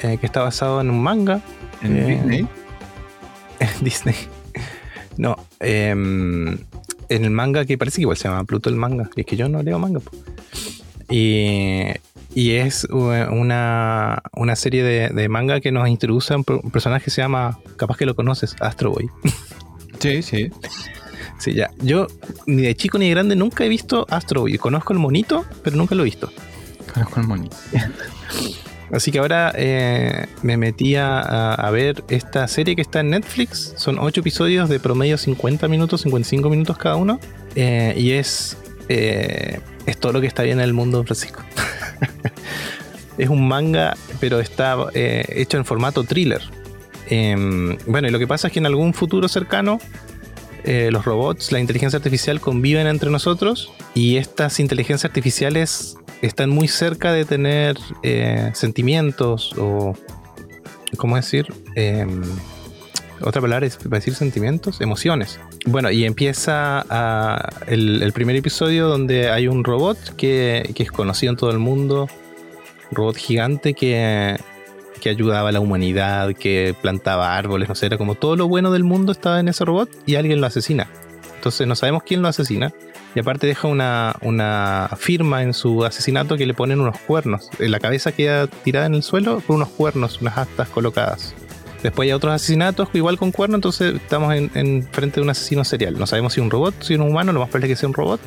eh, 0.03 0.17
que 0.19 0.25
está 0.27 0.41
basado 0.43 0.79
en 0.81 0.89
un 0.91 1.01
manga 1.01 1.41
En 1.81 1.97
Eh, 1.97 2.05
Disney. 2.15 2.47
en 3.59 3.83
Disney. 3.83 4.15
No, 5.17 5.35
em, 5.59 6.49
en 7.09 7.23
el 7.25 7.31
manga 7.31 7.65
que 7.65 7.77
parece 7.77 7.95
que 7.95 8.01
igual 8.01 8.17
se 8.17 8.27
llama 8.27 8.43
Pluto 8.43 8.69
el 8.69 8.75
manga, 8.75 9.09
y 9.15 9.21
es 9.21 9.25
que 9.25 9.35
yo 9.35 9.49
no 9.49 9.63
leo 9.63 9.79
manga. 9.79 9.99
po. 9.99 10.11
Y, 11.09 11.85
y 12.39 12.51
es 12.57 12.85
una, 12.91 14.21
una 14.33 14.55
serie 14.55 14.83
de, 14.83 15.09
de 15.09 15.27
manga 15.27 15.59
que 15.59 15.71
nos 15.71 15.87
introduce 15.89 16.33
a 16.33 16.37
un, 16.37 16.43
per- 16.43 16.59
un 16.63 16.69
personaje 16.69 17.05
que 17.05 17.09
se 17.11 17.21
llama, 17.21 17.57
capaz 17.77 17.97
que 17.97 18.05
lo 18.05 18.15
conoces, 18.15 18.55
Astro 18.59 18.91
Boy. 18.91 19.09
Sí, 19.99 20.21
sí. 20.21 20.51
Sí, 21.39 21.53
ya. 21.55 21.71
Yo 21.81 22.05
ni 22.45 22.61
de 22.61 22.75
chico 22.75 22.99
ni 22.99 23.05
de 23.07 23.11
grande 23.15 23.35
nunca 23.35 23.65
he 23.65 23.69
visto 23.69 24.05
Astro 24.11 24.41
Boy. 24.41 24.59
Conozco 24.59 24.93
el 24.93 24.99
monito, 24.99 25.45
pero 25.63 25.75
nunca 25.77 25.95
lo 25.95 26.03
he 26.03 26.05
visto. 26.05 26.31
Conozco 26.93 27.19
el 27.21 27.25
monito. 27.27 27.57
Así 28.91 29.11
que 29.11 29.17
ahora 29.19 29.51
eh, 29.55 30.27
me 30.43 30.55
metí 30.57 30.95
a, 30.95 31.19
a- 31.19 31.53
a 31.55 31.71
ver 31.71 32.03
esta 32.09 32.47
serie 32.47 32.75
que 32.75 32.83
está 32.83 32.99
en 32.99 33.09
Netflix. 33.09 33.73
Son 33.77 33.97
8 33.99 34.19
episodios 34.21 34.69
de 34.69 34.79
promedio 34.79 35.17
50 35.17 35.67
minutos, 35.67 36.01
55 36.01 36.49
minutos 36.51 36.77
cada 36.77 36.95
uno. 36.95 37.19
Eh, 37.55 37.95
y 37.97 38.11
es, 38.11 38.55
eh, 38.89 39.59
es 39.87 39.97
todo 39.97 40.11
lo 40.11 40.21
que 40.21 40.27
está 40.27 40.43
bien 40.43 40.59
en 40.59 40.65
el 40.65 40.73
mundo, 40.73 41.03
Francisco. 41.03 41.41
es 43.17 43.29
un 43.29 43.47
manga, 43.47 43.97
pero 44.19 44.39
está 44.39 44.75
eh, 44.93 45.25
hecho 45.29 45.57
en 45.57 45.65
formato 45.65 46.03
thriller. 46.03 46.41
Em, 47.09 47.77
bueno, 47.87 48.09
y 48.09 48.11
lo 48.11 48.19
que 48.19 48.27
pasa 48.27 48.47
es 48.47 48.53
que 48.53 48.59
en 48.59 48.65
algún 48.65 48.93
futuro 48.93 49.27
cercano 49.29 49.79
eh, 50.65 50.89
los 50.91 51.05
robots, 51.05 51.53
la 51.53 51.59
inteligencia 51.59 51.97
artificial 51.97 52.41
conviven 52.41 52.85
entre 52.85 53.09
nosotros 53.09 53.71
y 53.95 54.17
estas 54.17 54.59
inteligencias 54.59 55.05
artificiales 55.05 55.95
están 56.21 56.49
muy 56.49 56.67
cerca 56.67 57.13
de 57.13 57.23
tener 57.23 57.77
eh, 58.03 58.51
sentimientos 58.53 59.53
o, 59.57 59.95
¿cómo 60.97 61.15
decir? 61.15 61.47
Otra 63.21 63.41
palabra 63.41 63.65
es 63.65 63.77
para 63.77 63.97
decir 63.97 64.13
sentimientos, 64.15 64.81
emociones. 64.81 65.39
Bueno, 65.65 65.89
y 65.91 66.05
empieza 66.05 66.85
el, 67.67 68.11
primer 68.13 68.35
episodio 68.35 68.87
donde 68.87 69.29
hay 69.29 69.47
un 69.47 69.63
robot 69.63 70.15
que, 70.15 70.73
es 70.75 70.91
conocido 70.91 71.31
en 71.31 71.37
todo 71.37 71.51
el 71.51 71.59
mundo, 71.59 72.07
un 72.91 72.95
robot 72.95 73.17
gigante 73.17 73.73
que, 73.73 74.37
que 75.01 75.09
ayudaba 75.09 75.49
a 75.49 75.51
la 75.51 75.59
humanidad, 75.59 76.33
que 76.33 76.75
plantaba 76.81 77.35
árboles, 77.37 77.69
no 77.69 77.75
sé, 77.75 77.87
era 77.87 77.97
como 77.97 78.15
todo 78.15 78.35
lo 78.35 78.47
bueno 78.47 78.71
del 78.71 78.83
mundo 78.83 79.11
estaba 79.11 79.39
en 79.39 79.47
ese 79.47 79.65
robot 79.65 79.89
y 80.05 80.15
alguien 80.15 80.39
lo 80.39 80.47
asesina. 80.47 80.87
Entonces 81.35 81.67
no 81.67 81.75
sabemos 81.75 82.03
quién 82.03 82.21
lo 82.21 82.27
asesina. 82.27 82.73
Y 83.15 83.19
aparte 83.19 83.47
deja 83.47 83.67
una, 83.67 84.15
una 84.21 84.89
firma 84.97 85.41
en 85.41 85.53
su 85.53 85.83
asesinato 85.85 86.37
que 86.37 86.45
le 86.45 86.53
ponen 86.53 86.81
unos 86.81 86.99
cuernos. 86.99 87.49
En 87.57 87.71
la 87.71 87.79
cabeza 87.79 88.11
queda 88.11 88.47
tirada 88.47 88.85
en 88.85 88.93
el 88.93 89.01
suelo 89.01 89.41
con 89.47 89.55
unos 89.55 89.69
cuernos, 89.69 90.21
unas 90.21 90.37
astas 90.37 90.69
colocadas. 90.69 91.33
Después 91.83 92.07
hay 92.07 92.13
otros 92.13 92.33
asesinatos, 92.33 92.89
igual 92.93 93.17
con 93.17 93.31
cuernos, 93.31 93.57
entonces 93.57 93.95
estamos 93.95 94.33
en, 94.33 94.87
frente 94.91 95.15
de 95.15 95.21
un 95.21 95.29
asesino 95.29 95.63
serial. 95.63 95.97
No 95.97 96.07
sabemos 96.07 96.33
si 96.33 96.41
un 96.41 96.49
robot, 96.49 96.75
si 96.81 96.95
un 96.95 97.01
humano, 97.01 97.33
lo 97.33 97.39
más 97.39 97.49
probable 97.49 97.67
es 97.71 97.77
que 97.77 97.79
sea 97.79 97.89
un 97.89 97.93
robot. 97.95 98.19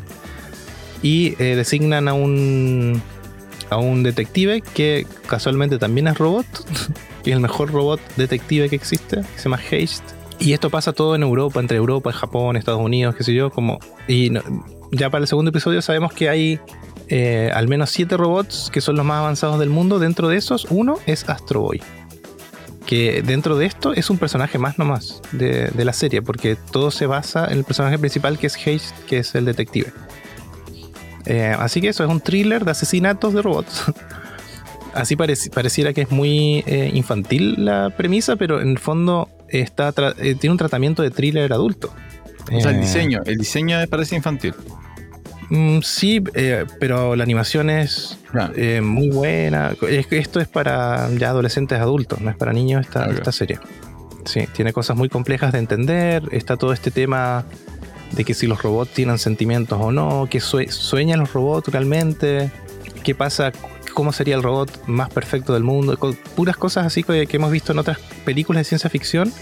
Y 1.03 1.35
eh, 1.39 1.57
designan 1.57 2.09
a 2.09 2.13
un, 2.13 3.03
a 3.71 3.79
un 3.79 4.03
detective 4.03 4.63
que 4.75 5.07
casualmente 5.27 5.79
también 5.79 6.09
es 6.09 6.19
robot, 6.19 6.47
es 7.25 7.33
el 7.33 7.41
mejor 7.41 7.73
robot 7.73 8.01
detective 8.17 8.69
que 8.69 8.77
existe, 8.77 9.17
que 9.17 9.39
se 9.39 9.45
llama 9.45 9.57
Haste. 9.59 10.21
Y 10.39 10.55
esto 10.55 10.71
pasa 10.71 10.93
todo 10.93 11.15
en 11.15 11.23
Europa, 11.23 11.61
entre 11.61 11.77
Europa, 11.77 12.13
Japón, 12.13 12.57
Estados 12.57 12.81
Unidos, 12.81 13.15
qué 13.15 13.25
sé 13.25 13.35
yo, 13.35 13.51
como... 13.51 13.79
Y 14.09 14.33
ya 14.91 15.11
para 15.11 15.23
el 15.23 15.29
segundo 15.29 15.51
episodio 15.51 15.83
sabemos 15.83 16.15
que 16.15 16.31
hay 16.31 16.59
eh, 17.09 17.51
al 17.53 17.69
menos 17.69 17.91
siete 17.91 18.17
robots 18.17 18.71
que 18.73 18.81
son 18.81 18.97
los 18.97 19.05
más 19.05 19.19
avanzados 19.19 19.59
del 19.59 19.69
mundo. 19.69 19.99
Dentro 19.99 20.29
de 20.29 20.37
esos, 20.37 20.67
uno 20.71 20.99
es 21.07 21.29
Astro 21.29 21.61
Boy. 21.61 21.83
Que 22.91 23.23
dentro 23.23 23.57
de 23.57 23.67
esto 23.67 23.95
es 23.95 24.11
un 24.11 24.19
personaje 24.19 24.59
más 24.59 24.77
nomás 24.77 25.23
de, 25.31 25.69
de 25.69 25.85
la 25.85 25.93
serie, 25.93 26.23
porque 26.23 26.57
todo 26.57 26.91
se 26.91 27.07
basa 27.07 27.47
en 27.47 27.59
el 27.59 27.65
personaje 27.65 28.01
principal 28.01 28.37
que 28.37 28.49
es 28.49 28.57
Haste, 28.57 29.07
que 29.07 29.19
es 29.19 29.33
el 29.37 29.45
detective. 29.45 29.93
Eh, 31.27 31.55
así 31.59 31.81
que 31.81 31.89
eso 31.89 32.03
es 32.03 32.11
un 32.11 32.21
thriller 32.21 32.65
de 32.65 32.71
asesinatos 32.71 33.35
de 33.35 33.43
robots. 33.43 33.85
así 34.95 35.17
pareciera 35.17 35.93
que 35.93 36.03
es 36.03 36.11
muy 36.11 36.65
eh, 36.67 36.91
infantil 36.93 37.65
la 37.65 37.91
premisa, 37.91 38.37
pero 38.37 38.61
en 38.61 38.71
el 38.71 38.79
fondo 38.79 39.29
está 39.49 39.93
eh, 40.19 40.35
tiene 40.35 40.53
un 40.53 40.59
tratamiento 40.59 41.03
de 41.03 41.11
thriller 41.11 41.53
adulto. 41.53 41.95
O 42.53 42.61
sea, 42.61 42.73
el 42.73 42.81
diseño, 42.81 43.21
el 43.27 43.39
diseño 43.39 43.79
parece 43.89 44.17
infantil. 44.17 44.55
Mm, 45.51 45.81
sí, 45.83 46.23
pero 46.79 47.17
la 47.17 47.25
animación 47.25 47.71
es 47.71 48.19
muy 48.83 49.11
buena. 49.11 49.75
esto 50.11 50.41
es 50.41 50.49
para 50.49 51.11
ya 51.11 51.31
adolescentes 51.31 51.79
adultos, 51.81 52.21
no 52.21 52.31
es 52.31 52.37
para 52.37 52.53
niños 52.53 52.87
esta, 52.87 53.07
esta 53.11 53.33
serie. 53.33 53.59
Sí, 54.25 54.47
tiene 54.53 54.73
cosas 54.73 54.97
muy 54.97 55.09
complejas 55.09 55.53
de 55.53 55.59
entender. 55.59 56.23
Está 56.31 56.57
todo 56.57 56.73
este 56.73 56.91
tema 56.91 57.45
de 58.13 58.25
que 58.25 58.35
si 58.35 58.47
los 58.47 58.63
robots 58.63 58.93
tienen 58.93 59.19
sentimientos 59.19 59.79
o 59.81 59.93
no, 59.93 60.29
que 60.31 60.41
sueñan 60.41 61.21
los 61.21 61.33
robots 61.33 61.69
realmente, 61.69 62.51
qué 63.05 63.15
pasa, 63.15 63.53
cómo 63.95 64.13
sería 64.13 64.37
el 64.37 64.43
robot 64.43 64.87
más 64.87 65.11
perfecto 65.11 65.53
del 65.55 65.63
mundo, 65.63 65.97
puras 66.35 66.57
cosas 66.57 66.87
así 66.87 67.03
que, 67.03 67.27
hemos 67.31 67.51
visto 67.51 67.73
en 67.73 67.79
otras 67.79 67.99
películas 68.25 68.61
de 68.61 68.65
ciencia 68.65 68.91
ficción 68.91 69.33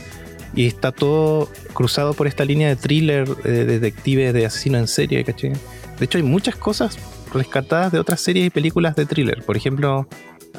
y 0.54 0.66
está 0.66 0.92
todo 0.92 1.50
cruzado 1.72 2.14
por 2.14 2.26
esta 2.26 2.44
línea 2.44 2.68
de 2.68 2.76
thriller, 2.76 3.28
de 3.36 3.64
detective, 3.64 4.32
de 4.32 4.46
asesino 4.46 4.78
en 4.78 4.88
serie, 4.88 5.24
¿caché? 5.24 5.52
De 5.98 6.04
hecho 6.04 6.18
hay 6.18 6.24
muchas 6.24 6.56
cosas 6.56 6.98
rescatadas 7.32 7.92
de 7.92 7.98
otras 7.98 8.20
series 8.20 8.46
y 8.46 8.50
películas 8.50 8.96
de 8.96 9.06
thriller. 9.06 9.42
Por 9.42 9.56
ejemplo, 9.56 10.06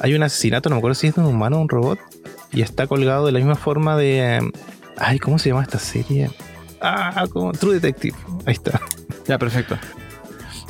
hay 0.00 0.14
un 0.14 0.22
asesinato, 0.22 0.68
no 0.68 0.76
me 0.76 0.78
acuerdo 0.78 0.94
si 0.94 1.06
es 1.06 1.14
de 1.14 1.20
un 1.20 1.28
humano 1.28 1.58
o 1.58 1.60
un 1.62 1.68
robot, 1.68 1.98
y 2.52 2.62
está 2.62 2.86
colgado 2.86 3.26
de 3.26 3.32
la 3.32 3.38
misma 3.38 3.56
forma 3.56 3.96
de... 3.96 4.50
Ay, 4.96 5.18
¿cómo 5.18 5.38
se 5.38 5.48
llama 5.48 5.62
esta 5.62 5.78
serie? 5.78 6.30
Ah, 6.80 7.24
como 7.30 7.52
True 7.52 7.74
Detective. 7.74 8.16
Ahí 8.46 8.54
está. 8.54 8.80
Ya, 9.26 9.38
perfecto. 9.38 9.78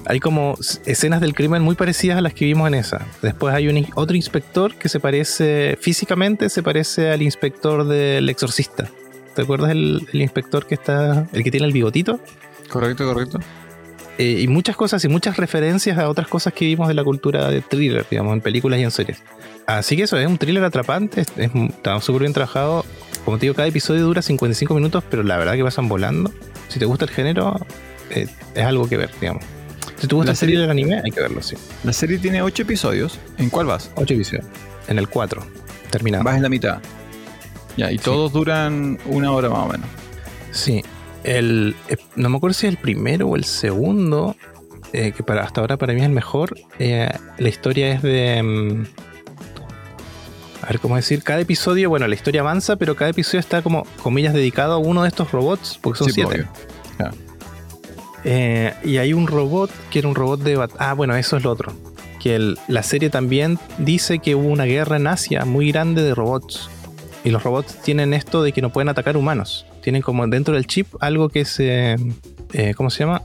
Hay 0.07 0.19
como 0.19 0.55
escenas 0.87 1.21
del 1.21 1.35
crimen 1.35 1.63
muy 1.63 1.75
parecidas 1.75 2.19
a 2.19 2.21
las 2.21 2.35
que 2.35 2.45
vimos 2.45 2.67
en 2.69 2.75
esa. 2.75 3.07
Después 3.23 3.55
hay 3.55 3.69
un, 3.69 3.87
otro 3.95 4.17
inspector 4.17 4.75
que 4.75 4.89
se 4.89 4.99
parece, 4.99 5.79
físicamente 5.81 6.49
se 6.49 6.63
parece 6.63 7.11
al 7.11 7.23
inspector 7.23 7.87
del 7.87 8.29
exorcista. 8.29 8.89
¿Te 9.35 9.43
acuerdas 9.43 9.71
el, 9.71 10.09
inspector 10.13 10.67
que 10.67 10.75
está, 10.75 11.29
el 11.33 11.45
que 11.45 11.51
tiene 11.51 11.67
el 11.67 11.73
bigotito? 11.73 12.21
Correcto, 12.69 13.05
correcto. 13.07 13.39
Eh, 14.21 14.43
y 14.43 14.49
muchas 14.49 14.77
cosas 14.77 15.03
y 15.03 15.09
muchas 15.09 15.39
referencias 15.39 15.97
a 15.97 16.07
otras 16.07 16.29
cosas 16.29 16.53
que 16.53 16.67
vimos 16.67 16.89
de 16.89 16.93
la 16.93 17.03
cultura 17.03 17.49
de 17.49 17.63
thriller, 17.63 18.05
digamos, 18.11 18.35
en 18.35 18.43
películas 18.43 18.79
y 18.79 18.83
en 18.83 18.91
series. 18.91 19.23
Así 19.65 19.97
que 19.97 20.03
eso 20.03 20.19
es 20.19 20.27
un 20.27 20.37
thriller 20.37 20.63
atrapante, 20.63 21.23
está 21.23 21.99
súper 22.03 22.21
bien 22.21 22.35
trabajado. 22.35 22.85
Como 23.25 23.39
te 23.39 23.47
digo, 23.47 23.55
cada 23.55 23.69
episodio 23.69 24.03
dura 24.03 24.21
55 24.21 24.75
minutos, 24.75 25.03
pero 25.09 25.23
la 25.23 25.39
verdad 25.39 25.55
que 25.55 25.65
pasan 25.65 25.89
volando. 25.89 26.31
Si 26.69 26.79
te 26.79 26.85
gusta 26.85 27.07
el 27.07 27.11
género, 27.11 27.59
eh, 28.11 28.27
es 28.55 28.63
algo 28.63 28.87
que 28.91 28.99
ver, 28.99 29.09
digamos. 29.19 29.43
Si 29.99 30.07
te 30.07 30.15
gusta 30.15 30.33
la 30.33 30.37
serie 30.37 30.59
del 30.59 30.69
anime, 30.69 31.01
hay 31.03 31.11
que 31.11 31.21
verlo, 31.23 31.41
sí. 31.41 31.57
La 31.83 31.95
serie 31.95 32.19
tiene 32.19 32.43
8 32.43 32.65
episodios. 32.65 33.19
¿En 33.39 33.49
cuál 33.49 33.69
vas? 33.69 33.91
8 33.95 34.13
episodios. 34.13 34.45
En 34.89 34.99
el 34.99 35.09
4. 35.09 35.43
Terminado. 35.89 36.25
Vas 36.25 36.37
en 36.37 36.43
la 36.43 36.51
mitad. 36.51 36.79
Ya, 37.79 37.91
y 37.91 37.97
todos 37.97 38.35
duran 38.35 38.99
una 39.07 39.33
hora 39.33 39.49
más 39.49 39.61
o 39.61 39.69
menos. 39.69 39.89
Sí. 40.51 40.83
El, 41.25 41.77
eh, 41.89 41.97
no 42.17 42.29
me 42.29 42.37
acuerdo 42.37 42.55
si 42.55 42.67
es 42.67 42.73
el 42.73 42.79
primero 42.79 43.29
o 43.29 43.37
el 43.37 43.45
segundo, 43.45 44.37
eh, 44.93 45.13
que 45.13 45.23
para, 45.23 45.43
hasta 45.43 45.61
ahora 45.61 45.77
para 45.77 45.93
mí 45.93 46.01
es 46.01 46.07
el 46.07 46.13
mejor. 46.13 46.57
la 46.79 47.49
historia 47.49 47.93
es 47.93 48.03
de. 48.03 48.43
Mm, 48.43 48.85
a 50.63 50.67
ver 50.67 50.81
cómo 50.81 50.97
decir, 50.97 51.23
cada 51.23 51.41
episodio, 51.41 51.89
bueno, 51.89 52.07
la 52.07 52.15
historia 52.15 52.43
avanza, 52.43 52.77
pero 52.77 52.95
cada 52.95 53.11
episodio 53.11 53.41
está 53.41 53.63
como, 53.63 53.87
comillas, 54.03 54.35
dedicado 54.35 54.75
a 54.75 54.79
uno 54.79 55.03
de 55.03 55.09
estos 55.09 55.33
robots, 55.33 55.79
porque 55.81 55.99
son 55.99 56.11
siete. 56.11 56.47
Eh, 58.25 58.75
y 58.85 58.99
hay 58.99 59.13
un 59.13 59.27
robot 59.27 59.71
que 59.91 60.01
era 60.01 60.09
un 60.09 60.15
robot 60.15 60.41
de... 60.41 60.69
Ah, 60.79 60.93
bueno, 60.93 61.17
eso 61.17 61.37
es 61.37 61.45
lo 61.45 61.51
otro. 61.51 61.73
Que 62.19 62.55
la 62.69 62.83
serie 62.83 63.09
también 63.09 63.59
dice 63.79 64.19
que 64.19 64.35
hubo 64.35 64.49
una 64.49 64.65
guerra 64.65 64.97
en 64.97 65.07
Asia 65.07 65.47
muy 65.47 65.73
grande 65.73 66.03
de 66.03 66.15
robots. 66.15 66.69
Y 67.25 67.31
los 67.31 67.43
robots 67.43 67.81
tienen 67.83 68.15
esto 68.15 68.43
de 68.43 68.53
que 68.53 68.63
no 68.63 68.71
pueden 68.71 68.89
atacar 68.89 69.17
humanos. 69.17 69.67
Tienen 69.83 70.03
como 70.03 70.27
dentro 70.27 70.55
del 70.55 70.67
chip 70.67 70.87
algo 71.01 71.29
que 71.29 71.45
se... 71.45 71.97
Eh, 72.53 72.75
¿Cómo 72.75 72.91
se 72.91 73.01
llama? 73.01 73.23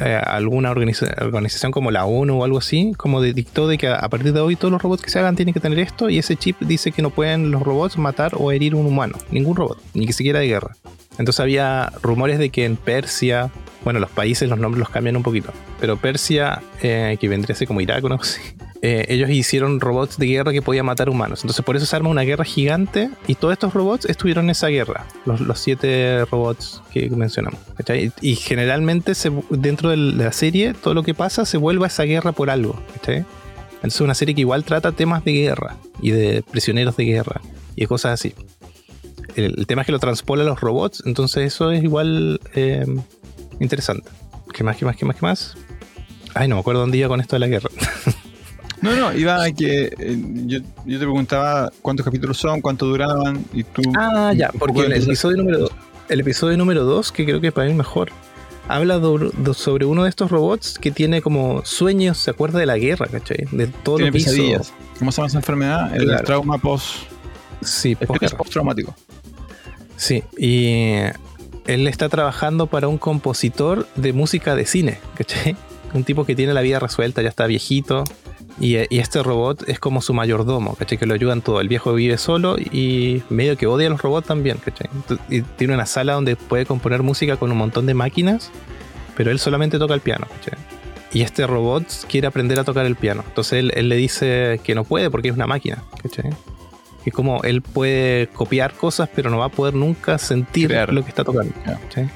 Eh, 0.00 0.14
alguna 0.14 0.70
organización 0.70 1.72
como 1.72 1.90
la 1.90 2.04
ONU 2.04 2.40
o 2.40 2.44
algo 2.44 2.58
así, 2.58 2.92
como 2.96 3.20
dictó 3.20 3.66
de 3.66 3.78
que 3.78 3.88
a 3.88 4.08
partir 4.08 4.32
de 4.32 4.38
hoy 4.38 4.54
todos 4.54 4.70
los 4.70 4.80
robots 4.80 5.02
que 5.02 5.10
se 5.10 5.18
hagan 5.18 5.34
tienen 5.34 5.52
que 5.52 5.58
tener 5.58 5.80
esto 5.80 6.08
y 6.08 6.18
ese 6.18 6.36
chip 6.36 6.56
dice 6.60 6.92
que 6.92 7.02
no 7.02 7.10
pueden 7.10 7.50
los 7.50 7.62
robots 7.62 7.98
matar 7.98 8.32
o 8.36 8.52
herir 8.52 8.76
un 8.76 8.86
humano, 8.86 9.18
ningún 9.32 9.56
robot, 9.56 9.82
ni 9.94 10.06
que 10.06 10.12
siquiera 10.12 10.38
de 10.38 10.46
guerra. 10.46 10.76
Entonces 11.18 11.40
había 11.40 11.92
rumores 12.00 12.38
de 12.38 12.50
que 12.50 12.64
en 12.64 12.76
Persia, 12.76 13.50
bueno, 13.82 13.98
los 13.98 14.10
países 14.10 14.48
los 14.48 14.60
nombres 14.60 14.78
los 14.78 14.88
cambian 14.88 15.16
un 15.16 15.24
poquito, 15.24 15.52
pero 15.80 15.96
Persia, 15.96 16.62
eh, 16.80 17.16
que 17.20 17.28
vendría 17.28 17.54
a 17.54 17.58
ser 17.58 17.66
como 17.66 17.80
Irak 17.80 18.04
o 18.04 18.08
no 18.08 18.14
así, 18.14 18.40
eh, 18.80 19.06
ellos 19.08 19.28
hicieron 19.30 19.80
robots 19.80 20.18
de 20.18 20.26
guerra 20.26 20.52
que 20.52 20.62
podían 20.62 20.86
matar 20.86 21.08
humanos. 21.08 21.40
Entonces 21.42 21.64
por 21.64 21.76
eso 21.76 21.86
se 21.86 21.96
arma 21.96 22.10
una 22.10 22.22
guerra 22.22 22.44
gigante 22.44 23.10
y 23.26 23.34
todos 23.34 23.52
estos 23.52 23.74
robots 23.74 24.04
estuvieron 24.04 24.46
en 24.46 24.50
esa 24.50 24.68
guerra, 24.68 25.06
los, 25.24 25.58
siete 25.58 26.24
robots 26.26 26.82
que 26.92 27.10
mencionamos. 27.10 27.60
Y, 28.22 28.36
generalmente 28.36 29.12
dentro 29.50 29.90
de 29.90 29.96
la 29.96 30.32
serie 30.32 30.74
todo 30.74 30.94
lo 30.94 31.02
que 31.02 31.14
pasa 31.14 31.44
se 31.44 31.56
vuelve 31.56 31.84
a 31.84 31.88
esa 31.88 32.04
guerra 32.04 32.32
por 32.32 32.50
algo. 32.50 32.80
Entonces 32.94 33.24
es 33.82 34.00
una 34.00 34.14
serie 34.14 34.34
que 34.34 34.42
igual 34.42 34.64
trata 34.64 34.92
temas 34.92 35.24
de 35.24 35.32
guerra 35.32 35.76
y 36.00 36.10
de 36.10 36.42
prisioneros 36.42 36.96
de 36.96 37.04
guerra 37.04 37.40
y 37.74 37.86
cosas 37.86 38.12
así. 38.12 38.34
El, 39.34 39.66
tema 39.66 39.82
es 39.82 39.86
que 39.86 39.92
lo 39.92 40.00
transpola 40.00 40.42
a 40.42 40.46
los 40.46 40.60
robots, 40.60 41.02
entonces 41.06 41.44
eso 41.44 41.70
es 41.70 41.82
igual 41.82 42.40
eh, 42.54 42.86
interesante. 43.60 44.10
¿Qué 44.52 44.64
más, 44.64 44.76
qué 44.76 44.84
más, 44.84 44.96
qué 44.96 45.04
más, 45.04 45.16
qué 45.16 45.22
más? 45.22 45.56
Ay, 46.34 46.48
no 46.48 46.56
me 46.56 46.60
acuerdo 46.60 46.80
dónde 46.80 46.98
iba 46.98 47.08
con 47.08 47.20
esto 47.20 47.36
de 47.36 47.40
la 47.40 47.46
guerra. 47.46 47.70
No, 48.80 48.94
no, 48.94 49.12
iba 49.12 49.42
a 49.42 49.50
que 49.50 49.92
eh, 49.98 50.22
yo, 50.46 50.60
te 50.60 50.98
preguntaba 50.98 51.72
cuántos 51.82 52.04
capítulos 52.04 52.38
son, 52.38 52.60
cuánto 52.60 52.86
duraban 52.86 53.44
y 53.52 53.64
tú... 53.64 53.82
Ah, 53.96 54.32
ya, 54.36 54.50
porque 54.56 54.82
el 54.82 54.92
episodio 54.92 55.36
número 55.38 55.58
2, 55.58 55.70
el 56.08 56.20
episodio 56.20 56.56
número 56.56 56.84
2, 56.84 57.12
que 57.12 57.24
creo 57.24 57.40
que 57.40 57.50
para 57.50 57.66
mí 57.66 57.72
es 57.72 57.76
mejor, 57.76 58.10
habla 58.68 59.00
sobre 59.54 59.84
uno 59.84 60.04
de 60.04 60.10
estos 60.10 60.30
robots 60.30 60.78
que 60.78 60.90
tiene 60.90 61.22
como 61.22 61.64
sueños, 61.64 62.18
se 62.18 62.30
acuerda 62.30 62.58
de 62.60 62.66
la 62.66 62.78
guerra, 62.78 63.06
¿cachai? 63.06 63.46
De 63.50 63.66
todo 63.66 63.98
lo 63.98 64.12
que 64.12 64.18
hizo. 64.18 64.32
¿Cómo 64.98 65.10
se 65.10 65.16
llama 65.16 65.28
esa 65.28 65.38
enfermedad? 65.38 65.96
El 65.96 66.22
trauma 66.22 66.58
post... 66.58 66.86
Sí, 67.60 67.96
post-traumático. 67.96 68.94
Sí, 69.96 70.22
y 70.36 70.94
él 71.66 71.88
está 71.88 72.08
trabajando 72.08 72.68
para 72.68 72.86
un 72.86 72.98
compositor 72.98 73.88
de 73.96 74.12
música 74.12 74.54
de 74.54 74.64
cine, 74.64 74.98
¿cachai? 75.16 75.56
Un 75.92 76.04
tipo 76.04 76.24
que 76.24 76.36
tiene 76.36 76.54
la 76.54 76.60
vida 76.60 76.78
resuelta, 76.78 77.20
ya 77.20 77.28
está 77.28 77.46
viejito, 77.46 78.04
y, 78.60 78.76
este 78.98 79.22
robot 79.22 79.68
es 79.68 79.78
como 79.78 80.02
su 80.02 80.12
mayordomo, 80.14 80.74
¿cachai? 80.74 80.98
Que 80.98 81.06
lo 81.06 81.14
ayudan 81.14 81.42
todo. 81.42 81.60
El 81.60 81.68
viejo 81.68 81.94
vive 81.94 82.18
solo 82.18 82.58
y 82.58 83.22
medio 83.28 83.56
que 83.56 83.66
odia 83.66 83.86
a 83.86 83.90
los 83.90 84.02
robots 84.02 84.26
también, 84.26 84.58
¿cachai? 84.58 84.88
Y 85.28 85.42
tiene 85.42 85.74
una 85.74 85.86
sala 85.86 86.14
donde 86.14 86.36
puede 86.36 86.66
componer 86.66 87.02
música 87.02 87.36
con 87.36 87.52
un 87.52 87.58
montón 87.58 87.86
de 87.86 87.94
máquinas, 87.94 88.50
pero 89.16 89.30
él 89.30 89.38
solamente 89.38 89.78
toca 89.78 89.94
el 89.94 90.00
piano, 90.00 90.26
¿cachai? 90.26 90.58
Y 91.12 91.22
este 91.22 91.46
robot 91.46 91.86
quiere 92.08 92.26
aprender 92.26 92.58
a 92.58 92.64
tocar 92.64 92.84
el 92.84 92.96
piano. 92.96 93.22
Entonces 93.26 93.70
él, 93.72 93.88
le 93.88 93.96
dice 93.96 94.60
que 94.64 94.74
no 94.74 94.84
puede 94.84 95.10
porque 95.10 95.28
es 95.28 95.34
una 95.34 95.46
máquina, 95.46 95.84
¿cachai? 96.02 96.30
Que 97.04 97.12
como 97.12 97.42
él 97.44 97.62
puede 97.62 98.26
copiar 98.28 98.74
cosas, 98.74 99.08
pero 99.14 99.30
no 99.30 99.38
va 99.38 99.46
a 99.46 99.50
poder 99.50 99.74
nunca 99.74 100.18
sentir 100.18 100.74
lo 100.90 101.02
que 101.04 101.08
está 101.10 101.22
tocando. 101.22 101.54
¿cachai? 101.64 102.10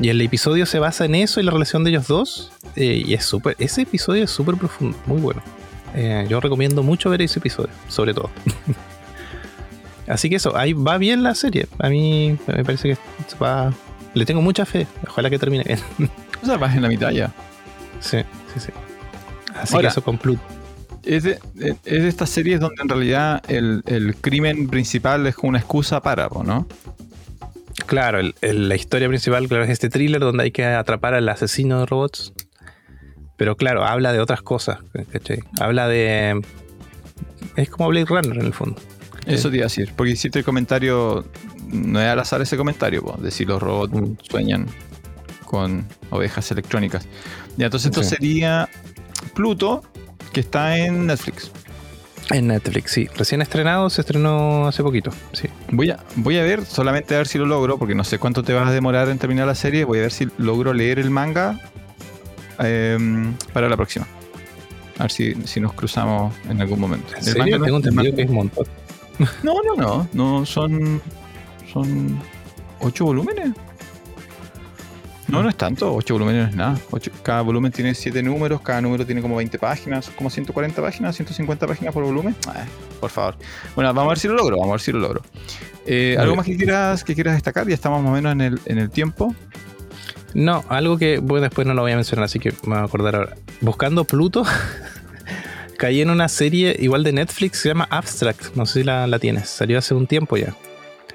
Y 0.00 0.08
el 0.08 0.20
episodio 0.20 0.64
se 0.64 0.78
basa 0.78 1.04
en 1.04 1.16
eso 1.16 1.40
y 1.40 1.42
la 1.42 1.50
relación 1.50 1.84
de 1.84 1.90
ellos 1.90 2.06
dos. 2.06 2.52
Eh, 2.76 3.02
y 3.04 3.14
es 3.14 3.24
súper. 3.24 3.56
Ese 3.58 3.82
episodio 3.82 4.24
es 4.24 4.30
súper 4.30 4.56
profundo, 4.56 4.96
muy 5.06 5.20
bueno. 5.20 5.42
Eh, 5.94 6.26
yo 6.28 6.40
recomiendo 6.40 6.82
mucho 6.82 7.10
ver 7.10 7.22
ese 7.22 7.38
episodio, 7.38 7.70
sobre 7.88 8.14
todo. 8.14 8.30
Así 10.06 10.30
que 10.30 10.36
eso, 10.36 10.56
ahí 10.56 10.72
va 10.72 10.96
bien 10.98 11.22
la 11.22 11.34
serie. 11.34 11.66
A 11.78 11.88
mí 11.88 12.36
me 12.46 12.64
parece 12.64 12.90
que 12.90 12.98
va. 13.42 13.72
Le 14.14 14.24
tengo 14.24 14.40
mucha 14.40 14.64
fe. 14.64 14.86
Ojalá 15.06 15.28
que 15.28 15.38
termine 15.38 15.64
bien. 15.64 15.78
O 16.42 16.46
sea, 16.46 16.56
vas 16.56 16.74
en 16.74 16.82
la 16.82 16.88
mitad 16.88 17.10
ya. 17.10 17.32
Sí, 18.00 18.18
sí, 18.54 18.60
sí. 18.60 18.72
Así 19.54 19.74
Ahora- 19.74 19.88
que 19.88 19.92
eso 19.92 20.02
con 20.02 20.16
Pluto. 20.18 20.40
Es 21.04 21.22
de, 21.24 21.38
es 21.56 22.02
de 22.02 22.08
estas 22.08 22.28
series 22.28 22.60
donde 22.60 22.82
en 22.82 22.88
realidad 22.88 23.42
el, 23.48 23.82
el 23.86 24.14
crimen 24.16 24.68
principal 24.68 25.26
es 25.26 25.36
una 25.42 25.58
excusa 25.58 26.02
para, 26.02 26.28
¿no? 26.44 26.66
Claro, 27.86 28.18
el- 28.18 28.34
el- 28.42 28.68
la 28.68 28.76
historia 28.76 29.08
principal 29.08 29.48
claro, 29.48 29.64
es 29.64 29.70
este 29.70 29.88
thriller 29.88 30.20
donde 30.20 30.44
hay 30.44 30.50
que 30.50 30.64
atrapar 30.66 31.14
al 31.14 31.28
asesino 31.28 31.80
de 31.80 31.86
robots. 31.86 32.32
Pero 33.38 33.56
claro, 33.56 33.84
habla 33.86 34.12
de 34.12 34.20
otras 34.20 34.42
cosas. 34.42 34.80
¿cachai? 35.10 35.38
Habla 35.58 35.88
de. 35.88 36.38
Es 37.56 37.70
como 37.70 37.88
Blade 37.88 38.04
Runner 38.06 38.36
en 38.38 38.44
el 38.46 38.52
fondo. 38.52 38.76
¿cachai? 39.14 39.34
Eso 39.34 39.48
te 39.48 39.56
iba 39.56 39.64
a 39.64 39.68
decir, 39.68 39.92
porque 39.96 40.12
hiciste 40.12 40.40
el 40.40 40.44
comentario, 40.44 41.24
no 41.72 42.00
es 42.00 42.06
al 42.08 42.18
azar 42.18 42.42
ese 42.42 42.56
comentario, 42.58 43.02
po, 43.02 43.16
de 43.16 43.30
si 43.30 43.46
los 43.46 43.62
robots 43.62 43.94
Mm. 43.94 44.12
sueñan 44.28 44.66
con 45.46 45.86
ovejas 46.10 46.50
electrónicas. 46.50 47.06
Ya, 47.56 47.66
entonces 47.66 47.86
esto 47.90 48.02
Sí. 48.02 48.10
sería 48.10 48.68
Pluto, 49.34 49.82
que 50.32 50.40
está 50.40 50.76
en 50.76 51.06
Netflix. 51.06 51.50
En 52.30 52.48
Netflix, 52.48 52.90
sí. 52.92 53.08
Recién 53.16 53.40
estrenado, 53.40 53.88
se 53.88 54.02
estrenó 54.02 54.66
hace 54.68 54.82
poquito. 54.82 55.10
Sí. 55.32 55.48
Voy 55.70 55.90
a, 55.90 55.98
voy 56.16 56.36
a 56.38 56.42
ver, 56.42 56.64
solamente 56.66 57.14
a 57.14 57.18
ver 57.18 57.26
si 57.28 57.38
lo 57.38 57.46
logro, 57.46 57.78
porque 57.78 57.94
no 57.94 58.04
sé 58.04 58.18
cuánto 58.18 58.42
te 58.42 58.52
vas 58.52 58.68
a 58.68 58.72
demorar 58.72 59.08
en 59.08 59.18
terminar 59.18 59.46
la 59.46 59.54
serie. 59.54 59.84
Voy 59.84 59.98
a 59.98 60.02
ver 60.02 60.12
si 60.12 60.28
logro 60.38 60.74
leer 60.74 60.98
el 60.98 61.08
manga 61.10 61.58
em, 62.58 63.34
para 63.52 63.68
la 63.68 63.76
próxima. 63.76 64.06
A 64.98 65.02
ver 65.04 65.10
si, 65.12 65.34
si 65.46 65.60
nos 65.60 65.72
cruzamos 65.74 66.34
en 66.48 66.60
algún 66.60 66.80
momento. 66.80 67.12
¿En 67.12 67.18
El 67.18 67.24
serio? 67.24 67.42
manga 67.44 67.58
no- 67.58 67.64
Tengo 67.64 67.76
entendido 67.78 68.16
que 68.16 68.22
es 68.22 68.28
un 68.28 68.34
montón. 68.36 68.66
No, 69.42 69.54
no, 69.64 69.74
no. 69.76 70.08
No, 70.12 70.46
son. 70.46 71.02
Son. 71.72 72.20
¿Ocho 72.80 73.04
volúmenes? 73.04 73.50
No, 75.26 75.42
no 75.42 75.48
es 75.50 75.56
tanto. 75.56 75.92
Ocho 75.94 76.14
volúmenes 76.14 76.44
no 76.44 76.48
es 76.50 76.56
nada. 76.56 76.78
Ocho- 76.90 77.10
cada 77.22 77.42
volumen 77.42 77.70
tiene 77.72 77.94
siete 77.94 78.22
números. 78.22 78.60
Cada 78.62 78.80
número 78.80 79.04
tiene 79.04 79.20
como 79.20 79.36
20 79.36 79.58
páginas. 79.58 80.08
Como 80.16 80.30
140 80.30 80.80
páginas, 80.80 81.16
150 81.16 81.66
páginas 81.66 81.92
por 81.92 82.04
volumen. 82.04 82.34
Ah, 82.46 82.64
por 83.00 83.10
favor. 83.10 83.36
Bueno, 83.74 83.92
vamos 83.92 84.04
a 84.06 84.08
ver 84.10 84.18
si 84.18 84.28
lo 84.28 84.34
logro. 84.34 84.56
Vamos 84.56 84.70
a 84.70 84.74
ver 84.74 84.80
si 84.80 84.92
lo 84.92 85.00
logro. 85.00 85.22
Eh, 85.84 86.16
¿Algo 86.18 86.36
más 86.36 86.46
que 86.46 86.56
quieras, 86.56 87.02
que 87.04 87.14
quieras 87.14 87.34
destacar? 87.34 87.66
Ya 87.68 87.74
estamos 87.74 88.00
más 88.02 88.10
o 88.10 88.14
menos 88.14 88.32
en 88.32 88.40
el, 88.40 88.60
en 88.66 88.78
el 88.78 88.88
tiempo. 88.90 89.34
No, 90.34 90.64
algo 90.68 90.98
que 90.98 91.18
bueno, 91.18 91.44
después 91.44 91.66
no 91.66 91.74
lo 91.74 91.82
voy 91.82 91.92
a 91.92 91.96
mencionar, 91.96 92.24
así 92.24 92.38
que 92.38 92.50
me 92.64 92.74
voy 92.74 92.78
a 92.78 92.82
acordar 92.82 93.16
ahora. 93.16 93.36
Buscando 93.60 94.04
Pluto, 94.04 94.44
caí 95.78 96.00
en 96.00 96.10
una 96.10 96.28
serie 96.28 96.76
igual 96.78 97.04
de 97.04 97.12
Netflix, 97.12 97.58
se 97.60 97.68
llama 97.68 97.88
Abstract. 97.90 98.54
No 98.54 98.66
sé 98.66 98.80
si 98.80 98.84
la, 98.84 99.06
la 99.06 99.18
tienes. 99.18 99.48
Salió 99.48 99.78
hace 99.78 99.94
un 99.94 100.06
tiempo 100.06 100.36
ya. 100.36 100.54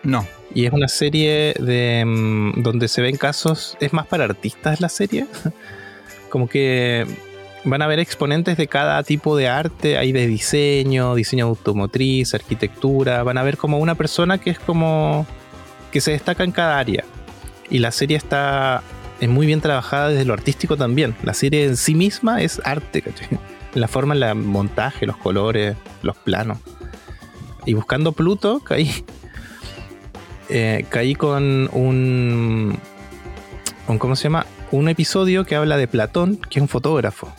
No. 0.03 0.27
Y 0.53 0.65
es 0.65 0.73
una 0.73 0.87
serie 0.87 1.55
de 1.59 2.03
mm, 2.05 2.61
donde 2.61 2.87
se 2.87 3.01
ven 3.01 3.17
casos. 3.17 3.77
Es 3.79 3.93
más 3.93 4.05
para 4.07 4.25
artistas 4.25 4.81
la 4.81 4.89
serie. 4.89 5.25
Como 6.29 6.47
que 6.47 7.05
van 7.63 7.81
a 7.81 7.87
ver 7.87 7.99
exponentes 7.99 8.57
de 8.57 8.67
cada 8.67 9.01
tipo 9.03 9.35
de 9.37 9.47
arte. 9.47 9.97
Hay 9.97 10.11
de 10.11 10.27
diseño, 10.27 11.15
diseño 11.15 11.45
automotriz, 11.45 12.33
arquitectura. 12.33 13.23
Van 13.23 13.37
a 13.37 13.43
ver 13.43 13.57
como 13.57 13.77
una 13.79 13.95
persona 13.95 14.37
que 14.37 14.49
es 14.49 14.59
como. 14.59 15.25
que 15.91 16.01
se 16.01 16.11
destaca 16.11 16.43
en 16.43 16.51
cada 16.51 16.79
área. 16.79 17.03
Y 17.69 17.79
la 17.79 17.91
serie 17.91 18.17
está. 18.17 18.83
Es 19.23 19.29
muy 19.29 19.45
bien 19.45 19.61
trabajada 19.61 20.09
desde 20.09 20.25
lo 20.25 20.33
artístico 20.33 20.77
también. 20.77 21.15
La 21.23 21.33
serie 21.33 21.65
en 21.65 21.77
sí 21.77 21.95
misma 21.95 22.41
es 22.41 22.61
arte, 22.65 23.01
¿cachai? 23.01 23.27
La 23.73 23.87
forma, 23.87 24.13
el 24.13 24.35
montaje, 24.35 25.05
los 25.05 25.17
colores, 25.17 25.75
los 26.01 26.15
planos. 26.17 26.57
Y 27.65 27.73
buscando 27.73 28.11
Pluto, 28.11 28.59
caí 28.59 28.91
eh, 30.49 30.85
caí 30.89 31.15
con 31.15 31.69
un, 31.73 32.77
un- 33.87 33.97
¿Cómo 33.97 34.15
se 34.15 34.23
llama? 34.23 34.45
Un 34.71 34.89
episodio 34.89 35.45
que 35.45 35.55
habla 35.55 35.77
de 35.77 35.87
Platón, 35.87 36.37
que 36.37 36.59
es 36.59 36.61
un 36.61 36.67
fotógrafo. 36.67 37.31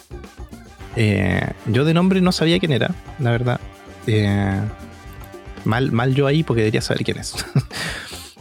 Eh, 0.97 1.53
yo 1.66 1.85
de 1.85 1.93
nombre 1.95 2.20
no 2.20 2.32
sabía 2.32 2.59
quién 2.59 2.72
era, 2.72 2.91
la 3.18 3.30
verdad. 3.30 3.61
Eh, 4.07 4.61
mal, 5.64 5.93
mal 5.93 6.14
yo 6.14 6.26
ahí 6.26 6.43
porque 6.43 6.62
debería 6.62 6.80
saber 6.80 7.05
quién 7.05 7.18
es. 7.18 7.35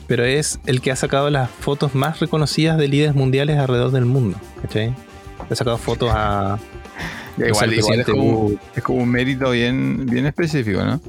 Pero 0.07 0.23
es 0.25 0.59
el 0.65 0.81
que 0.81 0.91
ha 0.91 0.95
sacado 0.95 1.29
las 1.29 1.49
fotos 1.49 1.95
más 1.95 2.19
reconocidas 2.19 2.77
de 2.77 2.87
líderes 2.87 3.15
mundiales 3.15 3.57
alrededor 3.57 3.91
del 3.91 4.05
mundo. 4.05 4.37
¿cachai? 4.61 4.95
Ha 5.49 5.55
sacado 5.55 5.77
fotos 5.77 6.09
a. 6.13 6.59
Ya, 7.35 7.47
igual, 7.47 7.63
al 7.63 7.73
igual 7.73 7.99
es, 7.99 8.05
como, 8.05 8.41
Bush, 8.41 8.57
es 8.75 8.83
como 8.83 9.01
un 9.01 9.09
mérito 9.09 9.49
bien, 9.49 10.05
bien 10.05 10.27
específico, 10.27 10.83
¿no? 10.83 11.01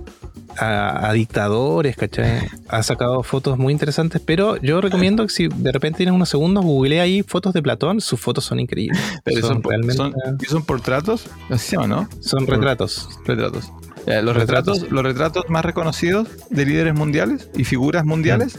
a, 0.59 1.09
a 1.09 1.13
dictadores, 1.13 1.97
¿cachai? 1.97 2.49
Ha 2.69 2.83
sacado 2.83 3.23
fotos 3.23 3.59
muy 3.59 3.73
interesantes, 3.73 4.21
pero 4.25 4.57
yo 4.57 4.81
recomiendo 4.81 5.27
que 5.27 5.33
si 5.33 5.49
de 5.49 5.73
repente 5.73 5.99
tienes 5.99 6.15
unos 6.15 6.29
segundos, 6.29 6.65
googleé 6.65 7.01
ahí 7.01 7.23
fotos 7.23 7.53
de 7.53 7.63
Platón, 7.63 8.01
sus 8.01 8.21
fotos 8.21 8.45
son 8.45 8.61
increíbles. 8.61 9.01
Pero 9.25 9.47
son, 9.47 9.63
realmente 9.63 9.95
son, 9.97 10.15
¿y 10.41 10.45
son 10.47 10.65
portratos? 10.65 11.27
Se 11.57 11.77
llama, 11.77 11.87
¿no? 11.87 12.09
son 12.21 12.47
retratos. 12.47 13.09
Retratos. 13.25 13.73
Eh, 14.07 14.21
los, 14.23 14.37
Retratos. 14.37 14.81
retratos. 14.81 14.93
los 14.93 15.03
retratos 15.03 15.45
más 15.49 15.65
reconocidos 15.65 16.29
de 16.51 16.67
líderes 16.67 16.95
mundiales 16.95 17.49
y 17.57 17.65
figuras 17.65 18.05
mundiales 18.05 18.59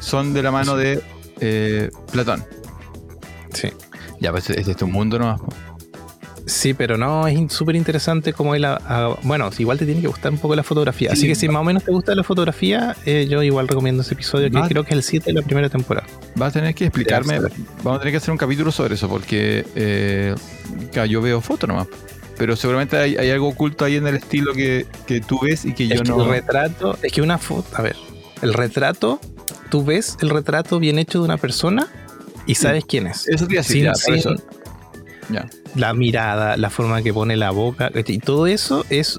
son 0.00 0.34
de 0.34 0.42
la 0.42 0.50
mano 0.50 0.76
de 0.76 1.00
eh, 1.40 1.90
Platón. 2.12 2.44
Sí. 3.52 3.68
Ya, 4.20 4.30
pues 4.32 4.50
este 4.50 4.70
es 4.72 4.76
tu 4.76 4.86
mundo 4.86 5.18
nomás. 5.18 5.40
Sí, 6.48 6.72
pero 6.72 6.96
no, 6.96 7.26
es 7.28 7.52
súper 7.52 7.76
interesante 7.76 8.32
como 8.32 8.54
él... 8.54 8.66
bueno, 9.22 9.50
igual 9.58 9.78
te 9.78 9.84
tiene 9.84 10.00
que 10.00 10.06
gustar 10.06 10.32
un 10.32 10.38
poco 10.38 10.56
la 10.56 10.62
fotografía. 10.62 11.12
Así 11.12 11.22
Sí, 11.22 11.28
que 11.28 11.34
si 11.34 11.46
más 11.46 11.60
o 11.60 11.64
menos 11.64 11.84
te 11.84 11.90
gusta 11.90 12.14
la 12.14 12.24
fotografía, 12.24 12.96
eh, 13.04 13.26
yo 13.28 13.42
igual 13.42 13.68
recomiendo 13.68 14.00
ese 14.02 14.14
episodio, 14.14 14.50
que 14.50 14.68
creo 14.68 14.82
que 14.82 14.90
es 14.90 14.96
el 14.96 15.02
7 15.02 15.26
de 15.26 15.32
la 15.34 15.42
primera 15.42 15.68
temporada. 15.68 16.06
Vas 16.36 16.50
a 16.50 16.60
tener 16.60 16.74
que 16.74 16.86
explicarme. 16.86 17.38
Vamos 17.82 17.96
a 17.96 17.98
tener 17.98 18.12
que 18.12 18.16
hacer 18.16 18.30
un 18.30 18.38
capítulo 18.38 18.72
sobre 18.72 18.94
eso 18.94 19.08
porque 19.10 19.66
eh, 19.74 20.34
yo 21.08 21.20
veo 21.20 21.42
fotos 21.42 21.68
nomás. 21.68 21.86
Pero 22.38 22.56
seguramente 22.56 22.96
hay, 22.96 23.16
hay 23.16 23.30
algo 23.30 23.48
oculto 23.48 23.84
ahí 23.84 23.96
en 23.96 24.06
el 24.06 24.16
estilo 24.16 24.54
que, 24.54 24.86
que 25.06 25.20
tú 25.20 25.40
ves 25.42 25.64
y 25.66 25.74
que 25.74 25.86
yo 25.86 25.96
Es 25.96 26.02
que 26.02 26.08
no. 26.08 26.22
el 26.22 26.30
retrato, 26.30 26.96
es 27.02 27.12
que 27.12 27.20
una 27.20 27.36
foto, 27.36 27.68
a 27.76 27.82
ver, 27.82 27.96
el 28.40 28.54
retrato, 28.54 29.20
tú 29.70 29.84
ves 29.84 30.16
el 30.20 30.30
retrato 30.30 30.78
bien 30.78 30.98
hecho 30.98 31.18
de 31.20 31.24
una 31.24 31.36
persona 31.36 31.88
y 32.46 32.54
sabes 32.54 32.84
quién 32.86 33.06
es. 33.06 33.28
Eso 33.28 33.46
te 33.46 33.62
sin- 33.62 33.86
eso. 33.86 34.34
La 35.74 35.92
mirada, 35.92 36.56
la 36.56 36.70
forma 36.70 37.02
que 37.02 37.12
pone 37.12 37.36
la 37.36 37.50
boca, 37.50 37.90
y 38.06 38.18
todo 38.18 38.46
eso 38.46 38.86
es 38.88 39.18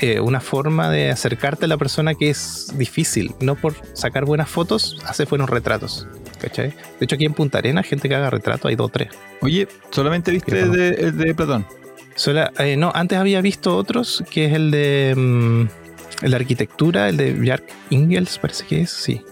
eh, 0.00 0.20
una 0.20 0.40
forma 0.40 0.90
de 0.90 1.10
acercarte 1.10 1.64
a 1.66 1.68
la 1.68 1.76
persona 1.78 2.14
que 2.14 2.28
es 2.30 2.72
difícil. 2.76 3.32
No 3.40 3.54
por 3.54 3.74
sacar 3.94 4.24
buenas 4.24 4.48
fotos, 4.48 4.98
hace 5.06 5.24
buenos 5.24 5.48
retratos. 5.48 6.06
¿cachai? 6.40 6.68
De 6.68 6.74
hecho, 7.06 7.14
aquí 7.14 7.24
en 7.24 7.32
Punta 7.32 7.58
Arena, 7.58 7.82
gente 7.82 8.08
que 8.10 8.14
haga 8.14 8.28
retrato, 8.28 8.68
hay 8.68 8.76
dos 8.76 8.86
o 8.86 8.88
tres. 8.90 9.08
Oye, 9.40 9.68
¿solamente 9.90 10.30
viste 10.32 10.52
¿Qué 10.52 10.60
el 10.60 10.72
de, 10.72 10.88
el 10.90 11.16
de 11.16 11.34
Platón? 11.34 11.64
Sola- 12.14 12.52
eh, 12.58 12.76
no, 12.76 12.92
antes 12.94 13.16
había 13.18 13.40
visto 13.40 13.74
otros, 13.76 14.22
que 14.30 14.44
es 14.46 14.52
el 14.52 14.70
de 14.70 15.14
mm, 15.16 16.24
el 16.24 16.30
de 16.30 16.36
arquitectura, 16.36 17.08
el 17.08 17.16
de 17.16 17.32
Bjark 17.32 17.64
Ingels, 17.90 18.38
parece 18.38 18.66
que 18.66 18.80
es, 18.82 18.90
sí. 18.90 19.22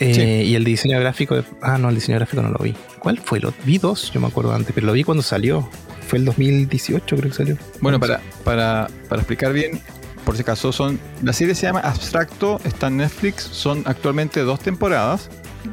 Eh, 0.00 0.14
Sí. 0.14 0.22
Y 0.50 0.54
el 0.56 0.64
diseño 0.64 0.98
gráfico, 1.00 1.36
de- 1.36 1.44
ah, 1.62 1.78
no, 1.78 1.88
el 1.88 1.94
diseño 1.94 2.18
gráfico 2.18 2.42
no 2.42 2.48
lo 2.50 2.58
vi. 2.58 2.74
¿Cuál 2.98 3.18
fue? 3.18 3.40
Lo 3.40 3.52
vi 3.64 3.78
dos, 3.78 4.10
yo 4.12 4.20
me 4.20 4.26
acuerdo 4.26 4.52
antes, 4.54 4.72
pero 4.74 4.86
lo 4.86 4.92
vi 4.92 5.04
cuando 5.04 5.22
salió. 5.22 5.68
Fue 6.08 6.18
el 6.18 6.24
2018, 6.24 7.16
creo 7.16 7.30
que 7.30 7.36
salió. 7.36 7.56
Bueno, 7.80 7.98
para, 8.00 8.20
para, 8.44 8.88
para 9.08 9.22
explicar 9.22 9.52
bien, 9.52 9.80
por 10.24 10.36
si 10.36 10.42
acaso, 10.42 10.72
son. 10.72 10.98
La 11.22 11.32
serie 11.32 11.54
se 11.54 11.66
llama 11.66 11.80
Abstracto, 11.80 12.60
está 12.64 12.88
en 12.88 12.98
Netflix, 12.98 13.42
son 13.44 13.82
actualmente 13.86 14.40
dos 14.40 14.60
temporadas. 14.60 15.30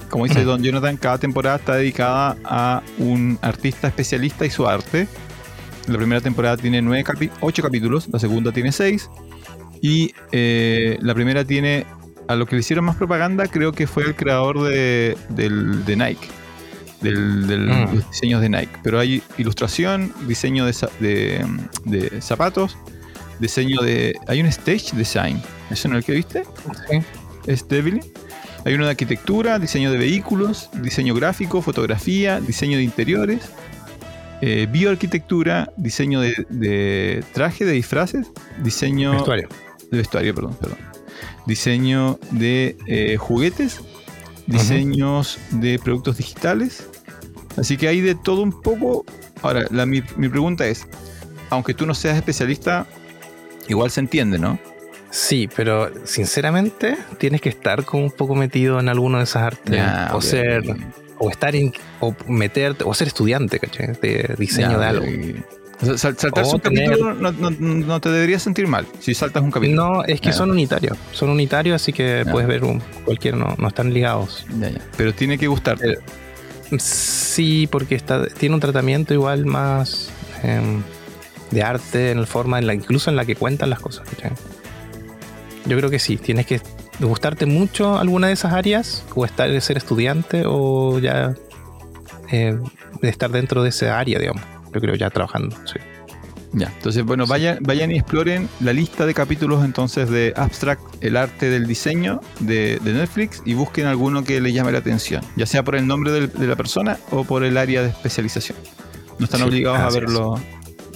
Como 0.09 0.25
dice. 0.25 0.43
Don 0.45 0.63
Jonathan, 0.63 0.95
cada 0.97 1.17
temporada 1.17 1.57
está 1.57 1.75
dedicada 1.75 2.37
a 2.45 2.81
un 2.97 3.37
artista 3.41 3.87
especialista 3.89 4.45
y 4.45 4.49
su 4.49 4.65
arte. 4.67 5.07
La 5.87 5.97
primera 5.97 6.21
temporada 6.21 6.55
tiene 6.57 6.81
nueve 6.81 7.03
capi- 7.03 7.29
ocho 7.41 7.61
capítulos, 7.61 8.07
la 8.11 8.19
segunda 8.19 8.51
tiene 8.53 8.71
seis. 8.71 9.09
Y 9.81 10.13
eh, 10.31 10.97
la 11.01 11.13
primera 11.13 11.43
tiene. 11.43 11.85
A 12.31 12.35
lo 12.35 12.45
que 12.45 12.55
le 12.55 12.61
hicieron 12.61 12.85
más 12.85 12.95
propaganda, 12.95 13.47
creo 13.47 13.71
que 13.73 13.87
fue 13.87 14.03
el 14.03 14.15
creador 14.15 14.63
de, 14.63 15.17
del- 15.29 15.83
de 15.85 15.95
Nike. 15.95 16.27
Del, 17.01 17.47
del- 17.47 17.67
Mm. 17.67 17.95
los 17.95 18.09
diseños 18.11 18.41
de 18.41 18.49
Nike. 18.49 18.71
Pero 18.83 18.99
hay 18.99 19.23
ilustración, 19.37 20.13
diseño 20.27 20.65
de, 20.65 20.73
za- 20.73 20.89
de, 20.99 21.45
de 21.85 22.21
zapatos, 22.21 22.77
diseño 23.39 23.81
de. 23.81 24.15
Hay 24.27 24.39
un 24.39 24.45
stage 24.47 24.95
design. 24.95 25.41
¿Eso 25.71 25.87
no 25.87 25.95
es 25.97 26.03
el 26.03 26.05
que 26.05 26.11
viste? 26.13 26.43
Sí. 26.89 26.99
Es 27.47 27.67
Devil. 27.67 28.01
Hay 28.65 28.75
uno 28.75 28.85
de 28.85 28.91
arquitectura, 28.91 29.57
diseño 29.57 29.91
de 29.91 29.97
vehículos, 29.97 30.69
diseño 30.83 31.15
gráfico, 31.15 31.63
fotografía, 31.63 32.39
diseño 32.39 32.77
de 32.77 32.83
interiores, 32.83 33.41
eh, 34.41 34.67
bioarquitectura, 34.71 35.73
diseño 35.77 36.21
de, 36.21 36.45
de 36.49 37.23
traje, 37.33 37.65
de 37.65 37.71
disfraces, 37.71 38.27
diseño 38.63 39.13
Vestuario. 39.13 39.49
de 39.89 39.97
vestuario, 39.97 40.35
perdón, 40.35 40.55
perdón. 40.61 40.77
Diseño 41.45 42.19
de 42.31 42.77
eh, 42.87 43.17
juguetes, 43.17 43.81
diseños 44.47 45.39
de 45.51 45.79
productos 45.79 46.17
digitales. 46.17 46.87
Así 47.57 47.77
que 47.77 47.87
hay 47.87 48.01
de 48.01 48.15
todo 48.15 48.41
un 48.41 48.61
poco. 48.61 49.05
Ahora, 49.41 49.65
la- 49.71 49.85
mi, 49.85 50.01
mi 50.17 50.29
pregunta 50.29 50.65
es, 50.67 50.87
aunque 51.49 51.73
tú 51.73 51.85
no 51.85 51.93
seas 51.93 52.15
especialista, 52.17 52.85
igual 53.67 53.91
se 53.91 53.99
entiende, 54.01 54.37
¿no? 54.39 54.59
Sí, 55.09 55.49
pero 55.55 55.91
sinceramente 56.05 56.97
tienes 57.17 57.41
que 57.41 57.49
estar 57.49 57.83
como 57.83 58.03
un 58.05 58.11
poco 58.11 58.33
metido 58.35 58.79
en 58.79 58.87
alguno 58.87 59.17
de 59.17 59.25
esas 59.25 59.43
artes. 59.43 59.73
O 60.15 60.21
ser, 60.21 60.63
o 61.17 61.29
estar 61.29 61.53
en, 61.55 61.73
o 61.99 62.15
meterte, 62.27 62.85
o 62.85 62.93
ser 62.93 63.07
estudiante, 63.07 63.59
¿cachai? 63.59 63.87
De 64.01 64.35
diseño 64.37 64.79
de 64.79 64.85
algo. 64.85 65.05
ok. 65.05 65.60
Sal- 65.81 65.97
saltarse 66.17 66.51
O 66.51 66.55
un 66.55 66.59
tener- 66.61 66.89
capítulo 66.89 67.13
no, 67.15 67.31
no- 67.31 67.49
no 67.51 67.99
te 68.01 68.09
deberías 68.09 68.43
sentir 68.43 68.67
mal 68.67 68.85
si 68.99 69.13
saltas 69.15 69.41
un 69.41 69.49
capítulo. 69.51 69.83
No, 69.93 70.03
es 70.03 70.21
que 70.21 70.31
son 70.31 70.51
unitarios. 70.51 70.97
Son 71.11 71.29
unitarios, 71.29 71.75
así 71.81 71.91
que 71.91 72.23
puedes 72.31 72.47
ver 72.47 72.63
un, 72.63 72.81
cualquiera, 73.05 73.37
no, 73.37 73.55
no 73.57 73.67
están 73.67 73.91
ligados. 73.93 74.45
Pero 74.97 75.13
tiene 75.13 75.37
que 75.37 75.47
gustarte. 75.47 75.93
Eh, 75.93 75.97
Sí, 76.79 77.67
porque 77.69 77.95
está, 77.95 78.27
tiene 78.27 78.55
un 78.55 78.61
tratamiento 78.61 79.13
igual 79.13 79.45
más 79.45 80.09
em, 80.41 80.81
de 81.51 81.63
arte 81.63 82.11
en 82.11 82.21
la 82.21 82.25
forma, 82.27 82.59
en 82.59 82.67
la, 82.67 82.73
incluso 82.73 83.09
en 83.09 83.17
la 83.17 83.25
que 83.25 83.35
cuentan 83.35 83.69
las 83.69 83.79
cosas. 83.81 84.07
Yo 85.65 85.77
creo 85.77 85.89
que 85.89 85.99
sí, 85.99 86.15
tienes 86.15 86.45
que 86.45 86.61
gustarte 87.01 87.45
mucho 87.45 87.97
alguna 87.99 88.27
de 88.27 88.33
esas 88.33 88.53
áreas, 88.53 89.03
o 89.15 89.25
estar 89.25 89.59
ser 89.61 89.75
estudiante, 89.77 90.43
o 90.45 90.99
ya 90.99 91.33
eh, 92.31 92.57
de 93.01 93.09
estar 93.09 93.31
dentro 93.31 93.63
de 93.63 93.69
esa 93.69 93.99
área, 93.99 94.17
digamos. 94.19 94.41
Yo 94.73 94.79
creo 94.81 94.95
ya 94.95 95.09
trabajando. 95.09 95.55
Sí. 95.65 95.79
Ya, 96.53 96.67
entonces, 96.67 97.05
bueno, 97.05 97.25
vayan, 97.27 97.59
vayan 97.61 97.91
y 97.91 97.95
exploren 97.95 98.49
la 98.59 98.73
lista 98.73 99.05
de 99.05 99.13
capítulos 99.13 99.63
entonces 99.63 100.09
de 100.09 100.33
Abstract, 100.35 100.81
el 101.01 101.15
arte 101.15 101.49
del 101.49 101.65
diseño 101.65 102.19
de, 102.41 102.77
de 102.83 102.91
Netflix 102.93 103.41
y 103.45 103.53
busquen 103.53 103.85
alguno 103.85 104.25
que 104.25 104.41
les 104.41 104.53
llame 104.53 104.73
la 104.73 104.79
atención, 104.79 105.23
ya 105.37 105.45
sea 105.45 105.63
por 105.63 105.77
el 105.77 105.87
nombre 105.87 106.11
del- 106.11 106.31
de 106.33 106.47
la 106.47 106.57
persona 106.57 106.97
o 107.11 107.23
por 107.23 107.45
el 107.45 107.55
área 107.57 107.81
de 107.83 107.89
especialización. 107.89 108.57
No 109.17 109.25
están 109.25 109.39
Sí, 109.41 109.47
obligados 109.47 109.79
a 109.79 109.89
ver 109.97 110.09
los, 110.09 110.41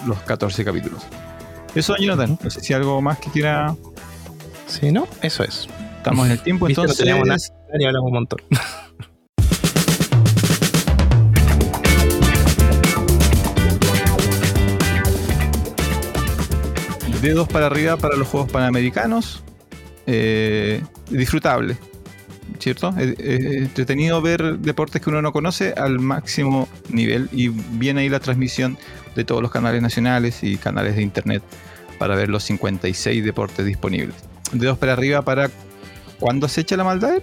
los 0.06 0.20
14 0.24 0.66
capítulos. 0.66 1.02
Eso, 1.74 1.96
Jonathan, 1.98 2.38
no 2.44 2.50
sé 2.50 2.60
si 2.60 2.74
algo 2.74 3.02
más 3.02 3.20
que 3.20 3.30
quiera. 3.30 3.76
Sí, 4.68 4.92
¿no? 4.92 5.08
Eso 5.22 5.44
es. 5.46 5.68
Estamos 5.98 6.26
en 6.26 6.34
el 6.34 6.40
tiempo, 6.40 6.66
Viste, 6.66 6.82
no 6.82 6.86
entonces. 6.86 7.06
teníamos 7.06 7.28
nada. 7.28 7.40
Y 7.80 7.86
hablamos 7.86 8.08
un 8.08 8.14
montón. 8.14 8.40
dedos 17.26 17.48
para 17.48 17.66
arriba 17.66 17.98
para 17.98 18.16
los 18.16 18.28
Juegos 18.28 18.52
Panamericanos. 18.52 19.44
Eh, 20.06 20.84
disfrutable, 21.10 21.76
¿cierto? 22.60 22.94
Es, 23.00 23.18
es 23.20 23.46
entretenido 23.64 24.22
ver 24.22 24.60
deportes 24.60 25.02
que 25.02 25.10
uno 25.10 25.24
no 25.24 25.34
conoce 25.34 25.74
al 25.76 25.98
máximo 26.00 26.70
nivel 26.90 27.28
y 27.32 27.48
viene 27.50 28.02
ahí 28.02 28.10
la 28.10 28.20
transmisión 28.20 28.78
de 29.16 29.24
todos 29.26 29.42
los 29.42 29.50
canales 29.50 29.82
nacionales 29.82 30.44
y 30.44 30.58
canales 30.58 30.96
de 30.96 31.02
internet 31.02 31.42
para 31.98 32.16
ver 32.16 32.30
los 32.30 32.44
56 32.44 33.24
deportes 33.26 33.66
disponibles. 33.66 34.16
Dedos 34.52 34.78
para 34.78 34.94
arriba 34.94 35.24
para 35.24 35.50
cuando 36.20 36.48
se 36.48 36.62
echa 36.62 36.78
la 36.78 36.84
maldad. 36.84 37.18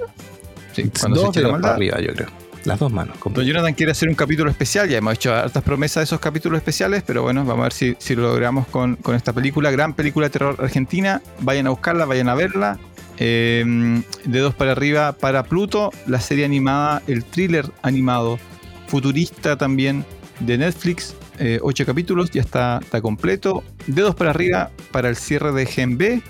Sí, 0.72 0.90
cuando 0.98 1.20
se 1.20 1.26
Dos 1.26 1.36
echa 1.36 1.40
la 1.42 1.48
dedos 1.48 1.60
para 1.60 1.74
maldad. 1.74 1.74
arriba, 1.74 2.00
yo 2.00 2.12
creo. 2.14 2.41
Las 2.64 2.78
dos 2.78 2.92
manos. 2.92 3.16
Don 3.24 3.44
Jonathan 3.44 3.74
quiere 3.74 3.92
hacer 3.92 4.08
un 4.08 4.14
capítulo 4.14 4.50
especial, 4.50 4.88
ya 4.88 4.98
hemos 4.98 5.14
hecho 5.14 5.34
hartas 5.34 5.62
promesas 5.64 6.02
de 6.02 6.04
esos 6.04 6.20
capítulos 6.20 6.58
especiales, 6.58 7.02
pero 7.04 7.22
bueno, 7.22 7.44
vamos 7.44 7.60
a 7.60 7.64
ver 7.64 7.72
si, 7.72 7.96
si 7.98 8.14
lo 8.14 8.22
logramos 8.22 8.68
con, 8.68 8.96
con 8.96 9.16
esta 9.16 9.32
película, 9.32 9.70
gran 9.70 9.94
película 9.94 10.26
de 10.26 10.30
terror 10.30 10.56
argentina, 10.60 11.20
vayan 11.40 11.66
a 11.66 11.70
buscarla, 11.70 12.04
vayan 12.04 12.28
a 12.28 12.34
verla. 12.34 12.78
Eh, 13.18 14.02
dedos 14.24 14.54
para 14.54 14.72
arriba 14.72 15.12
para 15.12 15.42
Pluto, 15.44 15.90
la 16.06 16.20
serie 16.20 16.44
animada, 16.44 17.02
el 17.06 17.24
thriller 17.24 17.70
animado, 17.82 18.38
futurista 18.86 19.56
también 19.56 20.04
de 20.40 20.58
Netflix, 20.58 21.14
eh, 21.38 21.58
ocho 21.62 21.84
capítulos, 21.84 22.30
ya 22.30 22.42
está, 22.42 22.78
está 22.82 23.00
completo. 23.00 23.64
Dedos 23.86 24.14
para 24.14 24.30
arriba 24.30 24.70
para 24.92 25.08
el 25.08 25.16
cierre 25.16 25.52
de 25.52 25.66
Gen 25.66 25.98
B, 25.98 26.22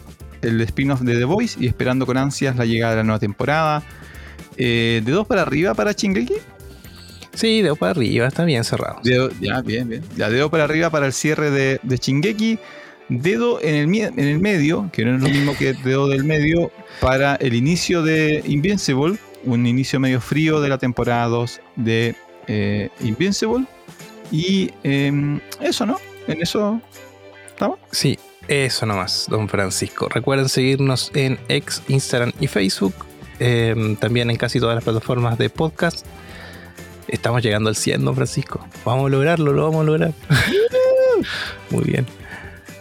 el 0.43 0.61
spin-off 0.63 1.01
de 1.01 1.17
The 1.17 1.25
Voice 1.25 1.63
y 1.63 1.67
esperando 1.67 2.07
con 2.07 2.17
ansias 2.17 2.57
la 2.57 2.65
llegada 2.65 2.93
de 2.93 2.97
la 2.99 3.05
nueva 3.05 3.19
temporada. 3.19 3.83
Eh, 4.57 5.03
dedos 5.05 5.27
para 5.27 5.43
arriba 5.43 5.75
para 5.75 5.95
Chingeki. 5.95 6.35
Sí, 7.35 7.63
dedo 7.63 7.77
para 7.77 7.93
arriba, 7.93 8.27
está 8.27 8.45
bien 8.45 8.65
cerrado. 8.65 9.01
Dedo, 9.03 9.31
ya, 9.41 9.63
bien, 9.63 9.89
bien. 9.89 10.05
Ya, 10.17 10.29
dedo 10.29 10.51
para 10.51 10.65
arriba 10.65 10.91
para 10.91 11.07
el 11.07 11.13
cierre 11.13 11.51
de, 11.51 11.81
de 11.83 11.97
Shingeki. 11.97 12.59
Dedo 13.09 13.61
en 13.61 13.95
el, 13.95 13.95
en 13.95 14.19
el 14.19 14.39
medio, 14.39 14.89
que 14.93 15.05
no 15.05 15.17
es 15.17 15.23
lo 15.23 15.29
mismo 15.29 15.57
que 15.57 15.73
dedo 15.73 16.09
del 16.09 16.25
medio, 16.25 16.71
para 17.01 17.37
el 17.37 17.55
inicio 17.55 18.03
de 18.03 18.43
Invincible. 18.47 19.19
Un 19.45 19.67
inicio 19.67 19.99
medio 19.99 20.21
frío 20.21 20.61
de 20.61 20.69
la 20.69 20.79
temporada 20.79 21.27
2 21.27 21.61
de 21.77 22.15
eh, 22.47 22.91
Invincible. 23.01 23.67
Y 24.31 24.71
em, 24.83 25.41
eso, 25.61 25.85
¿no? 25.85 25.99
En 26.27 26.41
eso 26.41 26.81
estamos. 27.49 27.79
Sí, 27.91 28.19
eso 28.49 28.87
nomás, 28.87 29.27
don 29.29 29.49
Francisco. 29.49 30.09
Recuerden 30.09 30.49
seguirnos 30.49 31.11
en 31.15 31.39
X, 31.49 31.83
Instagram 31.89 32.33
y 32.41 32.47
Facebook. 32.47 32.95
Eh, 33.45 33.97
también 33.99 34.31
en 34.31 34.37
casi 34.37 34.61
todas 34.61 34.77
las 34.77 34.85
plataformas 34.85 35.37
de 35.37 35.51
podcast. 35.51 36.07
Estamos 37.09 37.43
llegando 37.43 37.69
al 37.69 37.77
100, 37.77 38.05
don 38.05 38.15
Francisco. 38.15 38.65
Vamos 38.85 39.07
a 39.07 39.09
lograrlo, 39.11 39.53
lo 39.53 39.65
vamos 39.65 39.83
a 39.83 39.85
lograr. 39.85 40.13
Muy 41.71 41.83
bien. 41.85 42.07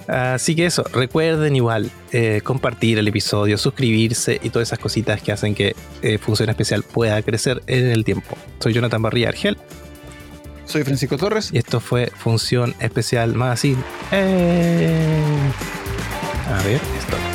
Así 0.08 0.56
que 0.56 0.68
eso, 0.68 0.84
recuerden 0.94 1.56
igual 1.56 1.90
eh, 2.12 2.42
compartir 2.44 3.00
el 3.00 3.08
episodio, 3.08 3.58
suscribirse 3.58 4.40
y 4.44 4.52
todas 4.52 4.68
esas 4.68 4.80
cositas 4.80 5.22
que 5.22 5.32
hacen 5.32 5.56
que 5.56 5.76
eh, 6.04 6.18
Función 6.20 6.50
Especial 6.50 6.84
pueda 6.84 7.20
crecer 7.24 7.64
en 7.66 7.88
el 7.88 8.04
tiempo. 8.04 8.38
Soy 8.60 8.74
Jonathan 8.74 9.02
Barría 9.02 9.30
Argel 9.30 9.58
Soy 10.66 10.84
Francisco 10.84 11.18
Torres. 11.18 11.50
y 11.54 11.58
esto 11.58 11.80
fue 11.80 12.12
Función 12.16 12.76
Especial 12.80 13.34
Magazine. 13.34 13.82
¡Eh! 14.12 15.24
A 16.50 16.64
ver, 16.64 16.82
esto. 17.00 17.31